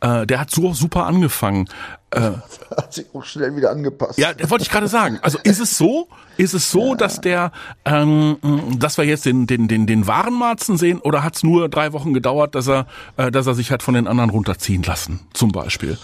Äh, 0.00 0.26
der 0.26 0.40
hat 0.40 0.50
so 0.50 0.72
super 0.72 1.06
angefangen. 1.06 1.68
Äh, 2.10 2.20
Hat 2.76 2.94
sich 2.94 3.06
auch 3.12 3.24
schnell 3.24 3.56
wieder 3.56 3.70
angepasst. 3.70 4.18
ja, 4.18 4.32
das 4.32 4.48
wollte 4.50 4.62
ich 4.62 4.70
gerade 4.70 4.88
sagen. 4.88 5.18
Also 5.22 5.38
ist 5.42 5.60
es 5.60 5.76
so, 5.76 6.08
ist 6.36 6.54
es 6.54 6.70
so, 6.70 6.94
dass 6.96 7.20
der, 7.20 7.50
ähm, 7.84 8.36
dass 8.78 8.98
wir 8.98 9.04
jetzt 9.04 9.26
den 9.26 9.46
den 9.46 9.68
den 9.68 9.86
den 9.86 10.06
wahren 10.06 10.34
Marzen 10.38 10.76
sehen, 10.76 11.00
oder 11.00 11.24
hat 11.24 11.36
es 11.36 11.42
nur 11.42 11.68
drei 11.68 11.92
Wochen 11.92 12.14
gedauert, 12.14 12.54
dass 12.54 12.68
er, 12.68 12.86
äh, 13.16 13.30
dass 13.30 13.46
er 13.46 13.54
sich 13.54 13.70
hat 13.72 13.82
von 13.82 13.94
den 13.94 14.06
anderen 14.06 14.30
runterziehen 14.30 14.82
lassen, 14.82 15.20
zum 15.32 15.50
Beispiel? 15.50 15.98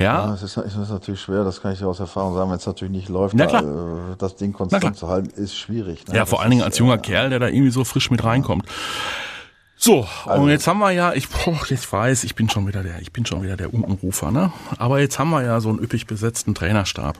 Ja, 0.00 0.26
Ja, 0.28 0.34
es 0.34 0.42
ist, 0.42 0.56
es 0.56 0.74
ist 0.76 0.88
natürlich 0.90 1.20
schwer, 1.20 1.44
das 1.44 1.60
kann 1.60 1.72
ich 1.72 1.84
aus 1.84 2.00
Erfahrung 2.00 2.34
sagen, 2.34 2.50
wenn 2.50 2.56
es 2.56 2.66
natürlich 2.66 2.92
nicht 2.92 3.08
läuft, 3.08 3.34
Na 3.34 3.44
da, 3.46 3.60
klar. 3.60 4.12
äh, 4.12 4.16
das 4.18 4.34
Ding 4.36 4.52
konstant 4.52 4.96
zu 4.96 5.08
halten, 5.08 5.28
ist 5.38 5.54
schwierig. 5.56 6.06
Ne? 6.08 6.14
ja, 6.14 6.20
Das 6.20 6.30
vor 6.30 6.40
allen 6.40 6.50
Dingen 6.50 6.62
als 6.62 6.78
junger 6.78 6.94
äh, 6.94 6.98
Kerl, 6.98 7.30
der 7.30 7.38
da 7.38 7.48
irgendwie 7.48 7.70
so 7.70 7.84
frisch 7.84 8.10
mit 8.10 8.24
reinkommt. 8.24 8.64
So, 9.76 10.06
Also 10.26 10.42
und 10.42 10.50
jetzt 10.50 10.66
haben 10.66 10.78
wir 10.78 10.90
ja, 10.90 11.12
ich, 11.14 11.28
boah, 11.28 11.58
jetzt 11.68 11.90
weiß, 11.92 12.24
ich 12.24 12.34
bin 12.34 12.48
schon 12.50 12.66
wieder 12.66 12.82
der, 12.82 13.00
ich 13.00 13.12
bin 13.12 13.24
schon 13.24 13.42
wieder 13.42 13.56
der 13.56 13.72
Unkenrufer, 13.72 14.30
ne? 14.30 14.52
Aber 14.78 15.00
jetzt 15.00 15.18
haben 15.18 15.30
wir 15.30 15.42
ja 15.42 15.60
so 15.60 15.68
einen 15.70 15.78
üppig 15.78 16.06
besetzten 16.06 16.54
Trainerstab. 16.54 17.18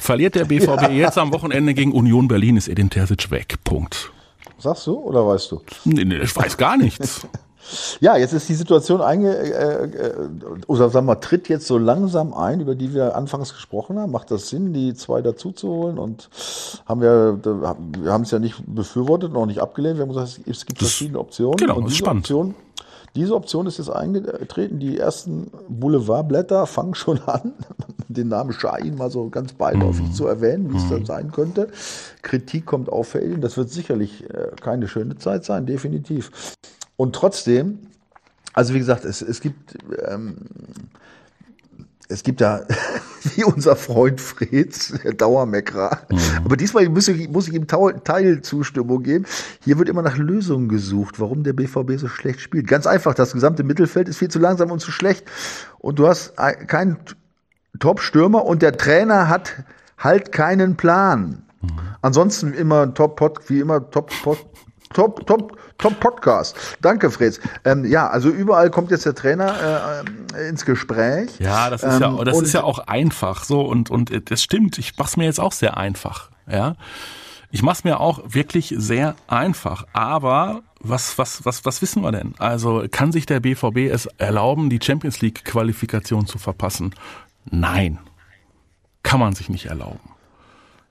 Verliert 0.00 0.34
der 0.34 0.46
BVB 0.46 0.88
jetzt 0.92 1.18
am 1.18 1.32
Wochenende 1.32 1.74
gegen 1.74 1.92
Union 1.92 2.26
Berlin, 2.28 2.56
ist 2.56 2.68
Edin 2.68 2.90
Terzic 2.90 3.30
weg. 3.30 3.54
Punkt. 3.64 4.10
Sagst 4.58 4.86
du 4.86 4.94
oder 4.98 5.26
weißt 5.26 5.52
du? 5.52 5.62
Nee, 5.84 6.04
nee, 6.04 6.16
ich 6.18 6.34
weiß 6.36 6.56
gar 6.56 6.76
nichts. 6.76 7.26
Ja, 8.00 8.16
jetzt 8.16 8.32
ist 8.32 8.48
die 8.48 8.54
Situation 8.54 9.00
einge, 9.00 9.36
äh, 9.36 9.84
äh, 9.84 10.12
oder 10.66 10.90
sagen 10.90 11.06
wir, 11.06 11.20
tritt 11.20 11.48
jetzt 11.48 11.66
so 11.66 11.78
langsam 11.78 12.34
ein, 12.34 12.60
über 12.60 12.74
die 12.74 12.94
wir 12.94 13.16
anfangs 13.16 13.52
gesprochen 13.52 13.98
haben. 13.98 14.10
Macht 14.12 14.30
das 14.30 14.48
Sinn, 14.48 14.72
die 14.72 14.94
zwei 14.94 15.22
dazuzuholen? 15.22 15.98
Und 15.98 16.28
haben 16.86 17.00
wir, 17.00 17.38
wir 17.44 18.12
haben 18.12 18.22
es 18.22 18.30
ja 18.30 18.38
nicht 18.38 18.62
befürwortet, 18.66 19.32
noch 19.32 19.46
nicht 19.46 19.60
abgelehnt. 19.60 19.96
Wir 19.98 20.02
haben 20.02 20.12
gesagt, 20.14 20.40
es 20.46 20.66
gibt 20.66 20.78
verschiedene 20.80 21.18
Optionen. 21.18 21.56
Genau, 21.56 21.76
und 21.76 21.84
diese 21.86 21.96
spannend. 21.96 22.24
Option, 22.24 22.54
diese 23.16 23.34
Option 23.34 23.66
ist 23.66 23.78
jetzt 23.78 23.90
eingetreten. 23.90 24.78
Die 24.78 24.96
ersten 24.98 25.50
Boulevardblätter 25.68 26.66
fangen 26.66 26.94
schon 26.94 27.20
an, 27.26 27.52
den 28.08 28.28
Namen 28.28 28.52
Schein 28.52 28.94
mal 28.96 29.10
so 29.10 29.28
ganz 29.28 29.52
beiläufig 29.52 30.06
Mhm. 30.06 30.12
zu 30.12 30.26
erwähnen, 30.26 30.72
wie 30.72 30.76
es 30.76 30.88
dann 30.88 31.04
sein 31.04 31.30
könnte. 31.32 31.68
Kritik 32.22 32.66
kommt 32.66 32.88
auffällig. 32.88 33.40
Das 33.40 33.56
wird 33.56 33.70
sicherlich 33.70 34.24
äh, 34.30 34.48
keine 34.60 34.88
schöne 34.88 35.16
Zeit 35.18 35.44
sein, 35.44 35.66
definitiv. 35.66 36.30
Und 37.00 37.14
trotzdem, 37.14 37.78
also 38.52 38.74
wie 38.74 38.78
gesagt, 38.78 39.06
es, 39.06 39.22
es 39.22 39.40
gibt 39.40 39.78
ähm, 40.06 40.36
es 42.08 42.22
gibt 42.22 42.42
da, 42.42 42.66
wie 43.36 43.44
unser 43.44 43.74
Freund 43.74 44.20
Fritz, 44.20 44.92
der 45.02 45.14
Dauermeckerer. 45.14 46.00
Aber 46.44 46.56
diesmal 46.58 46.86
muss 46.90 47.08
ich, 47.08 47.30
muss 47.30 47.48
ich 47.48 47.54
ihm 47.54 47.66
Teilzustimmung 47.66 49.02
geben. 49.02 49.24
Hier 49.64 49.78
wird 49.78 49.88
immer 49.88 50.02
nach 50.02 50.18
Lösungen 50.18 50.68
gesucht, 50.68 51.20
warum 51.20 51.42
der 51.42 51.54
BVB 51.54 51.92
so 51.98 52.08
schlecht 52.08 52.40
spielt. 52.40 52.66
Ganz 52.66 52.86
einfach, 52.86 53.14
das 53.14 53.32
gesamte 53.32 53.62
Mittelfeld 53.62 54.06
ist 54.08 54.18
viel 54.18 54.28
zu 54.28 54.38
langsam 54.38 54.70
und 54.70 54.80
zu 54.80 54.90
schlecht. 54.90 55.24
Und 55.78 55.98
du 55.98 56.06
hast 56.06 56.38
ein- 56.38 56.66
keinen 56.66 56.98
Top-Stürmer 57.78 58.44
und 58.44 58.60
der 58.60 58.76
Trainer 58.76 59.28
hat 59.28 59.64
halt 59.96 60.32
keinen 60.32 60.76
Plan. 60.76 61.44
Ansonsten 62.02 62.52
immer 62.52 62.92
Top 62.92 63.16
Pod, 63.16 63.48
wie 63.48 63.60
immer 63.60 63.90
Top 63.90 64.10
Pod, 64.22 64.38
Top 64.92 65.24
Top 65.26 65.56
Top 65.78 66.00
Podcast. 66.00 66.56
Danke, 66.82 67.10
Fritz. 67.10 67.40
Ähm, 67.64 67.84
ja, 67.84 68.08
also 68.08 68.28
überall 68.28 68.70
kommt 68.70 68.90
jetzt 68.90 69.06
der 69.06 69.14
Trainer 69.14 70.02
äh, 70.34 70.48
ins 70.48 70.64
Gespräch. 70.66 71.30
Ja, 71.38 71.70
das 71.70 71.82
ist 71.82 71.94
Ähm, 71.94 72.00
ja, 72.00 72.24
das 72.24 72.36
und- 72.36 72.44
ist 72.44 72.52
ja 72.52 72.64
auch 72.64 72.80
einfach 72.80 73.44
so 73.44 73.60
und 73.62 73.90
und 73.90 74.30
das 74.30 74.42
stimmt. 74.42 74.78
Ich 74.78 74.96
mach's 74.98 75.16
mir 75.16 75.24
jetzt 75.24 75.40
auch 75.40 75.52
sehr 75.52 75.76
einfach, 75.76 76.30
ja. 76.50 76.74
Ich 77.52 77.62
mach's 77.62 77.82
mir 77.84 77.98
auch 78.00 78.20
wirklich 78.26 78.74
sehr 78.76 79.14
einfach. 79.26 79.84
Aber 79.92 80.62
was 80.80 81.18
was 81.18 81.44
was 81.44 81.64
was 81.64 81.82
wissen 81.82 82.02
wir 82.02 82.12
denn? 82.12 82.34
Also 82.38 82.84
kann 82.90 83.12
sich 83.12 83.26
der 83.26 83.40
BVB 83.40 83.90
es 83.92 84.06
erlauben, 84.18 84.70
die 84.70 84.80
Champions 84.82 85.20
League 85.20 85.44
Qualifikation 85.44 86.26
zu 86.26 86.38
verpassen? 86.38 86.94
Nein, 87.44 87.98
kann 89.02 89.20
man 89.20 89.34
sich 89.34 89.48
nicht 89.48 89.66
erlauben. 89.66 90.00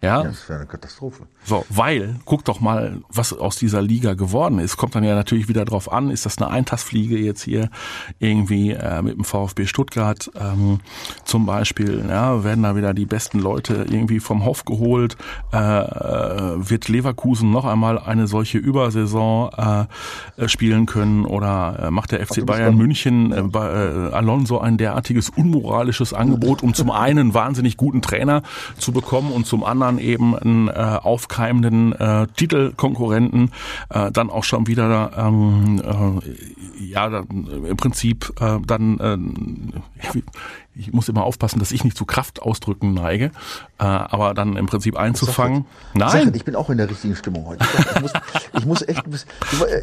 Ja, 0.01 0.23
Das 0.23 0.47
wäre 0.47 0.59
eine 0.59 0.67
Katastrophe. 0.67 1.23
so, 1.43 1.65
weil, 1.67 2.15
guck 2.23 2.45
doch 2.45 2.61
mal, 2.61 3.01
was 3.09 3.33
aus 3.33 3.57
dieser 3.57 3.81
Liga 3.81 4.13
geworden 4.13 4.59
ist. 4.59 4.77
Kommt 4.77 4.95
dann 4.95 5.03
ja 5.03 5.13
natürlich 5.13 5.49
wieder 5.49 5.65
drauf 5.65 5.91
an, 5.91 6.09
ist 6.09 6.25
das 6.25 6.37
eine 6.37 6.49
Eintastfliege 6.49 7.17
jetzt 7.17 7.43
hier 7.43 7.69
irgendwie 8.17 8.71
äh, 8.71 9.01
mit 9.01 9.17
dem 9.17 9.25
VfB 9.25 9.65
Stuttgart 9.65 10.31
ähm, 10.39 10.79
zum 11.25 11.45
Beispiel, 11.45 12.05
ja, 12.07 12.45
werden 12.45 12.63
da 12.63 12.77
wieder 12.77 12.93
die 12.93 13.05
besten 13.05 13.39
Leute 13.39 13.87
irgendwie 13.89 14.21
vom 14.21 14.45
Hof 14.45 14.63
geholt, 14.63 15.17
äh, 15.51 15.57
äh, 15.57 16.69
wird 16.69 16.87
Leverkusen 16.87 17.51
noch 17.51 17.65
einmal 17.65 17.99
eine 17.99 18.27
solche 18.27 18.57
Übersaison 18.57 19.49
äh, 20.37 20.47
spielen 20.47 20.85
können 20.85 21.25
oder 21.25 21.77
äh, 21.87 21.91
macht 21.91 22.13
der 22.13 22.25
FC 22.25 22.35
bist 22.35 22.45
Bayern 22.45 22.77
München 22.77 23.33
äh, 23.33 23.41
bei 23.41 23.69
Alonso 24.13 24.59
ein 24.59 24.77
derartiges 24.77 25.29
unmoralisches 25.29 26.13
Angebot, 26.13 26.63
um 26.63 26.73
zum 26.73 26.89
einen 26.89 27.33
wahnsinnig 27.33 27.75
guten 27.75 28.01
Trainer 28.01 28.43
zu 28.77 28.93
bekommen 28.93 29.33
und 29.33 29.45
zum 29.45 29.65
anderen 29.65 29.88
eben 29.97 30.37
einen 30.37 30.67
äh, 30.67 30.71
aufkeimenden 30.71 31.93
äh, 31.93 32.27
Titelkonkurrenten, 32.35 33.51
äh, 33.89 34.11
dann 34.11 34.29
auch 34.29 34.43
schon 34.43 34.67
wieder 34.67 35.11
ähm, 35.17 35.81
äh, 35.83 36.83
ja 36.83 37.09
dann, 37.09 37.65
im 37.65 37.77
Prinzip 37.77 38.33
äh, 38.39 38.59
dann 38.65 38.99
äh, 38.99 40.19
ich 40.79 40.93
muss 40.93 41.09
immer 41.09 41.23
aufpassen, 41.23 41.59
dass 41.59 41.71
ich 41.71 41.83
nicht 41.83 41.97
zu 41.97 42.05
Kraftausdrücken 42.05 42.93
neige, 42.93 43.25
äh, 43.77 43.83
aber 43.83 44.33
dann 44.33 44.55
im 44.55 44.65
Prinzip 44.65 44.97
einzufangen. 44.97 45.65
Nein, 45.93 46.31
ich 46.33 46.45
bin 46.45 46.55
auch 46.55 46.69
in 46.69 46.77
der 46.77 46.89
richtigen 46.89 47.15
Stimmung 47.15 47.45
heute. 47.45 47.65
Ich 47.95 48.01
muss, 48.01 48.13
ich 48.57 48.65
muss 48.65 48.81
echt, 48.87 49.03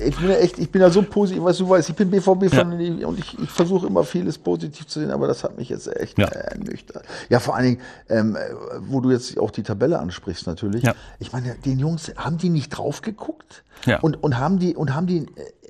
ich 0.06 0.16
bin 0.16 0.28
ja 0.30 0.36
echt, 0.36 0.58
ich 0.58 0.70
bin 0.70 0.80
ja 0.80 0.90
so 0.90 1.02
positiv, 1.02 1.42
was 1.44 1.58
du 1.58 1.68
weißt, 1.68 1.90
ich 1.90 1.96
bin 1.96 2.10
BVB 2.10 2.48
von 2.54 2.72
und 2.72 3.18
ich, 3.18 3.38
ich 3.38 3.50
versuche 3.50 3.86
immer 3.86 4.04
vieles 4.04 4.38
positiv 4.38 4.86
zu 4.86 5.00
sehen, 5.00 5.10
aber 5.10 5.26
das 5.26 5.44
hat 5.44 5.56
mich 5.58 5.68
jetzt 5.68 5.86
echt 5.94 6.18
Ja. 6.18 6.28
äh, 6.28 6.54
ernüchtert. 6.54 7.04
Ja, 7.28 7.40
vor 7.40 7.54
allen 7.56 7.64
Dingen, 7.66 7.80
ähm, 8.08 8.36
wo 8.80 9.00
du 9.00 9.10
jetzt 9.10 9.38
auch 9.38 9.50
die 9.50 9.62
Tabelle 9.62 9.98
ansprichst, 9.98 10.46
natürlich. 10.46 10.82
Ja. 10.82 10.94
Ich 11.18 11.32
meine, 11.32 11.54
den 11.56 11.78
Jungs, 11.78 12.12
haben 12.16 12.38
die 12.38 12.48
nicht 12.48 12.70
drauf 12.70 13.02
geguckt? 13.02 13.62
Ja. 13.84 14.00
Und, 14.00 14.22
und 14.22 14.38
haben 14.38 14.58
die, 14.58 14.74
und 14.74 14.94
haben 14.94 15.06
die, 15.06 15.18
äh, 15.18 15.26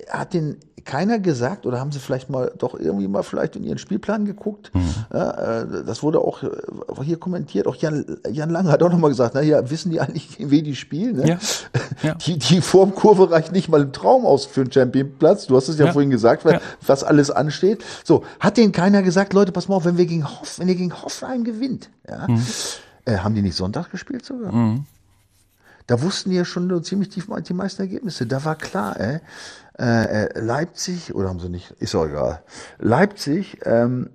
hat 0.09 0.33
den 0.33 0.57
keiner 0.85 1.19
gesagt 1.19 1.65
oder 1.65 1.81
haben 1.81 1.91
sie 1.91 1.99
vielleicht 1.99 2.29
mal 2.29 2.49
doch 2.57 2.73
irgendwie 2.79 3.09
mal 3.09 3.21
vielleicht 3.21 3.57
in 3.57 3.63
ihren 3.65 3.77
Spielplan 3.77 4.23
geguckt? 4.23 4.71
Mhm. 4.73 4.93
Ja, 5.13 5.61
äh, 5.63 5.83
das 5.85 6.01
wurde 6.01 6.19
auch 6.19 6.43
äh, 6.43 6.49
hier 7.03 7.19
kommentiert. 7.19 7.67
Auch 7.67 7.75
Jan, 7.75 8.05
Jan 8.31 8.49
Lange 8.49 8.71
hat 8.71 8.81
auch 8.81 8.89
nochmal 8.89 9.09
gesagt, 9.09 9.35
na 9.35 9.41
ja, 9.41 9.69
wissen 9.69 9.91
die 9.91 9.99
eigentlich, 9.99 10.37
wie 10.49 10.63
die 10.63 10.75
spielen? 10.75 11.17
Ne? 11.17 11.27
Ja. 11.27 11.37
Ja. 12.03 12.13
Die, 12.15 12.37
die 12.39 12.61
Formkurve 12.61 13.29
reicht 13.31 13.51
nicht 13.51 13.67
mal 13.67 13.81
im 13.81 13.91
Traum 13.91 14.25
aus 14.25 14.45
für 14.45 14.61
einen 14.61 14.71
Championplatz. 14.71 15.47
Du 15.47 15.57
hast 15.57 15.67
es 15.67 15.77
ja, 15.77 15.91
vorhin 15.91 16.09
gesagt, 16.09 16.45
was 16.85 17.03
alles 17.03 17.31
ansteht. 17.31 17.83
So, 18.05 18.23
hat 18.39 18.55
denen 18.55 18.71
keiner 18.71 19.03
gesagt, 19.03 19.33
Leute, 19.33 19.51
pass 19.51 19.67
mal 19.67 19.75
auf, 19.75 19.83
wenn 19.85 19.97
wir 19.97 20.05
gegen 20.05 20.25
Hoff, 20.25 20.57
wenn 20.59 20.69
ihr 20.69 20.75
gegen 20.75 20.93
Hoffenheim 21.01 21.43
gewinnt, 21.43 21.89
ja, 22.09 22.27
Mhm. 22.29 22.41
äh, 23.05 23.17
haben 23.17 23.35
die 23.35 23.41
nicht 23.41 23.55
Sonntag 23.57 23.91
gespielt 23.91 24.25
sogar? 24.25 24.53
Da 25.87 26.01
wussten 26.01 26.29
die 26.29 26.35
ja 26.35 26.45
schon 26.45 26.69
so 26.69 26.79
ziemlich 26.79 27.09
die, 27.09 27.23
die 27.47 27.53
meisten 27.53 27.81
Ergebnisse. 27.81 28.27
Da 28.27 28.43
war 28.43 28.55
klar, 28.55 28.99
ey, 28.99 29.19
äh, 29.79 30.25
äh, 30.25 30.39
Leipzig, 30.39 31.15
oder 31.15 31.29
haben 31.29 31.39
sie 31.39 31.49
nicht, 31.49 31.71
ist 31.79 31.95
auch 31.95 32.05
egal. 32.05 32.43
Leipzig, 32.77 33.59
ähm, 33.63 34.09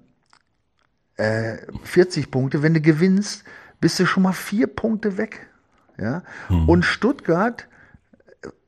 äh, 1.16 1.56
40 1.85 2.30
Punkte, 2.30 2.62
wenn 2.62 2.74
du 2.74 2.80
gewinnst, 2.80 3.44
bist 3.80 3.98
du 3.98 4.06
schon 4.06 4.22
mal 4.22 4.32
vier 4.32 4.66
Punkte 4.66 5.16
weg. 5.16 5.48
Ja? 5.98 6.22
Und 6.66 6.85
Stuttgart 6.85 7.62
äh, 7.62 7.71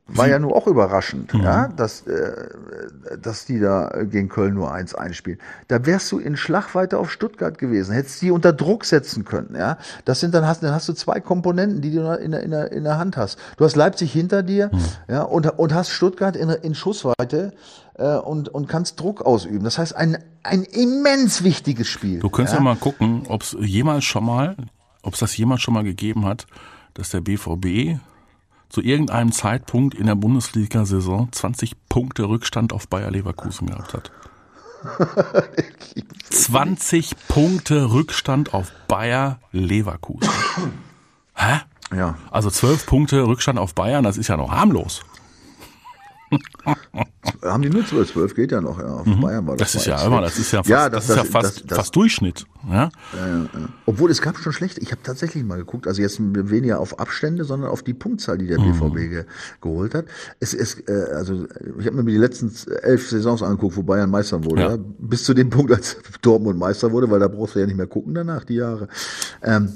war 0.07 0.29
ja 0.29 0.39
nur 0.39 0.55
auch 0.55 0.67
überraschend, 0.67 1.33
ja, 1.33 1.69
dass, 1.69 2.07
äh, 2.07 2.49
dass 3.23 3.47
die 3.47 3.59
da 3.59 3.91
gegen 4.03 4.29
Köln 4.29 4.53
nur 4.53 4.71
1 4.71 4.95
einspielen. 4.95 5.39
Da 5.69 5.87
wärst 5.87 6.13
du 6.13 6.19
in 6.19 6.37
Schlagweite 6.37 6.99
auf 6.99 7.11
Stuttgart 7.11 7.57
gewesen, 7.57 7.95
hättest 7.95 8.21
die 8.21 8.31
unter 8.31 8.53
Druck 8.53 8.85
setzen 8.85 9.25
können, 9.25 9.55
ja. 9.57 9.79
Das 10.05 10.21
sind 10.21 10.35
dann 10.35 10.47
hast, 10.47 10.63
dann 10.63 10.73
hast 10.73 10.89
du 10.89 10.93
zwei 10.93 11.21
Komponenten, 11.21 11.81
die 11.81 11.91
du 11.91 12.01
in 12.19 12.33
der, 12.33 12.43
in 12.43 12.51
der, 12.51 12.71
in 12.73 12.85
der 12.85 12.99
Hand 12.99 13.17
hast. 13.17 13.39
Du 13.57 13.65
hast 13.65 13.77
Leipzig 13.77 14.13
hinter 14.13 14.43
dir, 14.43 14.71
ja, 15.09 15.23
und, 15.23 15.59
und 15.59 15.73
hast 15.73 15.89
Stuttgart 15.89 16.37
in, 16.37 16.51
in 16.51 16.75
Schussweite 16.75 17.55
äh, 17.95 18.17
und, 18.17 18.51
und 18.51 18.69
kannst 18.69 19.01
Druck 19.01 19.23
ausüben. 19.23 19.65
Das 19.65 19.79
heißt, 19.79 19.97
ein, 19.97 20.19
ein 20.43 20.65
immens 20.65 21.45
wichtiges 21.45 21.89
Spiel. 21.89 22.21
Du 22.21 22.29
könntest 22.29 22.57
ja, 22.57 22.63
mal 22.63 22.77
gucken, 22.77 23.23
ob 23.29 23.41
es 23.41 23.57
jemals 23.59 24.05
schon 24.05 24.27
mal, 24.27 24.55
ob 25.03 25.15
es 25.15 25.21
das 25.21 25.35
jemals 25.35 25.63
schon 25.63 25.73
mal 25.73 25.85
gegeben 25.85 26.27
hat, 26.27 26.47
dass 26.93 27.09
der 27.09 27.23
BVB 27.23 27.99
zu 28.75 28.81
irgendeinem 28.81 29.31
Zeitpunkt 29.31 29.95
in 29.95 30.07
der 30.07 30.17
Bundesliga-Saison 30.17 31.29
20 31.31 31.77
Punkte 31.89 32.29
Rückstand 32.29 32.73
auf 32.73 32.89
Bayer 32.89 33.13
Leverkusen 33.13 33.69
gehabt 33.69 33.95
hat. 33.95 34.11
20 36.29 37.13
Punkte 37.29 37.93
Rückstand 37.93 38.53
auf 38.53 38.73
Bayer 38.89 39.39
Leverkusen. 39.53 40.29
Hä? 41.37 41.61
Ja. 41.95 42.19
Also 42.33 42.51
12 42.51 42.87
Punkte 42.87 43.25
Rückstand 43.25 43.61
auf 43.61 43.77
Bayern, 43.77 44.03
das 44.03 44.17
ist 44.17 44.27
ja 44.27 44.37
noch 44.37 44.51
harmlos. 44.51 45.05
Haben 47.43 47.63
die 47.63 47.71
nur 47.71 47.85
12, 47.87 48.13
12 48.13 48.35
geht 48.35 48.53
ja 48.53 48.61
noch, 48.61 48.79
ja. 48.79 48.87
Auf 48.87 49.05
Bayern 49.05 49.47
war 49.47 49.57
das. 49.57 49.75
Mhm. 49.75 49.75
Das 49.75 49.75
ist 49.75 49.87
ja 49.87 50.05
immer, 50.07 50.21
das 50.21 50.39
ist 50.39 50.53
ja 50.53 50.59
fast, 50.61 50.69
Ja, 50.71 50.89
das, 50.89 51.07
das- 51.07 51.11
ist 51.11 51.17
ja 51.17 51.23
das- 51.23 51.33
fast, 51.33 51.57
das- 51.61 51.67
das- 51.67 51.79
fast 51.79 51.97
Durchschnitt. 51.97 52.47
Ja? 52.71 52.91
Obwohl 53.87 54.11
es 54.11 54.23
gab 54.23 54.39
schon 54.39 54.53
schlecht. 54.53 54.79
Ich 54.79 54.91
habe 54.91 55.03
tatsächlich 55.03 55.45
mal 55.45 55.57
geguckt, 55.59 55.87
also 55.87 56.01
jetzt 56.03 56.19
weniger 56.21 56.81
auf 56.81 56.99
Abstände, 56.99 57.45
sondern 57.45 57.71
auf 57.71 57.83
die 57.83 57.95
Punktzahl, 57.95 58.39
die 58.39 58.47
der 58.47 58.59
Mhm. 58.59 58.73
BVB 58.73 59.09
ge 59.09 59.25
geholt 59.61 59.95
hat. 59.95 60.07
Es 60.41 60.55
ist, 60.55 60.89
äh, 60.89 60.93
also 61.15 61.47
ich 61.79 61.87
habe 61.87 62.03
mir 62.03 62.11
die 62.11 62.17
letzten 62.19 62.51
elf 62.83 63.09
Saisons 63.09 63.43
angeguckt, 63.43 63.77
wo 63.77 63.83
Bayern 63.83 64.11
Meister 64.11 64.43
wurde, 64.45 64.63
Ja. 64.63 64.71
ja. 64.73 64.79
bis 64.99 65.25
zu 65.25 65.35
dem 65.35 65.51
Punkt, 65.51 65.73
als 65.73 65.97
Dortmund 66.23 66.59
Meister 66.59 66.91
wurde, 66.93 67.11
weil 67.11 67.21
da 67.21 67.29
brauchst 67.29 67.55
du 67.55 67.61
ja 67.61 67.67
nicht 67.67 67.77
mehr 67.77 67.87
gucken 67.87 68.15
danach, 68.15 68.45
die 68.45 68.55
Jahre. 68.57 68.89
Ähm, 69.43 69.73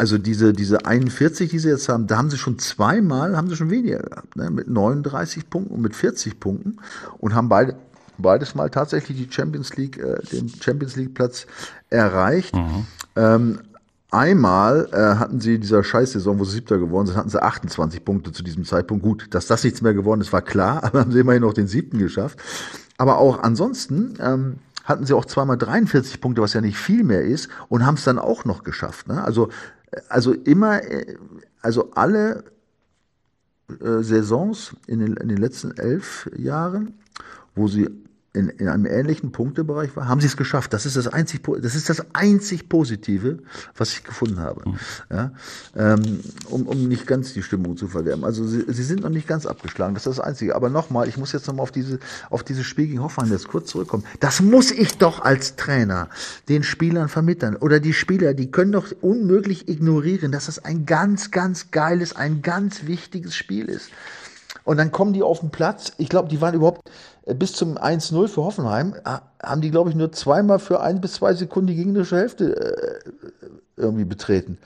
also 0.00 0.16
diese, 0.16 0.54
diese 0.54 0.86
41, 0.86 1.50
die 1.50 1.58
sie 1.58 1.68
jetzt 1.68 1.90
haben, 1.90 2.06
da 2.06 2.16
haben 2.16 2.30
sie 2.30 2.38
schon 2.38 2.58
zweimal, 2.58 3.36
haben 3.36 3.50
sie 3.50 3.56
schon 3.56 3.68
weniger 3.68 3.98
gehabt, 3.98 4.34
ne? 4.34 4.50
mit 4.50 4.66
39 4.66 5.50
Punkten 5.50 5.74
und 5.74 5.82
mit 5.82 5.94
40 5.94 6.40
Punkten 6.40 6.78
und 7.18 7.34
haben 7.34 7.50
beide 7.50 7.76
beides 8.16 8.54
mal 8.54 8.70
tatsächlich 8.70 9.18
die 9.18 9.30
Champions 9.30 9.76
League, 9.76 9.98
äh, 9.98 10.18
den 10.32 10.48
Champions 10.48 10.96
League 10.96 11.12
Platz 11.12 11.46
erreicht. 11.90 12.54
Ähm, 13.14 13.58
einmal 14.10 14.88
äh, 14.90 15.18
hatten 15.18 15.38
sie 15.40 15.56
in 15.56 15.60
dieser 15.60 15.84
Scheißsaison, 15.84 16.38
wo 16.38 16.44
sie 16.44 16.52
Siebter 16.52 16.78
geworden 16.78 17.06
sind, 17.06 17.16
hatten 17.16 17.28
sie 17.28 17.42
28 17.42 18.02
Punkte 18.02 18.32
zu 18.32 18.42
diesem 18.42 18.64
Zeitpunkt. 18.64 19.02
Gut, 19.02 19.26
dass 19.32 19.48
das 19.48 19.62
nichts 19.64 19.82
mehr 19.82 19.92
geworden 19.92 20.22
ist, 20.22 20.32
war 20.32 20.40
klar, 20.40 20.82
aber 20.84 21.00
haben 21.00 21.12
sie 21.12 21.20
immerhin 21.20 21.42
noch 21.42 21.52
den 21.52 21.66
siebten 21.66 21.98
geschafft. 21.98 22.38
Aber 22.96 23.18
auch 23.18 23.42
ansonsten 23.42 24.14
ähm, 24.18 24.54
hatten 24.84 25.06
sie 25.06 25.14
auch 25.14 25.24
zweimal 25.24 25.56
43 25.56 26.20
Punkte, 26.20 26.42
was 26.42 26.54
ja 26.54 26.60
nicht 26.60 26.76
viel 26.76 27.04
mehr 27.04 27.22
ist, 27.22 27.48
und 27.68 27.84
haben 27.86 27.94
es 27.94 28.04
dann 28.04 28.18
auch 28.18 28.44
noch 28.44 28.64
geschafft. 28.64 29.08
Ne? 29.08 29.22
Also, 29.22 29.50
also 30.08 30.32
immer, 30.32 30.82
äh, 30.82 31.16
also 31.62 31.90
alle 31.92 32.44
äh, 33.68 34.02
Saisons 34.02 34.74
in 34.86 35.00
den, 35.00 35.16
in 35.16 35.28
den 35.28 35.38
letzten 35.38 35.72
elf 35.72 36.28
Jahren, 36.36 36.94
wo 37.54 37.68
sie 37.68 37.88
in, 38.32 38.48
in 38.48 38.68
einem 38.68 38.86
ähnlichen 38.86 39.32
Punktebereich 39.32 39.96
war, 39.96 40.06
haben 40.06 40.20
sie 40.20 40.28
es 40.28 40.36
geschafft. 40.36 40.72
Das 40.72 40.86
ist 40.86 40.96
das 40.96 41.08
einzig, 41.08 41.42
das 41.60 41.74
ist 41.74 41.88
das 41.88 42.14
einzig 42.14 42.68
Positive, 42.68 43.38
was 43.76 43.92
ich 43.92 44.04
gefunden 44.04 44.38
habe. 44.38 44.68
Mhm. 44.68 44.78
Ja, 45.10 45.32
ähm, 45.76 46.20
um, 46.48 46.66
um 46.66 46.86
nicht 46.86 47.08
ganz 47.08 47.32
die 47.32 47.42
Stimmung 47.42 47.76
zu 47.76 47.88
verderben. 47.88 48.24
Also 48.24 48.46
sie, 48.46 48.64
sie 48.68 48.84
sind 48.84 49.02
noch 49.02 49.10
nicht 49.10 49.26
ganz 49.26 49.46
abgeschlagen. 49.46 49.94
Das 49.94 50.06
ist 50.06 50.18
das 50.18 50.24
Einzige. 50.24 50.54
Aber 50.54 50.70
nochmal, 50.70 51.08
ich 51.08 51.16
muss 51.16 51.32
jetzt 51.32 51.48
nochmal 51.48 51.64
auf 51.64 51.72
diese, 51.72 51.98
auf 52.30 52.44
dieses 52.44 52.66
Spiel 52.66 52.86
gegen 52.86 53.02
Hoffmann 53.02 53.30
jetzt 53.30 53.48
kurz 53.48 53.70
zurückkommen. 53.70 54.04
Das 54.20 54.40
muss 54.40 54.70
ich 54.70 54.96
doch 54.98 55.20
als 55.20 55.56
Trainer 55.56 56.08
den 56.48 56.62
Spielern 56.62 57.08
vermitteln. 57.08 57.56
Oder 57.56 57.80
die 57.80 57.92
Spieler, 57.92 58.34
die 58.34 58.50
können 58.52 58.70
doch 58.70 58.86
unmöglich 59.00 59.68
ignorieren, 59.68 60.30
dass 60.30 60.46
das 60.46 60.64
ein 60.64 60.86
ganz, 60.86 61.32
ganz 61.32 61.72
geiles, 61.72 62.14
ein 62.14 62.42
ganz 62.42 62.86
wichtiges 62.86 63.34
Spiel 63.34 63.68
ist. 63.68 63.90
Und 64.64 64.76
dann 64.76 64.92
kommen 64.92 65.12
die 65.12 65.22
auf 65.22 65.40
den 65.40 65.50
Platz. 65.50 65.92
Ich 65.98 66.08
glaube, 66.08 66.28
die 66.28 66.40
waren 66.40 66.54
überhaupt 66.54 66.88
bis 67.26 67.52
zum 67.52 67.76
1-0 67.76 68.28
für 68.28 68.42
Hoffenheim, 68.42 68.94
haben 69.42 69.60
die, 69.60 69.70
glaube 69.70 69.90
ich, 69.90 69.96
nur 69.96 70.12
zweimal 70.12 70.58
für 70.58 70.80
ein 70.80 71.00
bis 71.00 71.14
zwei 71.14 71.34
Sekunden 71.34 71.68
die 71.68 71.76
gegnerische 71.76 72.16
Hälfte 72.16 72.56
äh, 72.56 73.10
irgendwie 73.76 74.04
betreten. 74.04 74.58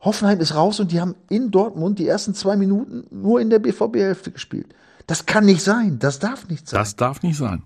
Hoffenheim 0.00 0.40
ist 0.40 0.54
raus 0.54 0.80
und 0.80 0.92
die 0.92 1.00
haben 1.00 1.14
in 1.28 1.50
Dortmund 1.50 1.98
die 1.98 2.08
ersten 2.08 2.34
zwei 2.34 2.56
Minuten 2.56 3.06
nur 3.10 3.40
in 3.40 3.50
der 3.50 3.58
BVB-Hälfte 3.58 4.30
gespielt. 4.30 4.74
Das 5.06 5.26
kann 5.26 5.44
nicht 5.44 5.62
sein. 5.62 5.98
Das 5.98 6.18
darf 6.18 6.48
nicht 6.48 6.68
sein. 6.68 6.78
Das 6.78 6.96
darf 6.96 7.22
nicht 7.22 7.36
sein. 7.36 7.62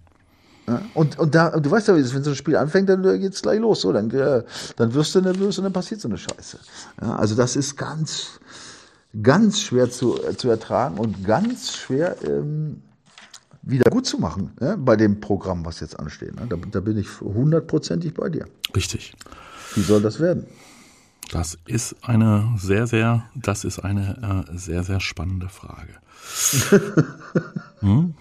Ja, 0.67 0.81
und, 0.95 1.19
und 1.19 1.35
da, 1.35 1.51
du 1.51 1.71
weißt 1.71 1.89
ja, 1.89 1.95
wenn 1.95 2.25
so 2.25 2.31
ein 2.31 2.37
Spiel 2.37 2.57
anfängt, 2.57 2.89
dann 2.89 3.05
äh, 3.05 3.19
geht's 3.19 3.43
gleich 3.43 3.61
los. 3.61 3.83
So, 3.83 3.93
dann, 3.93 4.09
dann 4.09 4.95
wirst 4.95 5.15
du 5.15 5.21
nervös 5.21 5.59
und 5.59 5.65
dann 5.65 5.73
passiert 5.73 6.01
so 6.01 6.09
eine 6.09 6.19
Scheiße. 6.19 6.59
Ja, 7.03 7.17
also 7.17 7.35
das 7.35 7.55
ist 7.55 7.77
ganz, 7.77 8.41
ganz 9.23 9.61
schwer 9.61 9.91
zu, 9.91 10.19
zu 10.37 10.49
ertragen 10.49 10.99
und 10.99 11.25
ganz 11.25 11.77
schwer 11.77 12.17
ähm, 12.25 12.83
wieder 13.67 13.91
gut 13.91 14.07
zu 14.07 14.19
machen 14.19 14.53
ja, 14.61 14.77
bei 14.77 14.97
dem 14.97 15.21
Programm, 15.21 15.65
was 15.65 15.81
jetzt 15.81 15.99
ansteht. 15.99 16.35
Ne? 16.37 16.47
Da, 16.49 16.57
da 16.71 16.81
bin 16.81 16.99
ich 16.99 17.21
hundertprozentig 17.21 18.15
bei 18.15 18.29
dir. 18.29 18.47
Richtig. 18.75 19.15
Wie 19.75 19.83
soll 19.83 20.03
das 20.03 20.21
werden? 20.21 20.47
Das 21.31 21.59
ist 21.67 21.97
eine 22.03 22.55
sehr, 22.59 22.87
sehr, 22.87 23.25
das 23.35 23.65
ist 23.65 23.81
eine 23.81 24.47
äh, 24.49 24.57
sehr, 24.57 24.85
sehr 24.85 25.01
spannende 25.01 25.49
Frage. 25.49 25.95
hm? 27.81 28.15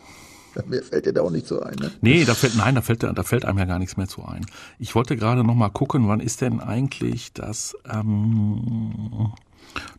Mir 0.68 0.84
fällt 0.84 1.06
dir 1.08 1.14
da 1.14 1.22
auch 1.22 1.32
nicht 1.32 1.48
so 1.48 1.62
ein. 1.62 1.76
Ne? 1.76 1.91
Nee, 2.02 2.26
da 2.26 2.36
fällt, 2.36 2.56
nein, 2.56 2.76
da 2.76 2.82
fällt, 2.82 3.04
da 3.04 3.24
fällt 3.24 3.46
einem 3.46 3.58
ja 3.58 3.66
gar 3.66 3.80
nichts 3.80 3.98
mehr 3.98 4.08
zu 4.08 4.24
ein. 4.24 4.46
Ich 4.78 4.94
wollte 4.94 5.16
gerade 5.18 5.44
noch 5.44 5.56
mal 5.56 5.70
gucken, 5.70 6.08
wann 6.08 6.20
ist 6.20 6.41
denn 6.41 6.60
eigentlich 6.60 7.34
das 7.34 7.76
ähm, 7.91 9.34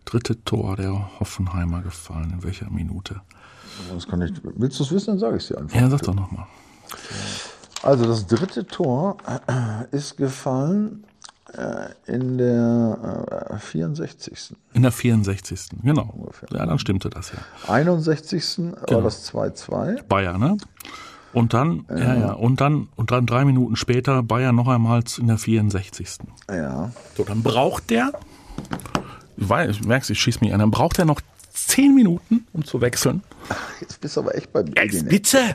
dritte 0.04 0.42
Tor 0.44 0.76
der 0.76 1.18
Hoffenheimer 1.18 1.82
gefallen? 1.82 2.30
In 2.32 2.42
welcher 2.44 2.70
Minute? 2.70 3.20
Das 3.92 4.06
kann 4.06 4.22
ich, 4.22 4.32
willst 4.42 4.78
du 4.78 4.84
es 4.84 4.92
wissen, 4.92 5.06
dann 5.12 5.18
sage 5.18 5.36
ich 5.36 5.42
es 5.42 5.48
dir 5.48 5.58
einfach. 5.58 5.80
Ja, 5.80 5.88
sag 5.88 6.02
doch 6.02 6.14
nochmal. 6.14 6.46
Also 7.82 8.06
das 8.06 8.26
dritte 8.26 8.66
Tor 8.66 9.18
ist 9.90 10.16
gefallen 10.16 11.04
äh, 11.52 12.12
in 12.12 12.38
der 12.38 13.58
64. 13.60 14.32
Äh, 14.32 14.76
in 14.76 14.82
der 14.82 14.92
64. 14.92 15.68
Genau. 15.82 16.10
Ungefähr. 16.14 16.48
Ja, 16.52 16.66
dann 16.66 16.78
stimmte 16.78 17.10
das 17.10 17.32
ja. 17.32 17.72
61. 17.72 18.56
Genau. 18.56 18.78
war 18.88 19.02
das 19.02 19.32
2-2. 19.32 20.02
Bayern, 20.04 20.40
ne? 20.40 20.56
Und 21.32 21.52
dann, 21.52 21.84
ja. 21.90 21.96
ja, 21.96 22.14
ja, 22.14 22.32
und 22.32 22.60
dann, 22.60 22.88
und 22.94 23.10
dann 23.10 23.26
drei 23.26 23.44
Minuten 23.44 23.74
später 23.74 24.22
Bayern 24.22 24.54
noch 24.54 24.68
einmal 24.68 25.02
in 25.18 25.26
der 25.26 25.36
64. 25.38 26.18
Ja. 26.48 26.92
So, 27.16 27.24
dann 27.24 27.42
braucht 27.42 27.90
der, 27.90 28.12
weil, 29.36 29.74
merkst 29.84 30.10
ich 30.10 30.20
schieß 30.20 30.40
mich 30.40 30.54
an, 30.54 30.60
dann 30.60 30.70
braucht 30.70 30.98
er 30.98 31.04
noch 31.04 31.20
zehn 31.54 31.94
Minuten, 31.94 32.46
um 32.52 32.64
zu 32.64 32.80
wechseln. 32.80 33.22
Jetzt 33.80 34.00
bist 34.00 34.16
du 34.16 34.20
aber 34.20 34.34
echt 34.34 34.52
beim 34.52 34.66
Ey, 34.74 35.02
Bitte? 35.02 35.38
Ja. 35.38 35.54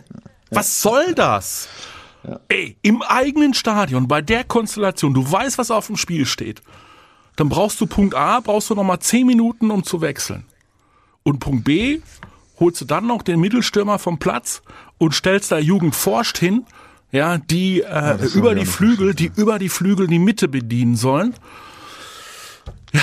Was 0.52 0.82
soll 0.82 1.14
das? 1.14 1.68
Ja. 2.24 2.39
Ey, 2.50 2.76
im 2.82 3.02
eigenen 3.02 3.54
Stadion, 3.54 4.08
bei 4.08 4.22
der 4.22 4.43
Konstellation, 4.43 5.14
du 5.14 5.30
weißt, 5.30 5.58
was 5.58 5.72
auf 5.72 5.88
dem 5.88 5.97
Spiel 5.97 6.26
steht. 6.26 6.62
Dann 7.36 7.50
brauchst 7.50 7.80
du 7.80 7.86
Punkt 7.86 8.16
A, 8.16 8.41
brauchst 8.41 8.70
du 8.70 8.76
nochmal 8.76 9.00
zehn 9.00 9.26
Minuten, 9.26 9.72
um 9.72 9.84
zu 9.84 10.02
wechseln. 10.02 10.45
Und 11.24 11.39
Punkt 11.39 11.64
B, 11.64 12.02
holst 12.60 12.82
du 12.82 12.86
dann 12.86 13.08
noch 13.08 13.22
den 13.22 13.39
Mittelstürmer 13.39 14.00
vom 14.00 14.20
Platz 14.20 14.62
und 14.97 15.14
stellst 15.14 15.52
da 15.52 15.58
Jugend 15.58 15.95
forscht 15.95 16.38
hin, 16.38 16.66
ja, 17.12 17.38
die 17.38 17.82
äh, 17.82 17.86
ja, 17.86 18.18
über 18.36 18.54
die 18.54 18.66
Flügel, 18.66 19.16
die 19.16 19.32
über 19.36 19.58
die 19.58 19.70
Flügel 19.70 20.08
die 20.08 20.20
Mitte 20.20 20.47
bedienen 20.47 20.95
sollen. 20.95 21.34
Ja. 22.93 23.02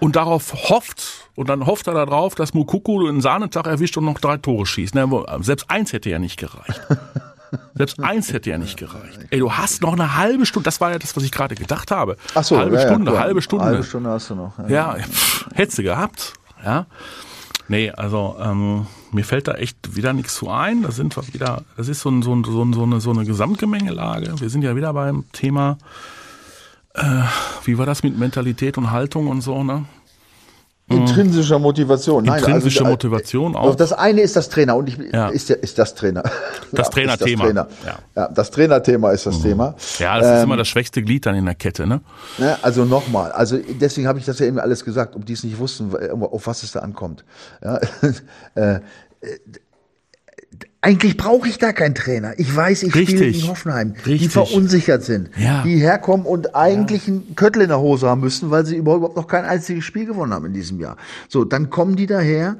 Und 0.00 0.16
darauf 0.16 0.52
hofft 0.68 1.29
und 1.40 1.48
dann 1.48 1.64
hofft 1.64 1.86
er 1.86 1.94
darauf, 1.94 2.34
dass 2.34 2.52
Mukuku 2.52 3.08
einen 3.08 3.22
Sahnetag 3.22 3.66
erwischt 3.66 3.96
und 3.96 4.04
noch 4.04 4.18
drei 4.18 4.36
Tore 4.36 4.66
schießt. 4.66 4.94
Selbst 5.40 5.70
eins 5.70 5.94
hätte 5.94 6.10
ja 6.10 6.18
nicht 6.18 6.38
gereicht. 6.38 6.82
Selbst 7.74 7.98
eins 7.98 8.30
hätte 8.34 8.50
ja 8.50 8.58
nicht 8.58 8.76
gereicht. 8.76 9.20
Ey, 9.30 9.38
du 9.38 9.50
hast 9.50 9.80
noch 9.80 9.94
eine 9.94 10.18
halbe 10.18 10.44
Stunde, 10.44 10.66
das 10.66 10.82
war 10.82 10.90
ja 10.90 10.98
das, 10.98 11.16
was 11.16 11.22
ich 11.22 11.32
gerade 11.32 11.54
gedacht 11.54 11.92
habe. 11.92 12.18
Ach 12.34 12.44
so, 12.44 12.58
halbe 12.58 12.76
ja, 12.76 12.86
Stunde, 12.86 13.14
ja, 13.14 13.20
halbe 13.20 13.40
Stunde. 13.40 13.64
Halbe 13.64 13.84
Stunde 13.84 14.10
hast 14.10 14.28
du 14.28 14.34
noch. 14.34 14.58
Ja, 14.68 14.98
ja 14.98 15.02
pff, 15.02 15.46
hättest 15.54 15.78
du 15.78 15.82
gehabt. 15.82 16.34
Ja. 16.62 16.84
Nee, 17.68 17.90
also 17.90 18.36
ähm, 18.38 18.86
mir 19.10 19.24
fällt 19.24 19.48
da 19.48 19.54
echt 19.54 19.96
wieder 19.96 20.12
nichts 20.12 20.34
zu 20.34 20.50
ein. 20.50 20.82
Da 20.82 20.90
sind 20.90 21.16
wir 21.16 21.26
wieder, 21.32 21.62
das 21.78 21.88
ist 21.88 22.00
so, 22.00 22.10
ein, 22.10 22.20
so, 22.20 22.34
ein, 22.34 22.44
so, 22.44 22.62
ein, 22.62 22.74
so, 22.74 22.82
eine, 22.82 23.00
so 23.00 23.12
eine 23.12 23.24
Gesamtgemengelage. 23.24 24.38
Wir 24.38 24.50
sind 24.50 24.60
ja 24.60 24.76
wieder 24.76 24.92
beim 24.92 25.24
Thema, 25.32 25.78
äh, 26.92 27.22
wie 27.64 27.78
war 27.78 27.86
das 27.86 28.02
mit 28.02 28.18
Mentalität 28.18 28.76
und 28.76 28.90
Haltung 28.90 29.28
und 29.28 29.40
so, 29.40 29.64
ne? 29.64 29.86
Intrinsischer 30.90 31.58
Motivation. 31.58 32.24
Nein, 32.24 32.38
Intrinsische 32.38 32.80
also, 32.80 32.90
Motivation 32.90 33.56
auch. 33.56 33.74
Das 33.74 33.92
eine 33.92 34.20
ist 34.22 34.36
das 34.36 34.48
Trainer 34.48 34.76
und 34.76 34.88
ich, 34.88 34.98
ja. 35.12 35.28
ist, 35.28 35.50
ist 35.50 35.78
das 35.78 35.94
Trainer. 35.94 36.22
Das 36.22 36.32
ja, 36.88 36.92
Trainerthema. 36.92 37.44
Trainer. 37.44 37.68
Ja. 37.86 37.98
ja. 38.16 38.28
das 38.28 38.50
Trainerthema 38.50 39.12
ist 39.12 39.26
das 39.26 39.38
mhm. 39.38 39.42
Thema. 39.42 39.74
Ja, 39.98 40.18
das 40.18 40.26
ähm, 40.26 40.36
ist 40.36 40.42
immer 40.42 40.56
das 40.56 40.68
schwächste 40.68 41.02
Glied 41.02 41.26
dann 41.26 41.36
in 41.36 41.44
der 41.44 41.54
Kette, 41.54 41.86
ne? 41.86 42.00
Ja, 42.38 42.58
also 42.62 42.84
nochmal, 42.84 43.32
also 43.32 43.58
deswegen 43.80 44.08
habe 44.08 44.18
ich 44.18 44.24
das 44.24 44.38
ja 44.38 44.46
eben 44.46 44.58
alles 44.58 44.84
gesagt, 44.84 45.14
ob 45.14 45.24
die 45.24 45.34
es 45.34 45.44
nicht 45.44 45.58
wussten, 45.58 45.94
auf 46.20 46.46
was 46.46 46.62
es 46.62 46.72
da 46.72 46.80
ankommt. 46.80 47.24
Ja, 47.62 47.78
äh, 48.54 48.80
eigentlich 50.82 51.16
brauche 51.16 51.46
ich 51.46 51.58
da 51.58 51.72
keinen 51.72 51.94
Trainer. 51.94 52.38
Ich 52.38 52.54
weiß, 52.54 52.84
ich 52.84 52.94
Richtig. 52.94 53.18
spiele 53.18 53.32
gegen 53.32 53.48
Hoffenheim, 53.48 53.92
Richtig. 54.06 54.20
die 54.20 54.28
verunsichert 54.28 55.04
sind, 55.04 55.30
ja. 55.36 55.62
die 55.62 55.76
herkommen 55.76 56.24
und 56.24 56.54
eigentlich 56.54 57.06
ja. 57.06 57.14
einen 57.14 57.34
Köttel 57.36 57.62
in 57.62 57.68
der 57.68 57.80
Hose 57.80 58.08
haben 58.08 58.22
müssen, 58.22 58.50
weil 58.50 58.64
sie 58.64 58.76
überhaupt 58.76 59.16
noch 59.16 59.26
kein 59.26 59.44
einziges 59.44 59.84
Spiel 59.84 60.06
gewonnen 60.06 60.32
haben 60.32 60.46
in 60.46 60.54
diesem 60.54 60.80
Jahr. 60.80 60.96
So, 61.28 61.44
dann 61.44 61.68
kommen 61.68 61.96
die 61.96 62.06
daher 62.06 62.56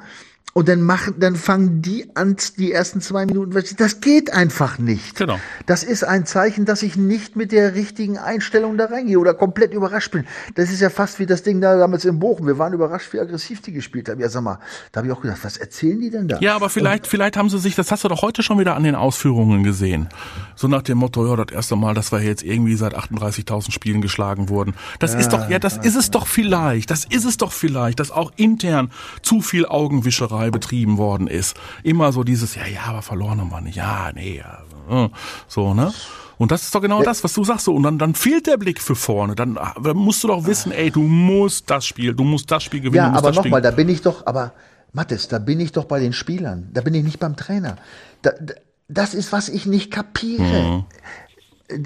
und 0.53 0.68
dann 0.68 0.82
machen, 0.82 1.14
dann 1.18 1.36
fangen 1.36 1.80
die 1.80 2.09
an, 2.16 2.36
die 2.59 2.72
ersten 2.72 3.01
zwei 3.01 3.24
Minuten. 3.24 3.53
Das 3.76 4.01
geht 4.01 4.32
einfach 4.32 4.78
nicht. 4.78 5.16
Genau. 5.16 5.38
Das 5.66 5.84
ist 5.84 6.03
ein 6.03 6.26
Zeichen, 6.26 6.64
dass 6.64 6.82
ich 6.82 6.96
nicht 6.96 7.36
mit 7.36 7.53
der 7.53 7.74
richtigen 7.74 8.18
Einstellung 8.18 8.76
da 8.76 8.86
reingehe 8.86 9.18
oder 9.18 9.32
komplett 9.34 9.72
überrascht 9.72 10.11
bin. 10.11 10.26
Das 10.57 10.70
ist 10.70 10.80
ja 10.80 10.90
fast 10.90 11.20
wie 11.20 11.26
das 11.26 11.44
Ding 11.44 11.61
da 11.61 11.76
damals 11.76 12.05
in 12.05 12.18
Bochum. 12.18 12.46
Wir 12.46 12.59
waren 12.59 12.72
überrascht, 12.72 13.12
wie 13.12 13.20
aggressiv 13.20 13.62
die 13.62 13.72
gespielt 13.72 14.09
haben. 14.09 14.20
Ja, 14.20 14.28
sag 14.28 14.42
mal, 14.42 14.59
da 14.90 14.98
habe 14.98 15.09
ich 15.09 15.12
auch 15.12 15.20
gedacht, 15.20 15.38
was 15.42 15.57
erzählen 15.57 16.01
die 16.01 16.11
denn 16.11 16.26
da? 16.26 16.38
Ja, 16.40 16.57
aber 16.57 16.68
vielleicht, 16.68 17.05
und, 17.05 17.11
vielleicht 17.11 17.36
haben 17.36 17.48
sie 17.48 17.59
sich, 17.59 17.76
das 17.76 17.92
hast 17.92 18.03
du 18.03 18.09
doch 18.09 18.22
heute 18.22 18.42
schon 18.42 18.59
wieder 18.59 18.74
an 18.74 18.82
den 18.82 18.96
Ausführungen 18.96 19.62
gesehen. 19.62 20.09
So 20.57 20.66
nach 20.66 20.82
dem 20.82 20.98
Motto, 20.98 21.26
ja, 21.26 21.36
das 21.36 21.55
erste 21.55 21.76
Mal, 21.76 21.94
dass 21.94 22.11
wir 22.11 22.20
jetzt 22.20 22.42
irgendwie 22.42 22.74
seit 22.74 22.96
38.000 22.96 23.70
Spielen 23.70 24.01
geschlagen 24.01 24.48
wurden. 24.48 24.74
Das 24.98 25.12
ja, 25.12 25.20
ist 25.20 25.28
doch, 25.28 25.48
ja, 25.48 25.61
das 25.61 25.76
ja, 25.76 25.82
ist 25.82 25.94
es 25.94 26.11
doch 26.11 26.26
vielleicht. 26.26 26.90
Das 26.90 27.05
ist 27.05 27.24
es 27.24 27.36
doch 27.36 27.53
vielleicht, 27.53 28.01
dass 28.01 28.11
auch 28.11 28.32
intern 28.36 28.90
zu 29.22 29.42
viel 29.42 29.64
Augenwischerei 29.66 30.39
Fußball 30.41 30.51
betrieben 30.51 30.99
worden 30.99 31.26
ist. 31.26 31.57
Immer 31.82 32.12
so 32.12 32.24
dieses, 32.24 32.55
ja, 32.55 32.66
ja, 32.66 32.84
aber 32.86 33.03
verloren 33.03 33.41
haben 33.41 33.51
wir 33.51 33.61
nicht. 33.61 33.76
Ja, 33.76 34.11
nee, 34.14 34.38
ja, 34.38 35.05
äh, 35.05 35.09
so, 35.47 35.74
ne? 35.74 35.93
Und 36.38 36.51
das 36.51 36.62
ist 36.62 36.74
doch 36.74 36.80
genau 36.80 37.03
das, 37.03 37.22
was 37.22 37.34
du 37.34 37.45
sagst. 37.45 37.66
So. 37.66 37.74
Und 37.74 37.82
dann, 37.82 37.99
dann 37.99 38.14
fehlt 38.14 38.47
der 38.47 38.57
Blick 38.57 38.80
für 38.80 38.95
vorne. 38.95 39.34
Dann, 39.34 39.59
dann 39.82 39.97
musst 39.97 40.24
du 40.24 40.28
doch 40.28 40.47
wissen, 40.47 40.72
ey, 40.72 40.91
du 40.91 41.03
musst 41.03 41.68
das 41.68 41.84
Spiel, 41.84 42.14
du 42.14 42.24
musst 42.24 42.51
das 42.51 42.62
Spiel 42.62 42.80
gewinnen. 42.80 43.12
Ja, 43.12 43.12
aber 43.12 43.32
nochmal, 43.32 43.61
da 43.61 43.70
bin 43.70 43.91
ich 43.91 44.01
doch, 44.01 44.26
aber 44.26 44.55
Mathis, 44.95 45.28
da 45.28 45.38
bin 45.38 45.61
ich 45.61 45.72
doch 45.72 45.84
bei 45.84 46.01
den 46.01 46.14
Spielern. 46.14 46.70
Da 46.72 46.80
bin 46.80 46.95
ich 46.95 47.05
nicht 47.05 47.18
beim 47.18 47.36
Trainer. 47.36 47.76
Da, 48.22 48.30
da, 48.41 48.55
das 48.88 49.12
ist, 49.12 49.32
was 49.32 49.51
ich 49.51 49.66
nicht 49.66 49.91
kapiere. 49.91 50.43
Mhm 50.43 50.84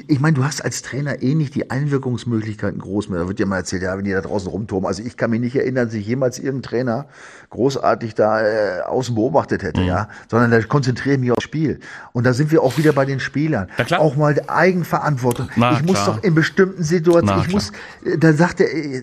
ich 0.06 0.20
meine, 0.20 0.34
du 0.34 0.44
hast 0.44 0.64
als 0.64 0.82
Trainer 0.82 1.22
eh 1.22 1.34
nicht 1.34 1.54
die 1.54 1.70
Einwirkungsmöglichkeiten 1.70 2.80
groß 2.80 3.08
mehr. 3.08 3.20
Da 3.20 3.28
wird 3.28 3.38
dir 3.38 3.46
mal 3.46 3.58
erzählt, 3.58 3.82
ja, 3.82 3.96
wenn 3.96 4.04
die 4.04 4.12
da 4.12 4.20
draußen 4.20 4.48
rumturmen. 4.48 4.86
Also 4.86 5.02
ich 5.02 5.16
kann 5.16 5.30
mich 5.30 5.40
nicht 5.40 5.56
erinnern, 5.56 5.86
dass 5.86 5.94
ich 5.94 6.06
jemals 6.06 6.38
irgendeinen 6.38 6.62
Trainer 6.62 7.06
großartig 7.50 8.14
da 8.14 8.42
äh, 8.42 8.80
außen 8.82 9.14
beobachtet 9.14 9.62
hätte, 9.62 9.80
mhm. 9.80 9.86
ja. 9.86 10.08
Sondern 10.30 10.50
da 10.50 10.60
konzentriere 10.62 11.14
ich 11.14 11.20
mich 11.20 11.32
aufs 11.32 11.44
Spiel. 11.44 11.80
Und 12.12 12.24
da 12.24 12.32
sind 12.32 12.50
wir 12.50 12.62
auch 12.62 12.78
wieder 12.78 12.92
bei 12.92 13.04
den 13.04 13.20
Spielern. 13.20 13.68
Auch 13.96 14.16
mal 14.16 14.34
Eigenverantwortung. 14.46 15.48
Na, 15.56 15.72
ich 15.72 15.82
muss 15.82 16.02
klar. 16.02 16.16
doch 16.16 16.22
in 16.22 16.34
bestimmten 16.34 16.82
Situationen, 16.82 17.36
Na, 17.36 17.46
ich 17.46 17.52
muss, 17.52 17.70
äh, 18.04 18.18
da 18.18 18.32
sagt 18.32 18.60
er, 18.60 18.72
äh, 18.72 19.02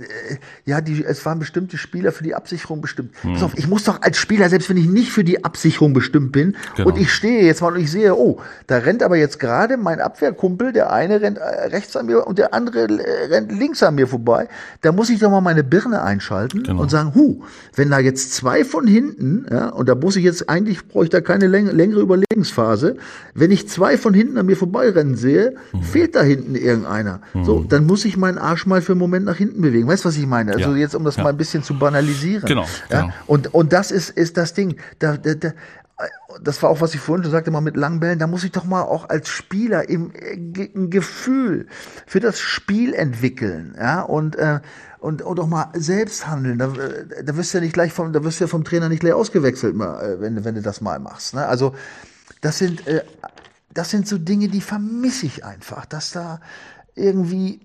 ja, 0.66 0.82
die, 0.82 1.04
es 1.04 1.26
waren 1.26 1.40
bestimmte 1.40 1.78
Spieler 1.78 2.12
für 2.12 2.24
die 2.24 2.36
Absicherung 2.36 2.82
bestimmt. 2.82 3.12
Mhm. 3.24 3.34
Pass 3.34 3.44
auf, 3.44 3.58
ich 3.58 3.68
muss 3.68 3.84
doch 3.84 4.02
als 4.02 4.18
Spieler, 4.18 4.50
selbst 4.50 4.70
wenn 4.70 4.78
ich 4.78 4.88
nicht 4.88 5.12
für 5.12 5.24
die 5.24 5.44
Absicherung 5.44 5.94
bestimmt 5.94 6.32
bin, 6.32 6.56
genau. 6.76 6.90
und 6.90 6.98
ich 6.98 7.12
stehe 7.12 7.44
jetzt 7.44 7.62
mal 7.62 7.74
und 7.74 7.80
ich 7.80 7.92
sehe, 7.92 8.16
oh, 8.16 8.40
da 8.68 8.78
rennt 8.78 9.04
aber 9.04 9.18
jetzt 9.18 9.40
gerade 9.40 9.78
mein 9.78 10.00
Abwehrkumpel 10.00 10.71
Der 10.74 10.92
eine 10.92 11.22
rennt 11.22 11.38
äh, 11.38 11.68
rechts 11.68 11.96
an 11.96 12.06
mir 12.06 12.26
und 12.28 12.38
der 12.38 12.54
andere 12.54 12.88
äh, 12.88 13.26
rennt 13.26 13.52
links 13.52 13.84
an 13.84 13.96
mir 13.96 14.08
vorbei. 14.08 14.48
Da 14.82 14.92
muss 14.92 15.10
ich 15.10 15.20
doch 15.20 15.30
mal 15.30 15.42
meine 15.42 15.64
Birne 15.64 16.02
einschalten 16.02 16.64
genau. 16.64 16.82
und 16.82 16.92
sagen, 16.92 17.14
hu, 17.16 17.44
wenn 17.76 17.90
da 17.90 18.00
jetzt 18.00 18.34
zwei 18.34 18.64
von 18.64 18.88
hinten, 18.88 19.46
ja, 19.52 19.70
und 19.70 19.90
da 19.90 19.96
muss 19.96 20.16
ich 20.16 20.24
jetzt 20.24 20.50
eigentlich 20.50 20.88
brauche 20.88 21.06
ich 21.06 21.10
da 21.10 21.22
keine 21.22 21.48
läng 21.48 21.68
längere 21.68 22.02
Überlegensphase, 22.02 22.98
wenn 23.34 23.52
ich 23.52 23.68
zwei 23.70 23.98
von 23.98 24.14
hinten 24.14 24.38
an 24.38 24.46
mir 24.46 24.58
vorbeirennen 24.58 25.16
sehe, 25.16 25.56
mhm. 25.72 25.84
fehlt 25.84 26.16
da 26.16 26.22
hinten 26.22 26.56
irgendeiner. 26.56 27.22
Mhm. 27.34 27.46
So, 27.46 27.64
dann 27.64 27.86
muss 27.86 28.06
ich 28.06 28.18
meinen 28.18 28.38
Arsch 28.38 28.66
mal 28.66 28.82
für 28.82 28.94
einen 28.94 29.00
Moment 29.00 29.26
nach 29.26 29.38
hinten 29.38 29.62
bewegen. 29.62 29.88
Weißt 29.88 30.06
du, 30.06 30.10
was 30.10 30.18
ich 30.18 30.28
meine? 30.28 30.54
Also 30.54 30.72
ja. 30.72 30.78
jetzt, 30.78 30.96
um 30.96 31.04
das 31.04 31.18
ja. 31.18 31.24
mal 31.24 31.30
ein 31.30 31.38
bisschen 31.38 31.64
zu 31.64 31.78
banalisieren. 31.78 32.46
Genau. 32.46 32.66
Genau. 32.90 33.10
Und, 33.28 33.54
und 33.54 33.74
das 33.74 33.92
ist, 33.92 34.10
ist 34.10 34.38
das 34.38 34.54
Ding. 34.54 34.76
Da, 35.00 35.18
da, 35.18 35.34
da, 35.34 35.52
das 36.42 36.62
war 36.64 36.70
auch, 36.70 36.82
was 36.82 36.94
ich 36.94 37.00
vorhin 37.00 37.24
schon 37.24 37.32
sagte, 37.32 37.52
mal 37.52 37.62
mit 37.62 37.76
Langbällen, 37.78 38.20
da 38.20 38.28
muss 38.28 38.44
ich 38.44 38.52
doch 38.52 38.64
mal 38.64 38.82
auch 38.82 39.10
als 39.10 39.30
Spieler 39.30 39.90
im, 39.90 40.12
ein 40.16 40.90
Gefühl 40.90 41.68
für 42.06 42.20
das 42.20 42.40
Spiel 42.40 42.94
entwickeln, 42.94 43.76
ja, 43.78 44.02
und, 44.02 44.36
äh, 44.36 44.60
und, 45.00 45.22
und 45.22 45.40
auch 45.40 45.48
mal 45.48 45.70
selbst 45.74 46.28
handeln. 46.28 46.60
Da, 46.60 46.74
da 47.24 47.38
wirst 47.38 47.54
du 47.54 47.58
ja 47.58 47.64
nicht 47.64 47.74
gleich 47.74 47.94
vom, 47.94 48.14
da 48.14 48.24
wirst 48.24 48.40
du 48.40 48.46
ja 48.46 48.48
vom 48.48 48.64
Trainer 48.64 48.90
nicht 48.90 49.02
gleich 49.02 49.14
ausgewechselt, 49.14 49.76
mal, 49.76 50.20
wenn, 50.20 50.44
wenn 50.44 50.56
du 50.56 50.62
das 50.62 50.82
mal 50.82 51.00
machst, 51.00 51.34
ne? 51.34 51.46
Also, 51.46 51.76
das 52.42 52.58
sind, 52.58 52.88
äh, 52.88 53.04
das 53.74 53.90
sind 53.90 54.08
so 54.08 54.18
Dinge, 54.18 54.48
die 54.48 54.62
vermisse 54.62 55.26
ich 55.26 55.46
einfach, 55.46 55.86
dass 55.86 56.12
da 56.12 56.40
irgendwie 56.96 57.62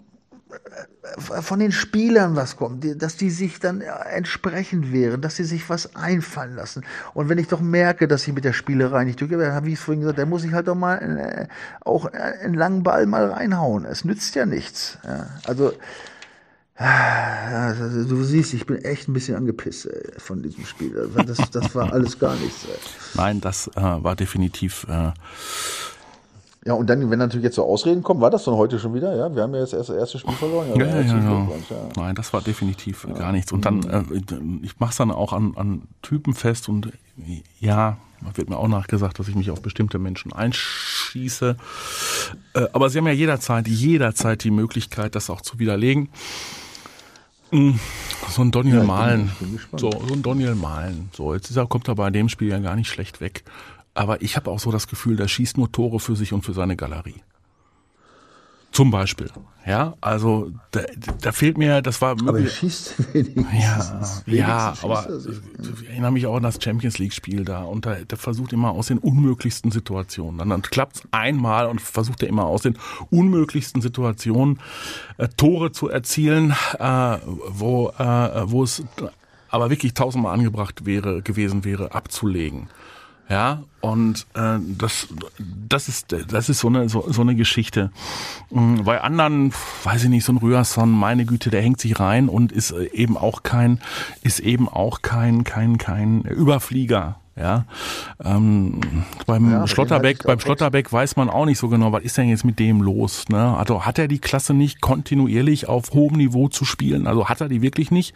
von 1.18 1.58
den 1.58 1.72
Spielern 1.72 2.36
was 2.36 2.56
kommt, 2.56 2.84
dass 3.02 3.16
die 3.16 3.30
sich 3.30 3.58
dann 3.58 3.80
entsprechend 3.80 4.92
wehren, 4.92 5.20
dass 5.20 5.36
sie 5.36 5.44
sich 5.44 5.68
was 5.68 5.96
einfallen 5.96 6.54
lassen. 6.54 6.84
Und 7.14 7.28
wenn 7.28 7.38
ich 7.38 7.48
doch 7.48 7.60
merke, 7.60 8.06
dass 8.06 8.26
ich 8.26 8.34
mit 8.34 8.44
der 8.44 8.52
Spielerei 8.52 9.04
nicht 9.04 9.20
durchgehe, 9.20 9.52
habe 9.52 9.68
ich 9.68 9.74
es 9.74 9.80
vorhin 9.80 10.00
gesagt, 10.00 10.18
dann 10.18 10.28
muss 10.28 10.44
ich 10.44 10.52
halt 10.52 10.68
doch 10.68 10.74
mal 10.74 10.96
äh, 10.96 11.46
auch 11.84 12.06
einen 12.06 12.54
langen 12.54 12.82
Ball 12.82 13.06
mal 13.06 13.30
reinhauen. 13.30 13.84
Es 13.84 14.04
nützt 14.04 14.34
ja 14.34 14.46
nichts. 14.46 14.98
Ja, 15.04 15.26
also, 15.44 15.72
also, 16.78 18.04
du 18.04 18.22
siehst, 18.22 18.52
ich 18.52 18.66
bin 18.66 18.76
echt 18.84 19.08
ein 19.08 19.14
bisschen 19.14 19.34
angepisst 19.36 19.86
ey, 19.86 20.12
von 20.18 20.42
diesem 20.42 20.66
Spiel. 20.66 21.10
Das, 21.26 21.38
das 21.50 21.74
war 21.74 21.92
alles 21.92 22.18
gar 22.18 22.36
nichts. 22.36 22.66
Ey. 22.66 22.78
Nein, 23.14 23.40
das 23.40 23.68
äh, 23.68 23.80
war 23.80 24.14
definitiv 24.14 24.86
äh, 24.88 25.12
ja, 26.66 26.74
und 26.74 26.90
dann, 26.90 27.08
wenn 27.10 27.18
natürlich 27.20 27.44
jetzt 27.44 27.54
so 27.54 27.64
Ausreden 27.64 28.02
kommen, 28.02 28.20
war 28.20 28.30
das 28.30 28.42
dann 28.42 28.54
heute 28.54 28.80
schon 28.80 28.92
wieder? 28.92 29.14
Ja, 29.14 29.32
wir 29.32 29.44
haben 29.44 29.54
ja 29.54 29.60
jetzt 29.60 29.72
erst 29.72 29.90
das 29.90 29.96
erste 29.96 30.18
Spiel 30.18 30.34
verloren. 30.34 30.68
Ja, 30.74 30.84
ja, 30.84 31.00
ja, 31.00 31.16
ja. 31.16 31.48
Nein, 31.96 32.16
das 32.16 32.32
war 32.32 32.42
definitiv 32.42 33.06
gar 33.16 33.30
nichts. 33.30 33.52
Und 33.52 33.64
dann, 33.64 33.84
äh, 33.84 34.02
ich 34.62 34.80
mache 34.80 34.90
es 34.90 34.96
dann 34.96 35.12
auch 35.12 35.32
an, 35.32 35.52
an 35.56 35.82
Typen 36.02 36.34
fest 36.34 36.68
und 36.68 36.90
ja, 37.60 37.98
wird 38.34 38.50
mir 38.50 38.56
auch 38.56 38.66
nachgesagt, 38.66 39.20
dass 39.20 39.28
ich 39.28 39.36
mich 39.36 39.52
auf 39.52 39.62
bestimmte 39.62 40.00
Menschen 40.00 40.32
einschieße. 40.32 41.56
Äh, 42.54 42.66
aber 42.72 42.90
sie 42.90 42.98
haben 42.98 43.06
ja 43.06 43.12
jederzeit, 43.12 43.68
jederzeit 43.68 44.42
die 44.42 44.50
Möglichkeit, 44.50 45.14
das 45.14 45.30
auch 45.30 45.42
zu 45.42 45.60
widerlegen. 45.60 46.08
Hm, 47.50 47.78
so 48.28 48.42
ein 48.42 48.50
Daniel 48.50 48.78
ja, 48.78 48.82
Malen. 48.82 49.30
So, 49.76 49.92
so 49.92 50.14
ein 50.14 50.22
Daniel 50.22 50.56
Malen. 50.56 51.10
So, 51.12 51.32
jetzt 51.32 51.48
ist 51.48 51.56
er, 51.56 51.68
kommt 51.68 51.86
er 51.86 51.94
bei 51.94 52.10
dem 52.10 52.28
Spiel 52.28 52.48
ja 52.48 52.58
gar 52.58 52.74
nicht 52.74 52.88
schlecht 52.88 53.20
weg. 53.20 53.44
Aber 53.96 54.22
ich 54.22 54.36
habe 54.36 54.50
auch 54.50 54.60
so 54.60 54.70
das 54.70 54.88
Gefühl, 54.88 55.16
der 55.16 55.26
schießt 55.26 55.56
nur 55.56 55.72
Tore 55.72 56.00
für 56.00 56.16
sich 56.16 56.32
und 56.32 56.42
für 56.42 56.52
seine 56.52 56.76
Galerie. 56.76 57.22
Zum 58.76 58.90
Beispiel. 58.90 59.30
Ja, 59.66 59.94
also 60.02 60.50
da, 60.70 60.82
da 61.22 61.32
fehlt 61.32 61.56
mir, 61.56 61.80
das 61.80 62.02
war 62.02 62.10
Aber 62.10 62.38
er 62.38 62.46
schießt 62.46 63.14
wenigstens. 63.14 64.22
Ja, 64.26 64.34
ja 64.34 64.74
aber 64.82 65.08
ich 65.80 65.88
erinnere 65.88 66.12
mich 66.12 66.26
auch 66.26 66.36
an 66.36 66.42
das 66.42 66.62
Champions 66.62 66.98
League-Spiel 66.98 67.46
da 67.46 67.62
und 67.62 67.86
da, 67.86 67.94
der 67.94 68.18
versucht 68.18 68.52
immer 68.52 68.72
aus 68.72 68.88
den 68.88 68.98
unmöglichsten 68.98 69.70
Situationen. 69.70 70.36
Dann, 70.36 70.50
dann 70.50 70.60
klappt 70.60 70.96
es 70.96 71.02
einmal 71.10 71.68
und 71.68 71.80
versucht 71.80 72.22
er 72.22 72.28
immer 72.28 72.44
aus 72.44 72.62
den 72.62 72.76
unmöglichsten 73.10 73.80
Situationen 73.80 74.60
äh, 75.16 75.28
Tore 75.38 75.72
zu 75.72 75.88
erzielen, 75.88 76.54
äh, 76.78 77.18
wo, 77.48 77.88
äh, 77.98 78.42
wo 78.50 78.62
es 78.62 78.84
aber 79.48 79.70
wirklich 79.70 79.94
tausendmal 79.94 80.34
angebracht 80.34 80.84
wäre, 80.84 81.22
gewesen 81.22 81.64
wäre, 81.64 81.94
abzulegen. 81.94 82.68
Ja, 83.28 83.64
und 83.80 84.26
äh, 84.34 84.58
das, 84.78 85.08
das 85.68 85.88
ist, 85.88 86.14
das 86.28 86.48
ist 86.48 86.60
so 86.60 86.68
eine, 86.68 86.88
so, 86.88 87.06
so 87.10 87.22
eine 87.22 87.34
Geschichte. 87.34 87.90
Mhm, 88.50 88.84
bei 88.84 89.00
anderen, 89.00 89.52
weiß 89.82 90.04
ich 90.04 90.10
nicht, 90.10 90.24
so 90.24 90.32
ein 90.32 90.38
Rührson, 90.38 90.90
meine 90.90 91.24
Güte, 91.24 91.50
der 91.50 91.60
hängt 91.60 91.80
sich 91.80 91.98
rein 91.98 92.28
und 92.28 92.52
ist 92.52 92.70
äh, 92.70 92.88
eben 92.92 93.16
auch 93.16 93.42
kein, 93.42 93.80
ist 94.22 94.38
eben 94.38 94.68
auch 94.68 95.02
kein, 95.02 95.42
kein, 95.42 95.76
kein 95.78 96.22
Überflieger. 96.22 97.16
Ja, 97.38 97.66
ähm, 98.24 98.80
beim 99.26 99.50
ja, 99.50 99.66
Schlotterbeck, 99.66 100.22
beim 100.22 100.40
Schlotterbeck 100.40 100.90
weiß 100.90 101.16
man 101.16 101.28
auch 101.28 101.44
nicht 101.44 101.58
so 101.58 101.68
genau, 101.68 101.92
was 101.92 102.02
ist 102.02 102.16
denn 102.16 102.30
jetzt 102.30 102.46
mit 102.46 102.58
dem 102.58 102.80
los? 102.80 103.28
Ne? 103.28 103.54
Also 103.54 103.84
hat 103.84 103.98
er 103.98 104.08
die 104.08 104.20
Klasse 104.20 104.54
nicht 104.54 104.80
kontinuierlich 104.80 105.68
auf 105.68 105.90
hohem 105.92 106.16
Niveau 106.16 106.48
zu 106.48 106.64
spielen? 106.64 107.06
Also 107.06 107.28
hat 107.28 107.42
er 107.42 107.48
die 107.48 107.60
wirklich 107.60 107.90
nicht? 107.90 108.14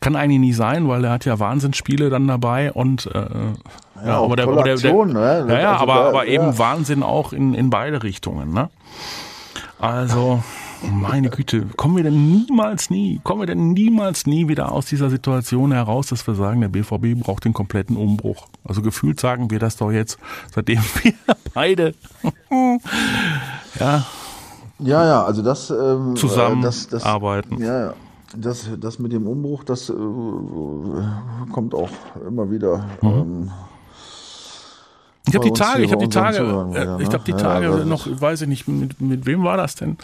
Kann 0.00 0.16
eigentlich 0.16 0.40
nicht 0.40 0.56
sein, 0.56 0.88
weil 0.88 1.04
er 1.04 1.10
hat 1.10 1.26
ja 1.26 1.38
Wahnsinnsspiele 1.38 2.08
dann 2.08 2.26
dabei 2.26 2.72
und 2.72 3.06
äh, 3.14 3.26
ja, 4.02 4.08
ja 4.08 4.20
aber 4.20 4.36
der, 4.36 4.48
aber 4.48 4.62
der, 4.62 4.76
der, 4.76 5.06
ne? 5.06 5.46
ja, 5.48 5.60
ja, 5.60 5.72
also 5.72 5.82
aber, 5.82 5.94
da, 5.94 6.08
aber 6.08 6.26
eben 6.26 6.58
Wahnsinn 6.58 7.02
auch 7.02 7.32
in, 7.32 7.54
in 7.54 7.70
beide 7.70 8.02
Richtungen, 8.02 8.52
ne? 8.52 8.70
Also, 9.78 10.42
meine 10.82 11.30
Güte, 11.30 11.66
kommen 11.76 11.96
wir 11.96 12.04
denn 12.04 12.30
niemals 12.30 12.90
nie, 12.90 13.20
kommen 13.24 13.40
wir 13.40 13.46
denn 13.46 13.72
niemals 13.72 14.26
nie 14.26 14.48
wieder 14.48 14.72
aus 14.72 14.86
dieser 14.86 15.10
Situation 15.10 15.72
heraus, 15.72 16.08
dass 16.08 16.26
wir 16.26 16.34
sagen, 16.34 16.60
der 16.60 16.68
BVB 16.68 17.22
braucht 17.22 17.44
den 17.44 17.52
kompletten 17.52 17.96
Umbruch. 17.96 18.46
Also 18.64 18.82
gefühlt 18.82 19.20
sagen 19.20 19.50
wir 19.50 19.58
das 19.58 19.76
doch 19.76 19.90
jetzt, 19.90 20.18
seitdem 20.54 20.80
wir 21.02 21.12
beide 21.54 21.94
ja 23.78 24.04
ja, 24.82 25.04
ja, 25.04 25.24
also 25.24 25.42
das 25.42 25.70
ähm, 25.70 26.16
zusammenarbeiten. 26.16 26.62
Das, 26.62 26.88
das, 26.88 27.04
ja, 27.04 27.88
ja 27.88 27.94
das, 28.36 28.68
das 28.78 28.98
mit 28.98 29.12
dem 29.12 29.26
Umbruch, 29.26 29.64
das 29.64 29.90
äh, 29.90 29.92
kommt 31.52 31.74
auch 31.74 31.90
immer 32.26 32.50
wieder. 32.50 32.84
Mhm. 33.02 33.08
Ähm, 33.08 33.50
ich 35.28 35.34
habe 35.34 35.44
die 35.44 35.52
Tage, 35.52 35.84
ich 35.84 35.92
habe 35.92 36.06
die 36.06 36.08
Tage, 36.08 36.38
äh, 36.74 37.02
ich 37.02 37.08
habe 37.08 37.24
die 37.24 37.32
Tage 37.32 37.66
ja, 37.66 37.84
noch, 37.84 38.06
weiß 38.08 38.42
ich 38.42 38.48
nicht, 38.48 38.68
mit, 38.68 39.00
mit 39.00 39.26
wem 39.26 39.44
war 39.44 39.56
das 39.56 39.74
denn? 39.74 39.96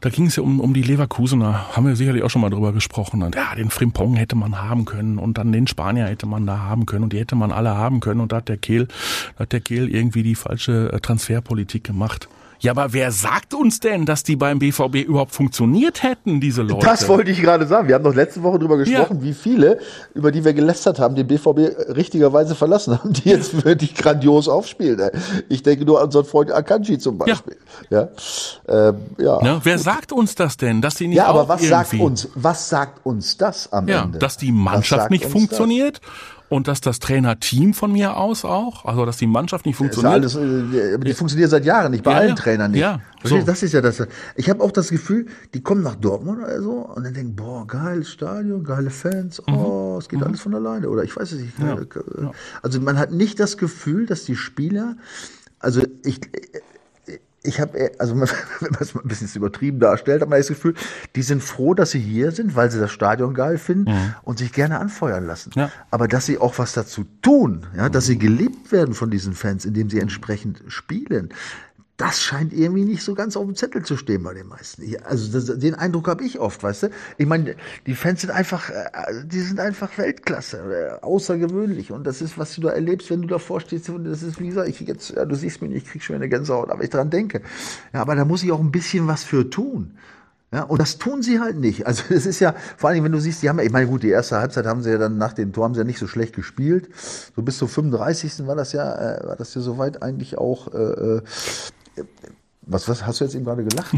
Da 0.00 0.08
ging 0.08 0.26
es 0.26 0.36
ja 0.36 0.42
um, 0.42 0.60
um 0.60 0.72
die 0.72 0.82
Leverkusener, 0.82 1.76
haben 1.76 1.86
wir 1.86 1.94
sicherlich 1.94 2.22
auch 2.22 2.30
schon 2.30 2.40
mal 2.40 2.48
drüber 2.48 2.72
gesprochen. 2.72 3.22
Und 3.22 3.34
ja, 3.34 3.54
den 3.54 3.68
Frimpong 3.68 4.16
hätte 4.16 4.34
man 4.34 4.60
haben 4.60 4.86
können 4.86 5.18
und 5.18 5.36
dann 5.36 5.52
den 5.52 5.66
Spanier 5.66 6.06
hätte 6.06 6.24
man 6.24 6.46
da 6.46 6.60
haben 6.60 6.86
können 6.86 7.04
und 7.04 7.12
die 7.12 7.18
hätte 7.18 7.36
man 7.36 7.52
alle 7.52 7.76
haben 7.76 8.00
können. 8.00 8.20
Und 8.20 8.32
da 8.32 8.36
hat 8.36 8.48
der 8.48 8.56
Kehl, 8.56 8.88
da 9.36 9.42
hat 9.42 9.52
der 9.52 9.60
Kehl 9.60 9.94
irgendwie 9.94 10.22
die 10.22 10.34
falsche 10.34 10.90
äh, 10.90 11.00
Transferpolitik 11.00 11.84
gemacht. 11.84 12.28
Ja, 12.60 12.72
aber 12.72 12.92
wer 12.92 13.10
sagt 13.10 13.54
uns 13.54 13.80
denn, 13.80 14.04
dass 14.04 14.22
die 14.22 14.36
beim 14.36 14.58
BVB 14.58 14.96
überhaupt 14.96 15.32
funktioniert 15.32 16.02
hätten, 16.02 16.40
diese 16.40 16.60
Leute? 16.62 16.86
Das 16.86 17.08
wollte 17.08 17.30
ich 17.30 17.40
gerade 17.40 17.66
sagen. 17.66 17.88
Wir 17.88 17.94
haben 17.94 18.04
doch 18.04 18.14
letzte 18.14 18.42
Woche 18.42 18.58
darüber 18.58 18.76
gesprochen, 18.76 19.18
ja. 19.18 19.22
wie 19.22 19.32
viele, 19.32 19.78
über 20.14 20.30
die 20.30 20.44
wir 20.44 20.52
gelästert 20.52 20.98
haben, 20.98 21.14
den 21.14 21.26
BVB 21.26 21.94
richtigerweise 21.96 22.54
verlassen 22.54 22.98
haben, 22.98 23.12
die 23.14 23.30
jetzt 23.30 23.64
wirklich 23.64 23.94
grandios 23.94 24.46
aufspielen. 24.48 25.10
Ich 25.48 25.62
denke 25.62 25.86
nur 25.86 25.98
an 26.00 26.06
unseren 26.06 26.26
Freund 26.26 26.52
Akanji 26.52 26.98
zum 26.98 27.16
Beispiel. 27.16 27.56
Ja. 27.88 28.08
Ja. 28.68 28.88
Ähm, 28.88 28.96
ja. 29.18 29.42
ja. 29.42 29.60
Wer 29.62 29.78
sagt 29.78 30.12
uns 30.12 30.34
das 30.34 30.58
denn, 30.58 30.82
dass 30.82 30.96
sie 30.96 31.08
nicht 31.08 31.16
Ja, 31.16 31.26
aber 31.26 31.48
was 31.48 31.66
sagt 31.66 31.94
uns, 31.94 32.28
was 32.34 32.68
sagt 32.68 33.06
uns 33.06 33.38
das 33.38 33.72
am 33.72 33.88
ja, 33.88 34.02
Ende? 34.02 34.18
Dass 34.18 34.36
die 34.36 34.52
Mannschaft 34.52 35.10
nicht 35.10 35.24
funktioniert? 35.24 36.00
Das? 36.02 36.39
Und 36.50 36.66
dass 36.66 36.80
das 36.80 36.98
Trainerteam 36.98 37.74
von 37.74 37.92
mir 37.92 38.16
aus 38.16 38.44
auch, 38.44 38.84
also 38.84 39.06
dass 39.06 39.16
die 39.16 39.28
Mannschaft 39.28 39.64
nicht 39.66 39.76
funktioniert. 39.76 40.12
Alles, 40.12 40.34
äh, 40.34 40.94
aber 40.94 41.04
die 41.04 41.14
funktioniert 41.14 41.48
seit 41.48 41.64
Jahren 41.64 41.92
nicht, 41.92 42.02
bei 42.02 42.10
ja, 42.10 42.18
allen 42.18 42.36
Trainern 42.36 42.72
nicht. 42.72 42.80
Ja, 42.80 43.00
so. 43.22 43.40
Das 43.40 43.62
ist 43.62 43.72
ja 43.72 43.80
das. 43.80 44.06
Ich 44.34 44.50
habe 44.50 44.62
auch 44.62 44.72
das 44.72 44.90
Gefühl, 44.90 45.26
die 45.54 45.62
kommen 45.62 45.82
nach 45.82 45.94
Dortmund 45.94 46.42
oder 46.42 46.60
so 46.60 46.72
und 46.72 47.04
dann 47.04 47.14
denken, 47.14 47.36
boah, 47.36 47.66
geiles 47.66 48.10
Stadion, 48.10 48.64
geile 48.64 48.90
Fans, 48.90 49.40
mhm. 49.46 49.54
oh, 49.54 49.96
es 49.98 50.08
geht 50.08 50.18
mhm. 50.18 50.26
alles 50.26 50.40
von 50.40 50.54
alleine. 50.54 50.90
Oder 50.90 51.04
ich 51.04 51.16
weiß 51.16 51.30
es 51.32 51.40
nicht. 51.40 51.52
Ja. 51.60 51.78
Also 52.62 52.80
man 52.80 52.98
hat 52.98 53.12
nicht 53.12 53.38
das 53.38 53.56
Gefühl, 53.56 54.06
dass 54.06 54.24
die 54.24 54.34
Spieler, 54.34 54.96
also 55.60 55.82
ich, 56.04 56.20
ich 57.42 57.60
habe, 57.60 57.78
äh, 57.78 57.92
also 57.98 58.14
wenn 58.20 58.20
man 58.20 58.80
es 58.80 58.94
mal 58.94 59.02
ein 59.02 59.08
bisschen 59.08 59.28
übertrieben 59.34 59.80
darstellt, 59.80 60.22
hat 60.22 60.28
man 60.28 60.38
das 60.38 60.48
Gefühl, 60.48 60.74
die 61.16 61.22
sind 61.22 61.42
froh, 61.42 61.74
dass 61.74 61.90
sie 61.90 62.00
hier 62.00 62.32
sind, 62.32 62.54
weil 62.54 62.70
sie 62.70 62.78
das 62.78 62.90
Stadion 62.90 63.34
geil 63.34 63.58
finden 63.58 63.90
mhm. 63.90 64.14
und 64.22 64.38
sich 64.38 64.52
gerne 64.52 64.78
anfeuern 64.78 65.26
lassen. 65.26 65.50
Ja. 65.54 65.70
Aber 65.90 66.08
dass 66.08 66.26
sie 66.26 66.38
auch 66.38 66.58
was 66.58 66.72
dazu 66.72 67.04
tun, 67.22 67.66
ja, 67.76 67.88
dass 67.88 68.06
sie 68.06 68.18
geliebt 68.18 68.72
werden 68.72 68.94
von 68.94 69.10
diesen 69.10 69.34
Fans, 69.34 69.64
indem 69.64 69.90
sie 69.90 70.00
entsprechend 70.00 70.62
spielen, 70.68 71.30
das 72.00 72.22
scheint 72.22 72.54
irgendwie 72.54 72.84
nicht 72.84 73.02
so 73.02 73.14
ganz 73.14 73.36
auf 73.36 73.44
dem 73.44 73.54
Zettel 73.54 73.84
zu 73.84 73.96
stehen 73.96 74.22
bei 74.22 74.32
den 74.32 74.48
meisten. 74.48 74.82
Also 75.04 75.30
das, 75.32 75.58
den 75.58 75.74
Eindruck 75.74 76.08
habe 76.08 76.24
ich 76.24 76.38
oft, 76.38 76.62
weißt 76.62 76.84
du? 76.84 76.90
Ich 77.18 77.26
meine, 77.26 77.56
die 77.86 77.94
Fans 77.94 78.22
sind 78.22 78.30
einfach, 78.30 78.70
äh, 78.70 79.24
die 79.24 79.40
sind 79.40 79.60
einfach 79.60 79.98
Weltklasse, 79.98 80.98
äh, 81.02 81.04
außergewöhnlich. 81.04 81.92
Und 81.92 82.04
das 82.04 82.22
ist, 82.22 82.38
was 82.38 82.54
du 82.54 82.62
da 82.62 82.70
erlebst, 82.70 83.10
wenn 83.10 83.20
du 83.20 83.28
davor 83.28 83.60
stehst. 83.60 83.90
Das 84.04 84.22
ist, 84.22 84.40
wie 84.40 84.48
gesagt, 84.48 84.68
ich 84.68 84.80
jetzt, 84.80 85.10
ja, 85.10 85.26
du 85.26 85.34
siehst 85.34 85.60
mich 85.60 85.70
nicht, 85.70 85.86
ich 85.86 85.92
krieg 85.92 86.02
schon 86.02 86.16
eine 86.16 86.30
Gänsehaut, 86.30 86.70
aber 86.70 86.82
ich 86.82 86.90
dran 86.90 87.10
denke. 87.10 87.42
Ja, 87.92 88.00
aber 88.00 88.14
da 88.14 88.24
muss 88.24 88.42
ich 88.42 88.50
auch 88.50 88.60
ein 88.60 88.72
bisschen 88.72 89.06
was 89.06 89.22
für 89.22 89.50
tun. 89.50 89.98
Ja, 90.52 90.62
und 90.62 90.80
das 90.80 90.98
tun 90.98 91.22
sie 91.22 91.38
halt 91.38 91.58
nicht. 91.58 91.86
Also 91.86 92.02
es 92.10 92.24
ist 92.24 92.40
ja, 92.40 92.54
vor 92.76 92.90
allem, 92.90 93.04
wenn 93.04 93.12
du 93.12 93.20
siehst, 93.20 93.42
die 93.42 93.48
haben 93.48 93.58
ja, 93.58 93.64
ich 93.64 93.70
meine, 93.70 93.86
gut, 93.86 94.02
die 94.02 94.08
erste 94.08 94.38
Halbzeit 94.38 94.66
haben 94.66 94.82
sie 94.82 94.90
ja 94.90 94.98
dann 94.98 95.18
nach 95.18 95.34
dem 95.34 95.52
Tor 95.52 95.64
haben 95.64 95.74
sie 95.74 95.80
ja 95.80 95.84
nicht 95.84 95.98
so 95.98 96.06
schlecht 96.06 96.34
gespielt. 96.34 96.88
So 97.36 97.42
bis 97.42 97.58
zum 97.58 97.68
35. 97.68 98.46
war 98.46 98.56
das 98.56 98.72
ja, 98.72 98.94
äh, 98.94 99.26
war 99.26 99.36
das 99.36 99.54
ja 99.54 99.60
soweit 99.60 100.02
eigentlich 100.02 100.38
auch 100.38 100.72
äh, 100.74 101.20
Was, 102.70 102.88
was 102.88 103.04
hast 103.04 103.20
du 103.20 103.24
jetzt 103.24 103.34
eben 103.34 103.44
gerade 103.44 103.64
gelacht? 103.64 103.90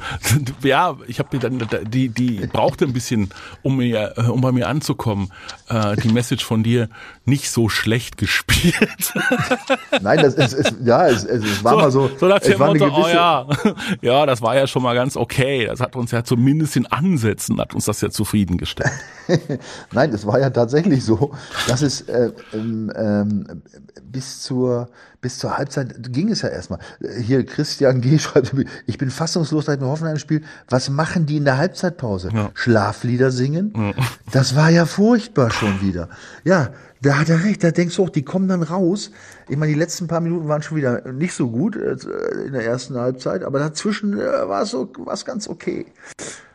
ja, 0.62 0.96
ich 1.06 1.20
habe 1.20 1.36
mir 1.36 1.40
dann 1.40 1.68
die 1.88 2.08
die 2.08 2.46
brauchte 2.48 2.84
ein 2.84 2.92
bisschen, 2.92 3.30
um 3.62 3.76
mir 3.76 4.14
äh, 4.16 4.22
um 4.22 4.40
bei 4.40 4.50
mir 4.50 4.66
anzukommen. 4.66 5.30
Äh, 5.68 5.94
die 5.96 6.08
Message 6.08 6.44
von 6.44 6.64
dir 6.64 6.88
nicht 7.26 7.50
so 7.50 7.68
schlecht 7.68 8.16
gespielt. 8.16 9.14
Nein, 10.02 10.18
das 10.18 10.34
ist, 10.34 10.52
es, 10.52 10.74
ja, 10.82 11.06
es, 11.06 11.22
es 11.22 11.62
war 11.62 11.72
so, 11.72 11.78
mal 11.78 11.90
so. 11.92 12.10
So 12.18 12.26
nach 12.26 12.40
dem 12.40 12.58
Motto, 12.58 12.86
oh 12.86 13.06
ja, 13.06 13.46
ja, 14.00 14.26
das 14.26 14.42
war 14.42 14.56
ja 14.56 14.66
schon 14.66 14.82
mal 14.82 14.94
ganz 14.94 15.16
okay. 15.16 15.66
Das 15.66 15.80
hat 15.80 15.94
uns 15.94 16.10
ja 16.10 16.24
zumindest 16.24 16.76
in 16.76 16.86
Ansätzen 16.86 17.60
hat 17.60 17.72
uns 17.72 17.84
das 17.84 18.00
ja 18.00 18.10
zufriedengestellt. 18.10 18.90
Nein, 19.92 20.12
es 20.12 20.26
war 20.26 20.40
ja 20.40 20.50
tatsächlich 20.50 21.04
so, 21.04 21.32
dass 21.68 21.82
es 21.82 22.00
äh, 22.00 22.32
ähm, 22.52 22.90
ähm, 22.96 23.62
bis 24.02 24.40
zur 24.42 24.88
bis 25.20 25.38
zur 25.38 25.58
Halbzeit 25.58 26.12
ging 26.12 26.30
es 26.30 26.42
ja 26.42 26.48
erstmal. 26.48 26.78
Hier 27.20 27.44
Christian 27.44 28.00
G. 28.00 28.18
schreibt, 28.18 28.54
ich 28.86 28.98
bin 28.98 29.10
fassungslos 29.10 29.66
seit 29.66 29.80
dem 29.80 29.88
Hoffenheim-Spiel. 29.88 30.42
Was 30.68 30.90
machen 30.90 31.26
die 31.26 31.38
in 31.38 31.44
der 31.44 31.58
Halbzeitpause? 31.58 32.30
Ja. 32.32 32.50
Schlaflieder 32.54 33.30
singen? 33.30 33.94
Das 34.32 34.54
war 34.54 34.70
ja 34.70 34.86
furchtbar 34.86 35.50
schon 35.50 35.80
wieder. 35.80 36.08
Ja, 36.44 36.70
da 37.02 37.18
hat 37.18 37.28
er 37.28 37.44
recht. 37.44 37.62
Da 37.62 37.70
denkst 37.70 37.96
du 37.96 38.04
auch, 38.04 38.10
die 38.10 38.24
kommen 38.24 38.48
dann 38.48 38.62
raus. 38.62 39.10
Ich 39.48 39.56
meine, 39.56 39.72
die 39.72 39.78
letzten 39.78 40.06
paar 40.06 40.20
Minuten 40.20 40.48
waren 40.48 40.62
schon 40.62 40.76
wieder 40.76 41.12
nicht 41.12 41.34
so 41.34 41.48
gut 41.50 41.76
äh, 41.76 41.96
in 42.46 42.52
der 42.52 42.64
ersten 42.64 42.96
Halbzeit, 42.96 43.44
aber 43.44 43.58
dazwischen 43.58 44.18
äh, 44.18 44.48
war 44.48 44.62
es 44.62 44.70
so, 44.70 44.90
war's 44.98 45.24
ganz 45.24 45.48
okay. 45.48 45.86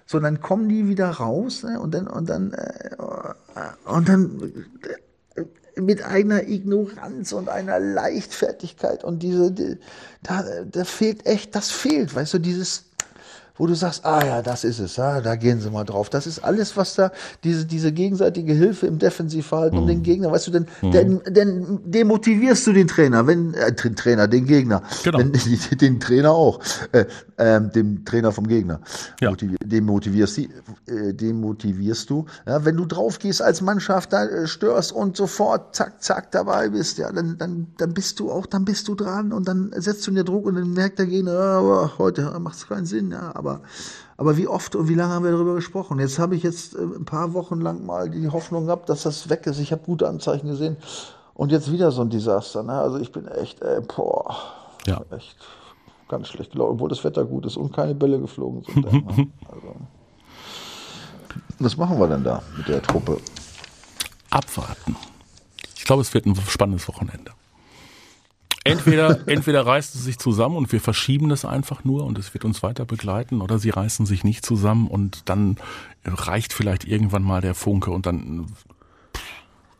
So, 0.05 0.19
dann 0.19 0.41
kommen 0.41 0.69
die 0.69 0.87
wieder 0.87 1.09
raus 1.09 1.63
ne, 1.63 1.79
und 1.79 1.93
dann 1.93 2.07
und 2.07 2.29
dann 2.29 2.53
äh, 2.53 2.95
und 3.85 4.09
dann 4.09 4.53
äh, 4.83 4.97
mit 5.75 6.03
einer 6.03 6.47
Ignoranz 6.47 7.31
und 7.33 7.49
einer 7.49 7.79
Leichtfertigkeit. 7.79 9.03
Und 9.03 9.23
diese, 9.23 9.51
die, 9.51 9.77
da, 10.21 10.43
da 10.71 10.83
fehlt 10.83 11.25
echt, 11.25 11.55
das 11.55 11.71
fehlt, 11.71 12.15
weißt 12.15 12.35
du, 12.35 12.39
dieses, 12.39 12.85
wo 13.55 13.67
du 13.67 13.75
sagst, 13.75 14.03
ah 14.03 14.25
ja, 14.25 14.41
das 14.41 14.63
ist 14.63 14.79
es, 14.79 14.97
ah, 14.97 15.21
da 15.21 15.35
gehen 15.35 15.59
sie 15.61 15.69
mal 15.69 15.83
drauf. 15.83 16.09
Das 16.09 16.25
ist 16.25 16.39
alles, 16.39 16.75
was 16.75 16.95
da, 16.95 17.11
diese, 17.43 17.65
diese 17.65 17.91
gegenseitige 17.91 18.53
Hilfe 18.53 18.87
im 18.87 18.97
Defensivverhalten 18.97 19.77
um 19.77 19.85
den 19.85 20.01
Gegner, 20.01 20.31
weißt 20.31 20.47
du, 20.47 20.51
denn, 20.51 20.65
denn, 20.81 21.21
denn 21.27 21.79
demotivierst 21.85 22.65
du 22.65 22.73
den 22.73 22.87
Trainer, 22.87 23.27
wenn, 23.27 23.53
äh, 23.53 23.71
den 23.71 23.95
Trainer, 23.95 24.27
den 24.27 24.45
Gegner, 24.47 24.81
Genau. 25.03 25.19
wenn, 25.19 25.33
den 25.79 25.99
Trainer 25.99 26.31
auch, 26.31 26.59
äh, 26.93 27.05
ähm, 27.37 27.71
dem 27.71 28.05
Trainer 28.05 28.31
vom 28.31 28.47
Gegner, 28.47 28.79
Ja. 29.21 29.29
Motivi 29.29 29.57
demotivierst, 29.63 30.37
die, 30.37 30.49
äh, 30.87 31.13
demotivierst 31.13 32.09
du, 32.09 32.25
ja, 32.45 32.63
wenn 32.65 32.77
du 32.77 32.85
drauf 32.85 33.19
gehst 33.19 33.41
als 33.41 33.61
Mannschaft, 33.61 34.13
da 34.13 34.25
äh, 34.25 34.47
störst 34.47 34.91
und 34.91 35.17
sofort 35.17 35.75
zack, 35.75 36.01
zack 36.03 36.31
dabei 36.31 36.69
bist, 36.69 36.97
ja, 36.97 37.11
dann, 37.11 37.37
dann, 37.37 37.67
dann 37.77 37.93
bist 37.93 38.19
du 38.19 38.31
auch, 38.31 38.45
dann 38.45 38.65
bist 38.65 38.87
du 38.87 38.95
dran 38.95 39.33
und 39.33 39.47
dann 39.47 39.71
setzt 39.75 40.05
du 40.07 40.11
dir 40.11 40.23
Druck 40.23 40.45
und 40.45 40.55
dann 40.55 40.71
merkt 40.73 40.99
der 40.99 41.05
Gegner, 41.07 41.33
ja, 41.33 41.59
aber 41.59 41.97
heute 41.97 42.37
macht 42.39 42.55
es 42.57 42.67
keinen 42.67 42.85
Sinn, 42.85 43.11
ja, 43.11 43.31
aber, 43.35 43.61
aber 44.17 44.37
wie 44.37 44.47
oft 44.47 44.75
und 44.75 44.87
wie 44.89 44.95
lange 44.95 45.13
haben 45.13 45.25
wir 45.25 45.31
darüber 45.31 45.55
gesprochen? 45.55 45.99
Jetzt 45.99 46.19
habe 46.19 46.35
ich 46.35 46.43
jetzt 46.43 46.75
äh, 46.75 46.79
ein 46.81 47.05
paar 47.05 47.33
Wochen 47.33 47.61
lang 47.61 47.85
mal 47.85 48.09
die 48.09 48.29
Hoffnung 48.29 48.65
gehabt, 48.67 48.89
dass 48.89 49.03
das 49.03 49.29
weg 49.29 49.47
ist. 49.47 49.59
Ich 49.59 49.71
habe 49.71 49.81
gute 49.83 50.07
Anzeichen 50.07 50.47
gesehen 50.47 50.77
und 51.33 51.51
jetzt 51.51 51.71
wieder 51.71 51.91
so 51.91 52.01
ein 52.01 52.09
Desaster. 52.09 52.61
Ne? 52.63 52.73
Also 52.73 52.99
ich 52.99 53.11
bin 53.11 53.27
echt, 53.27 53.61
äh, 53.61 53.81
boah, 53.81 54.35
Ja. 54.85 55.01
echt 55.09 55.35
ganz 56.13 56.29
schlecht 56.29 56.51
gelaufen, 56.51 56.73
obwohl 56.73 56.89
das 56.89 57.03
Wetter 57.03 57.25
gut 57.25 57.45
ist 57.45 57.57
und 57.57 57.73
keine 57.73 57.95
Bälle 57.95 58.19
geflogen 58.19 58.63
sind. 58.63 58.91
ne? 59.17 59.27
also. 59.51 59.75
Was 61.59 61.77
machen 61.77 61.99
wir 61.99 62.07
denn 62.07 62.23
da 62.23 62.41
mit 62.57 62.67
der 62.67 62.81
Truppe? 62.81 63.17
Abwarten. 64.29 64.95
Ich 65.75 65.85
glaube, 65.85 66.01
es 66.01 66.13
wird 66.13 66.25
ein 66.25 66.35
spannendes 66.35 66.87
Wochenende. 66.87 67.31
Entweder, 68.63 69.19
entweder 69.27 69.65
reißen 69.65 69.99
sie 69.99 70.05
sich 70.05 70.19
zusammen 70.19 70.55
und 70.55 70.71
wir 70.71 70.79
verschieben 70.79 71.29
das 71.29 71.45
einfach 71.45 71.83
nur 71.83 72.05
und 72.05 72.17
es 72.17 72.33
wird 72.33 72.45
uns 72.45 72.63
weiter 72.63 72.85
begleiten, 72.85 73.41
oder 73.41 73.59
sie 73.59 73.69
reißen 73.69 74.05
sich 74.05 74.23
nicht 74.23 74.45
zusammen 74.45 74.87
und 74.87 75.29
dann 75.29 75.57
reicht 76.05 76.53
vielleicht 76.53 76.85
irgendwann 76.85 77.23
mal 77.23 77.41
der 77.41 77.55
Funke 77.55 77.91
und 77.91 78.05
dann, 78.05 78.47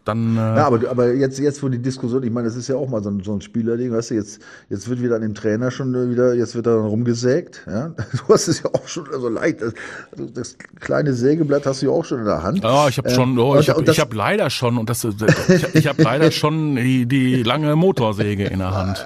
dann, 0.06 0.36
äh, 0.36 0.40
Ja, 0.40 0.66
aber, 0.68 0.90
aber 0.90 1.14
jetzt, 1.14 1.40
jetzt, 1.40 1.62
wo 1.64 1.70
die 1.70 1.80
Diskussion, 1.80 2.24
ich 2.24 2.32
meine, 2.32 2.48
das 2.48 2.56
ist 2.56 2.68
ja 2.68 2.76
auch 2.76 2.90
mal 2.90 3.02
so 3.04 3.10
ein, 3.10 3.22
so 3.24 3.34
ein 3.34 3.42
Spielerding, 3.42 3.92
weißt 3.92 4.12
du, 4.12 4.16
jetzt, 4.16 4.42
jetzt 4.70 4.90
wird 4.90 5.02
wieder 5.02 5.16
an 5.16 5.22
dem 5.22 5.34
Trainer 5.34 5.72
schon 5.72 5.94
wieder, 6.10 6.34
jetzt 6.34 6.56
wird 6.56 6.68
er 6.68 6.76
dann 6.78 6.86
rumgesägt, 6.86 7.64
ja. 7.68 7.90
Du 8.28 8.34
hast 8.34 8.48
es 8.48 8.62
ja 8.64 8.70
auch 8.74 8.88
schon 8.88 9.06
so 9.12 9.30
leicht, 9.30 9.62
das, 9.62 9.74
also 10.12 10.26
das 10.34 10.58
kleine 10.80 11.14
Sägeblatt 11.14 11.66
hast 11.66 11.82
du 11.82 11.88
ja 11.88 11.92
auch 11.92 12.06
schon 12.06 12.20
in 12.20 12.26
der 12.26 12.44
Hand. 12.44 12.64
Ja, 12.64 12.88
ich 12.88 12.98
habe 12.98 13.10
Äh, 13.10 13.16
schon, 13.16 13.38
oh, 13.40 13.54
und- 13.54 13.60
ich 13.62 13.70
habe 13.70 13.86
hab 13.92 14.14
leider 14.14 14.50
schon 14.50 14.78
und 14.78 14.90
das, 14.90 15.04
ich, 15.04 15.76
ich 15.76 15.88
habe 15.88 16.02
leider 16.04 16.32
schon 16.32 16.76
die, 16.76 17.06
die 17.06 17.44
lange 17.44 17.76
Motorsäge 17.76 18.46
in 18.46 18.60
der 18.60 18.74
Hand. 18.76 19.06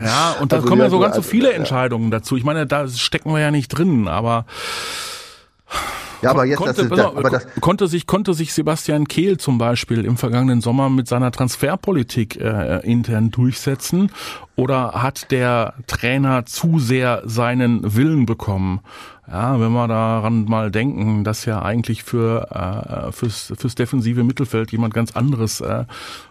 Ja, 0.00 0.36
und 0.40 0.52
da 0.52 0.56
Also, 0.56 0.68
kommen 0.68 0.80
ja 0.82 0.90
so 0.90 0.98
ganz 0.98 1.14
so 1.14 1.20
also, 1.20 1.30
viele. 1.30 1.52
Entscheidungen 1.52 2.10
dazu. 2.10 2.36
Ich 2.36 2.44
meine, 2.44 2.66
da 2.66 2.88
stecken 2.88 3.30
wir 3.32 3.40
ja 3.40 3.50
nicht 3.50 3.68
drin, 3.68 4.08
aber 4.08 4.46
Ja, 6.22 6.30
aber 6.30 6.44
jetzt, 6.44 6.58
konnte, 6.58 6.74
das 6.74 6.84
ist, 6.84 6.88
pass 6.90 6.98
da, 6.98 7.08
auf, 7.08 7.16
aber 7.16 7.30
das, 7.30 7.46
konnte 7.60 7.88
sich 7.88 8.06
konnte 8.06 8.34
sich 8.34 8.52
Sebastian 8.52 9.08
Kehl 9.08 9.38
zum 9.38 9.58
Beispiel 9.58 10.04
im 10.04 10.16
vergangenen 10.16 10.60
Sommer 10.60 10.90
mit 10.90 11.08
seiner 11.08 11.32
Transferpolitik 11.32 12.36
äh, 12.36 12.80
intern 12.80 13.30
durchsetzen 13.30 14.10
oder 14.54 15.02
hat 15.02 15.30
der 15.30 15.74
Trainer 15.86 16.44
zu 16.44 16.78
sehr 16.78 17.22
seinen 17.24 17.94
Willen 17.94 18.26
bekommen? 18.26 18.80
Ja, 19.26 19.60
wenn 19.60 19.72
wir 19.72 19.86
daran 19.86 20.44
mal 20.44 20.70
denken, 20.70 21.22
dass 21.24 21.44
ja 21.44 21.62
eigentlich 21.62 22.02
für 22.02 22.48
äh, 22.50 23.12
fürs, 23.12 23.52
fürs 23.56 23.76
defensive 23.76 24.24
Mittelfeld 24.24 24.72
jemand 24.72 24.92
ganz 24.92 25.14
anderes 25.16 25.60
äh, 25.60 25.84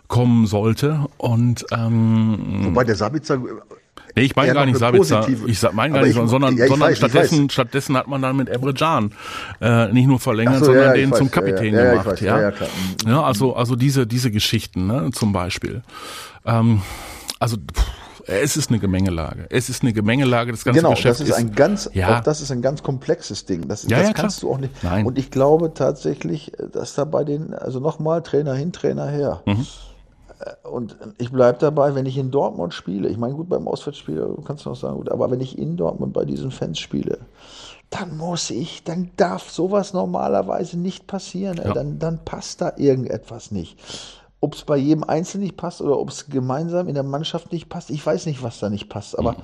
kommen 0.07 0.45
sollte 0.47 1.07
und 1.17 1.65
ähm, 1.71 2.65
wobei 2.65 2.83
der 2.83 2.95
Sabitzer, 2.95 3.39
Nee, 4.15 4.23
ich 4.23 4.35
meine 4.35 4.53
gar 4.53 4.65
nicht 4.65 4.77
Sabitzer. 4.77 5.27
Ich 5.47 5.61
meine 5.73 5.93
gar 5.93 6.01
nicht, 6.03 6.17
ich- 6.17 6.29
sondern, 6.29 6.57
ja, 6.57 6.67
sondern 6.67 6.89
weiß, 6.89 6.97
stattdessen, 6.97 7.49
stattdessen 7.49 7.95
hat 7.97 8.07
man 8.07 8.21
dann 8.21 8.35
mit 8.35 8.49
Emre 8.49 8.73
Can 8.73 9.11
äh, 9.61 9.91
nicht 9.93 10.07
nur 10.07 10.19
verlängert, 10.19 10.59
so, 10.59 10.65
sondern 10.65 10.85
ja, 10.85 10.93
den 10.93 11.11
weiß. 11.11 11.17
zum 11.17 11.31
Kapitän 11.31 11.73
ja, 11.73 11.91
gemacht. 11.91 12.05
weiß. 12.07 12.19
Ja, 12.21 12.51
klar. 12.51 12.69
Mhm. 13.05 13.11
ja, 13.11 13.21
also 13.23 13.55
also 13.55 13.75
diese 13.75 14.05
diese 14.07 14.31
Geschichten, 14.31 14.87
ne, 14.87 15.09
zum 15.13 15.31
Beispiel. 15.33 15.81
Ähm, 16.45 16.81
also 17.39 17.57
pff, 17.57 17.85
es 18.31 18.57
ist 18.57 18.69
eine 18.69 18.77
Gemengelage. 18.79 19.47
Es 19.49 19.69
ist 19.69 19.81
eine 19.81 19.91
Gemengelage. 19.91 20.51
Das 20.51 20.63
ganze 20.63 20.79
Genau, 20.81 20.91
Geschäft 20.91 21.19
das 21.19 21.29
ist 21.29 21.33
ein 21.35 21.53
ganz, 21.55 21.89
ja. 21.93 22.17
auch 22.17 22.23
das 22.23 22.41
ist 22.41 22.51
ein 22.51 22.61
ganz 22.61 22.83
komplexes 22.83 23.45
Ding. 23.45 23.67
Das, 23.67 23.83
Ja, 23.83 23.89
das 23.97 24.07
ja, 24.07 24.13
klar. 24.13 24.13
kannst 24.23 24.43
du 24.43 24.51
auch 24.51 24.59
nicht. 24.59 24.83
Nein. 24.83 25.05
Und 25.05 25.17
ich 25.17 25.31
glaube 25.31 25.73
tatsächlich, 25.73 26.51
dass 26.73 26.93
da 26.93 27.05
bei 27.05 27.23
den, 27.23 27.53
also 27.55 27.79
nochmal 27.79 28.21
Trainer 28.21 28.53
hin, 28.53 28.71
Trainer 28.71 29.07
her. 29.07 29.41
Mhm. 29.47 29.65
Äh, 30.39 30.67
Und 30.67 30.97
ich 31.17 31.31
bleibe 31.31 31.59
dabei, 31.59 31.95
wenn 31.95 32.05
ich 32.05 32.17
in 32.17 32.31
Dortmund 32.31 32.73
spiele, 32.73 33.09
ich 33.09 33.17
meine, 33.17 33.33
gut, 33.35 33.49
beim 33.49 33.67
Auswärtsspiel 33.67 34.37
kannst 34.45 34.65
du 34.65 34.69
noch 34.69 34.75
sagen, 34.75 34.97
gut, 34.97 35.11
aber 35.11 35.29
wenn 35.31 35.41
ich 35.41 35.57
in 35.57 35.77
Dortmund 35.77 36.13
bei 36.13 36.25
diesen 36.25 36.51
Fans 36.51 36.79
spiele, 36.79 37.19
dann 37.89 38.17
muss 38.17 38.49
ich, 38.51 38.83
dann 38.83 39.11
darf 39.17 39.49
sowas 39.49 39.93
normalerweise 39.93 40.77
nicht 40.77 41.07
passieren. 41.07 41.57
Ja. 41.57 41.73
Dann, 41.73 41.97
dann 41.97 42.23
passt 42.23 42.61
da 42.61 42.73
irgendetwas 42.77 43.51
nicht. 43.51 43.79
Ob 44.41 44.55
es 44.55 44.63
bei 44.63 44.77
jedem 44.77 45.03
Einzelnen 45.03 45.43
nicht 45.43 45.57
passt 45.57 45.81
oder 45.81 45.99
ob 45.99 46.09
es 46.09 46.27
gemeinsam 46.27 46.87
in 46.87 46.93
der 46.93 47.03
Mannschaft 47.03 47.51
nicht 47.51 47.67
passt, 47.67 47.89
ich 47.89 48.05
weiß 48.05 48.25
nicht, 48.25 48.41
was 48.41 48.59
da 48.59 48.69
nicht 48.69 48.87
passt. 48.87 49.19
Aber 49.19 49.35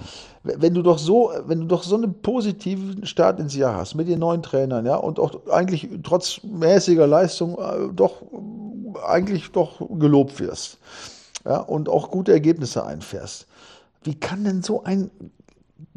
w- 0.43 0.55
wenn 0.57 0.73
du 0.73 0.81
doch 0.83 0.97
so, 0.97 1.31
wenn 1.47 1.59
du 1.59 1.65
doch 1.65 1.83
so 1.83 1.95
einen 1.95 2.21
positiven 2.21 3.05
Start 3.05 3.39
ins 3.41 3.55
Jahr 3.55 3.75
hast 3.75 3.95
mit 3.95 4.07
den 4.07 4.19
neuen 4.19 4.41
Trainern, 4.41 4.85
ja, 4.85 4.95
und 4.95 5.19
auch 5.19 5.47
eigentlich 5.51 5.89
trotz 6.03 6.39
mäßiger 6.43 7.07
Leistung 7.07 7.57
äh, 7.57 7.93
doch 7.93 8.21
eigentlich 9.05 9.51
doch 9.51 9.81
gelobt 9.99 10.39
wirst, 10.39 10.77
ja, 11.43 11.57
und 11.59 11.89
auch 11.89 12.09
gute 12.09 12.31
Ergebnisse 12.31 12.85
einfährst. 12.85 13.47
Wie 14.03 14.15
kann 14.15 14.45
denn 14.45 14.63
so 14.63 14.83
ein 14.83 15.11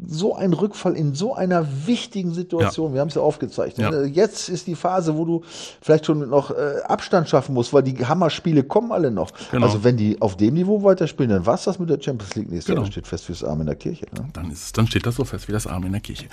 so 0.05 0.35
ein 0.35 0.53
Rückfall 0.53 0.95
in 0.95 1.13
so 1.15 1.35
einer 1.35 1.65
wichtigen 1.85 2.33
Situation, 2.33 2.93
wir 2.93 3.01
haben 3.01 3.07
es 3.09 3.15
ja 3.15 3.21
aufgezeichnet. 3.21 3.91
Ja. 3.91 3.91
ne? 3.91 4.07
Jetzt 4.07 4.49
ist 4.49 4.67
die 4.67 4.75
Phase, 4.75 5.15
wo 5.17 5.25
du 5.25 5.41
vielleicht 5.81 6.05
schon 6.05 6.27
noch 6.29 6.51
äh, 6.51 6.81
Abstand 6.85 7.29
schaffen 7.29 7.53
musst, 7.53 7.73
weil 7.73 7.83
die 7.83 8.05
Hammerspiele 8.05 8.63
kommen 8.63 8.91
alle 8.91 9.09
noch. 9.11 9.31
Genau. 9.51 9.65
Also 9.65 9.83
wenn 9.83 9.95
die 9.97 10.21
auf 10.21 10.35
dem 10.37 10.53
Niveau 10.55 10.83
weiterspielen, 10.83 11.29
dann 11.31 11.45
war's 11.45 11.63
das 11.63 11.79
mit 11.79 11.89
der 11.89 12.01
Champions 12.01 12.35
League 12.35 12.49
nächstes 12.49 12.65
Genau. 12.65 12.81
Jahr. 12.81 12.85
Das 12.85 12.91
steht 12.93 13.07
fest 13.07 13.25
fürs 13.25 13.43
Arm 13.43 13.61
in 13.61 13.67
der 13.67 13.75
Kirche. 13.75 14.05
Ne? 14.15 14.27
dann 14.33 14.51
ist 14.51 14.63
es, 14.63 14.71
dann 14.73 14.87
steht 14.87 15.05
das 15.05 15.15
so 15.15 15.23
fest 15.23 15.47
wie 15.47 15.51
das 15.53 15.65
Arm 15.67 15.83
in 15.85 15.91
der 15.91 16.01
Kirche. 16.01 16.25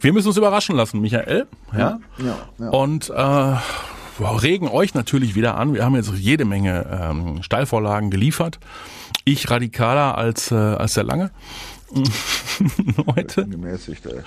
Wir 0.00 0.12
müssen 0.12 0.28
uns 0.28 0.36
überraschen 0.36 0.76
lassen, 0.76 1.00
Michael. 1.00 1.46
Ja. 1.72 1.98
Ja, 2.18 2.36
ja. 2.58 2.68
Und 2.70 3.10
äh, 3.10 3.56
regen 4.30 4.68
euch 4.68 4.94
natürlich 4.94 5.34
wieder 5.34 5.56
an. 5.56 5.74
Wir 5.74 5.84
haben 5.84 5.94
jetzt 5.96 6.12
jede 6.14 6.44
Menge 6.44 6.86
ähm, 6.90 7.42
Steilvorlagen 7.42 8.10
geliefert. 8.10 8.58
Ich 9.24 9.50
radikaler 9.50 10.16
als 10.18 10.50
äh, 10.50 10.54
als 10.54 10.94
der 10.94 11.04
Lange. 11.04 11.30
Heute. 13.14 13.46
Gemäßigt, 13.46 14.06
ey. 14.06 14.20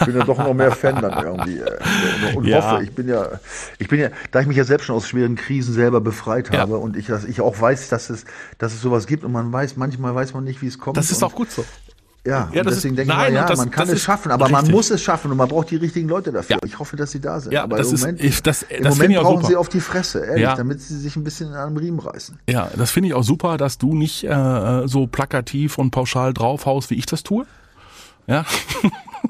Ich 0.00 0.06
bin 0.06 0.16
ja 0.16 0.24
doch 0.24 0.38
noch 0.38 0.52
mehr 0.54 0.72
Fan 0.72 1.00
dann 1.00 1.24
irgendwie. 1.24 1.58
Äh, 1.58 2.34
und 2.36 2.44
Ja. 2.46 2.72
hoffe, 2.72 2.82
ich 2.84 2.92
bin 2.92 3.06
ja, 3.08 3.28
ich 3.78 3.88
bin 3.88 4.00
ja, 4.00 4.08
da 4.32 4.40
ich 4.40 4.46
mich 4.46 4.56
ja 4.56 4.64
selbst 4.64 4.86
schon 4.86 4.96
aus 4.96 5.08
schweren 5.08 5.36
Krisen 5.36 5.74
selber 5.74 6.00
befreit 6.00 6.52
Ja. 6.52 6.60
habe 6.60 6.78
und 6.78 6.96
ich, 6.96 7.06
dass 7.06 7.24
ich 7.24 7.40
auch 7.40 7.60
weiß, 7.60 7.88
dass 7.88 8.10
es, 8.10 8.24
dass 8.58 8.72
es 8.74 8.80
sowas 8.80 9.06
gibt 9.06 9.22
und 9.24 9.32
man 9.32 9.52
weiß, 9.52 9.76
manchmal 9.76 10.14
weiß 10.14 10.34
man 10.34 10.44
nicht, 10.44 10.60
wie 10.62 10.66
es 10.66 10.78
kommt. 10.78 10.96
Das 10.96 11.10
ist 11.10 11.22
auch 11.22 11.34
gut 11.34 11.50
so. 11.50 11.64
Ja, 12.26 12.48
Ja, 12.54 12.62
deswegen 12.62 12.70
ist- 12.72 12.84
denke 12.84 13.02
ich 13.02 13.08
nein, 13.08 13.16
mal, 13.18 13.32
ja, 13.34 13.46
das- 13.46 13.58
man 13.58 13.70
kann 13.70 13.86
es 13.86 13.94
ist 13.96 14.02
schaffen, 14.02 14.32
aber 14.32 14.48
man 14.48 14.60
richtig. 14.62 14.74
muss 14.74 14.90
es 14.90 15.02
schaffen 15.02 15.30
und 15.30 15.36
man 15.36 15.46
braucht 15.48 15.70
die 15.70 15.76
richtigen 15.76 16.08
Leute 16.08 16.32
dafür. 16.32 16.56
Ja. 16.56 16.62
Ich 16.64 16.78
hoffe, 16.78 16.96
dass 16.96 17.10
sie 17.10 17.20
da 17.20 17.38
sind. 17.38 17.52
Ja, 17.52 17.64
aber 17.64 17.76
das 17.76 17.88
im 17.88 17.94
ist- 17.96 18.00
Moment, 18.00 18.24
ich- 18.24 18.42
das- 18.42 18.62
im 18.62 18.82
das 18.82 18.94
Moment 18.94 19.12
ich 19.12 19.18
auch 19.18 19.22
brauchen 19.24 19.36
super. 19.42 19.48
sie 19.48 19.56
auf 19.56 19.68
die 19.68 19.80
Fresse, 19.80 20.24
ehrlich, 20.24 20.42
Ja. 20.42 20.54
damit 20.56 20.80
sie 20.80 20.96
sich 20.98 21.16
ein 21.16 21.24
bisschen 21.24 21.52
an 21.52 21.74
den 21.74 21.76
Riemen 21.84 21.98
reißen. 22.00 22.38
Ja, 22.48 22.70
das 22.76 22.90
finde 22.90 23.08
ich 23.08 23.14
auch 23.14 23.24
super, 23.24 23.58
dass 23.58 23.76
du 23.76 23.94
nicht 23.94 24.24
äh, 24.24 24.82
so 24.86 25.06
plakativ 25.06 25.76
und 25.76 25.90
pauschal 25.90 26.32
draufhaust, 26.32 26.88
wie 26.90 26.94
ich 26.94 27.04
das 27.06 27.22
tue. 27.24 27.44
Ja. 28.26 28.46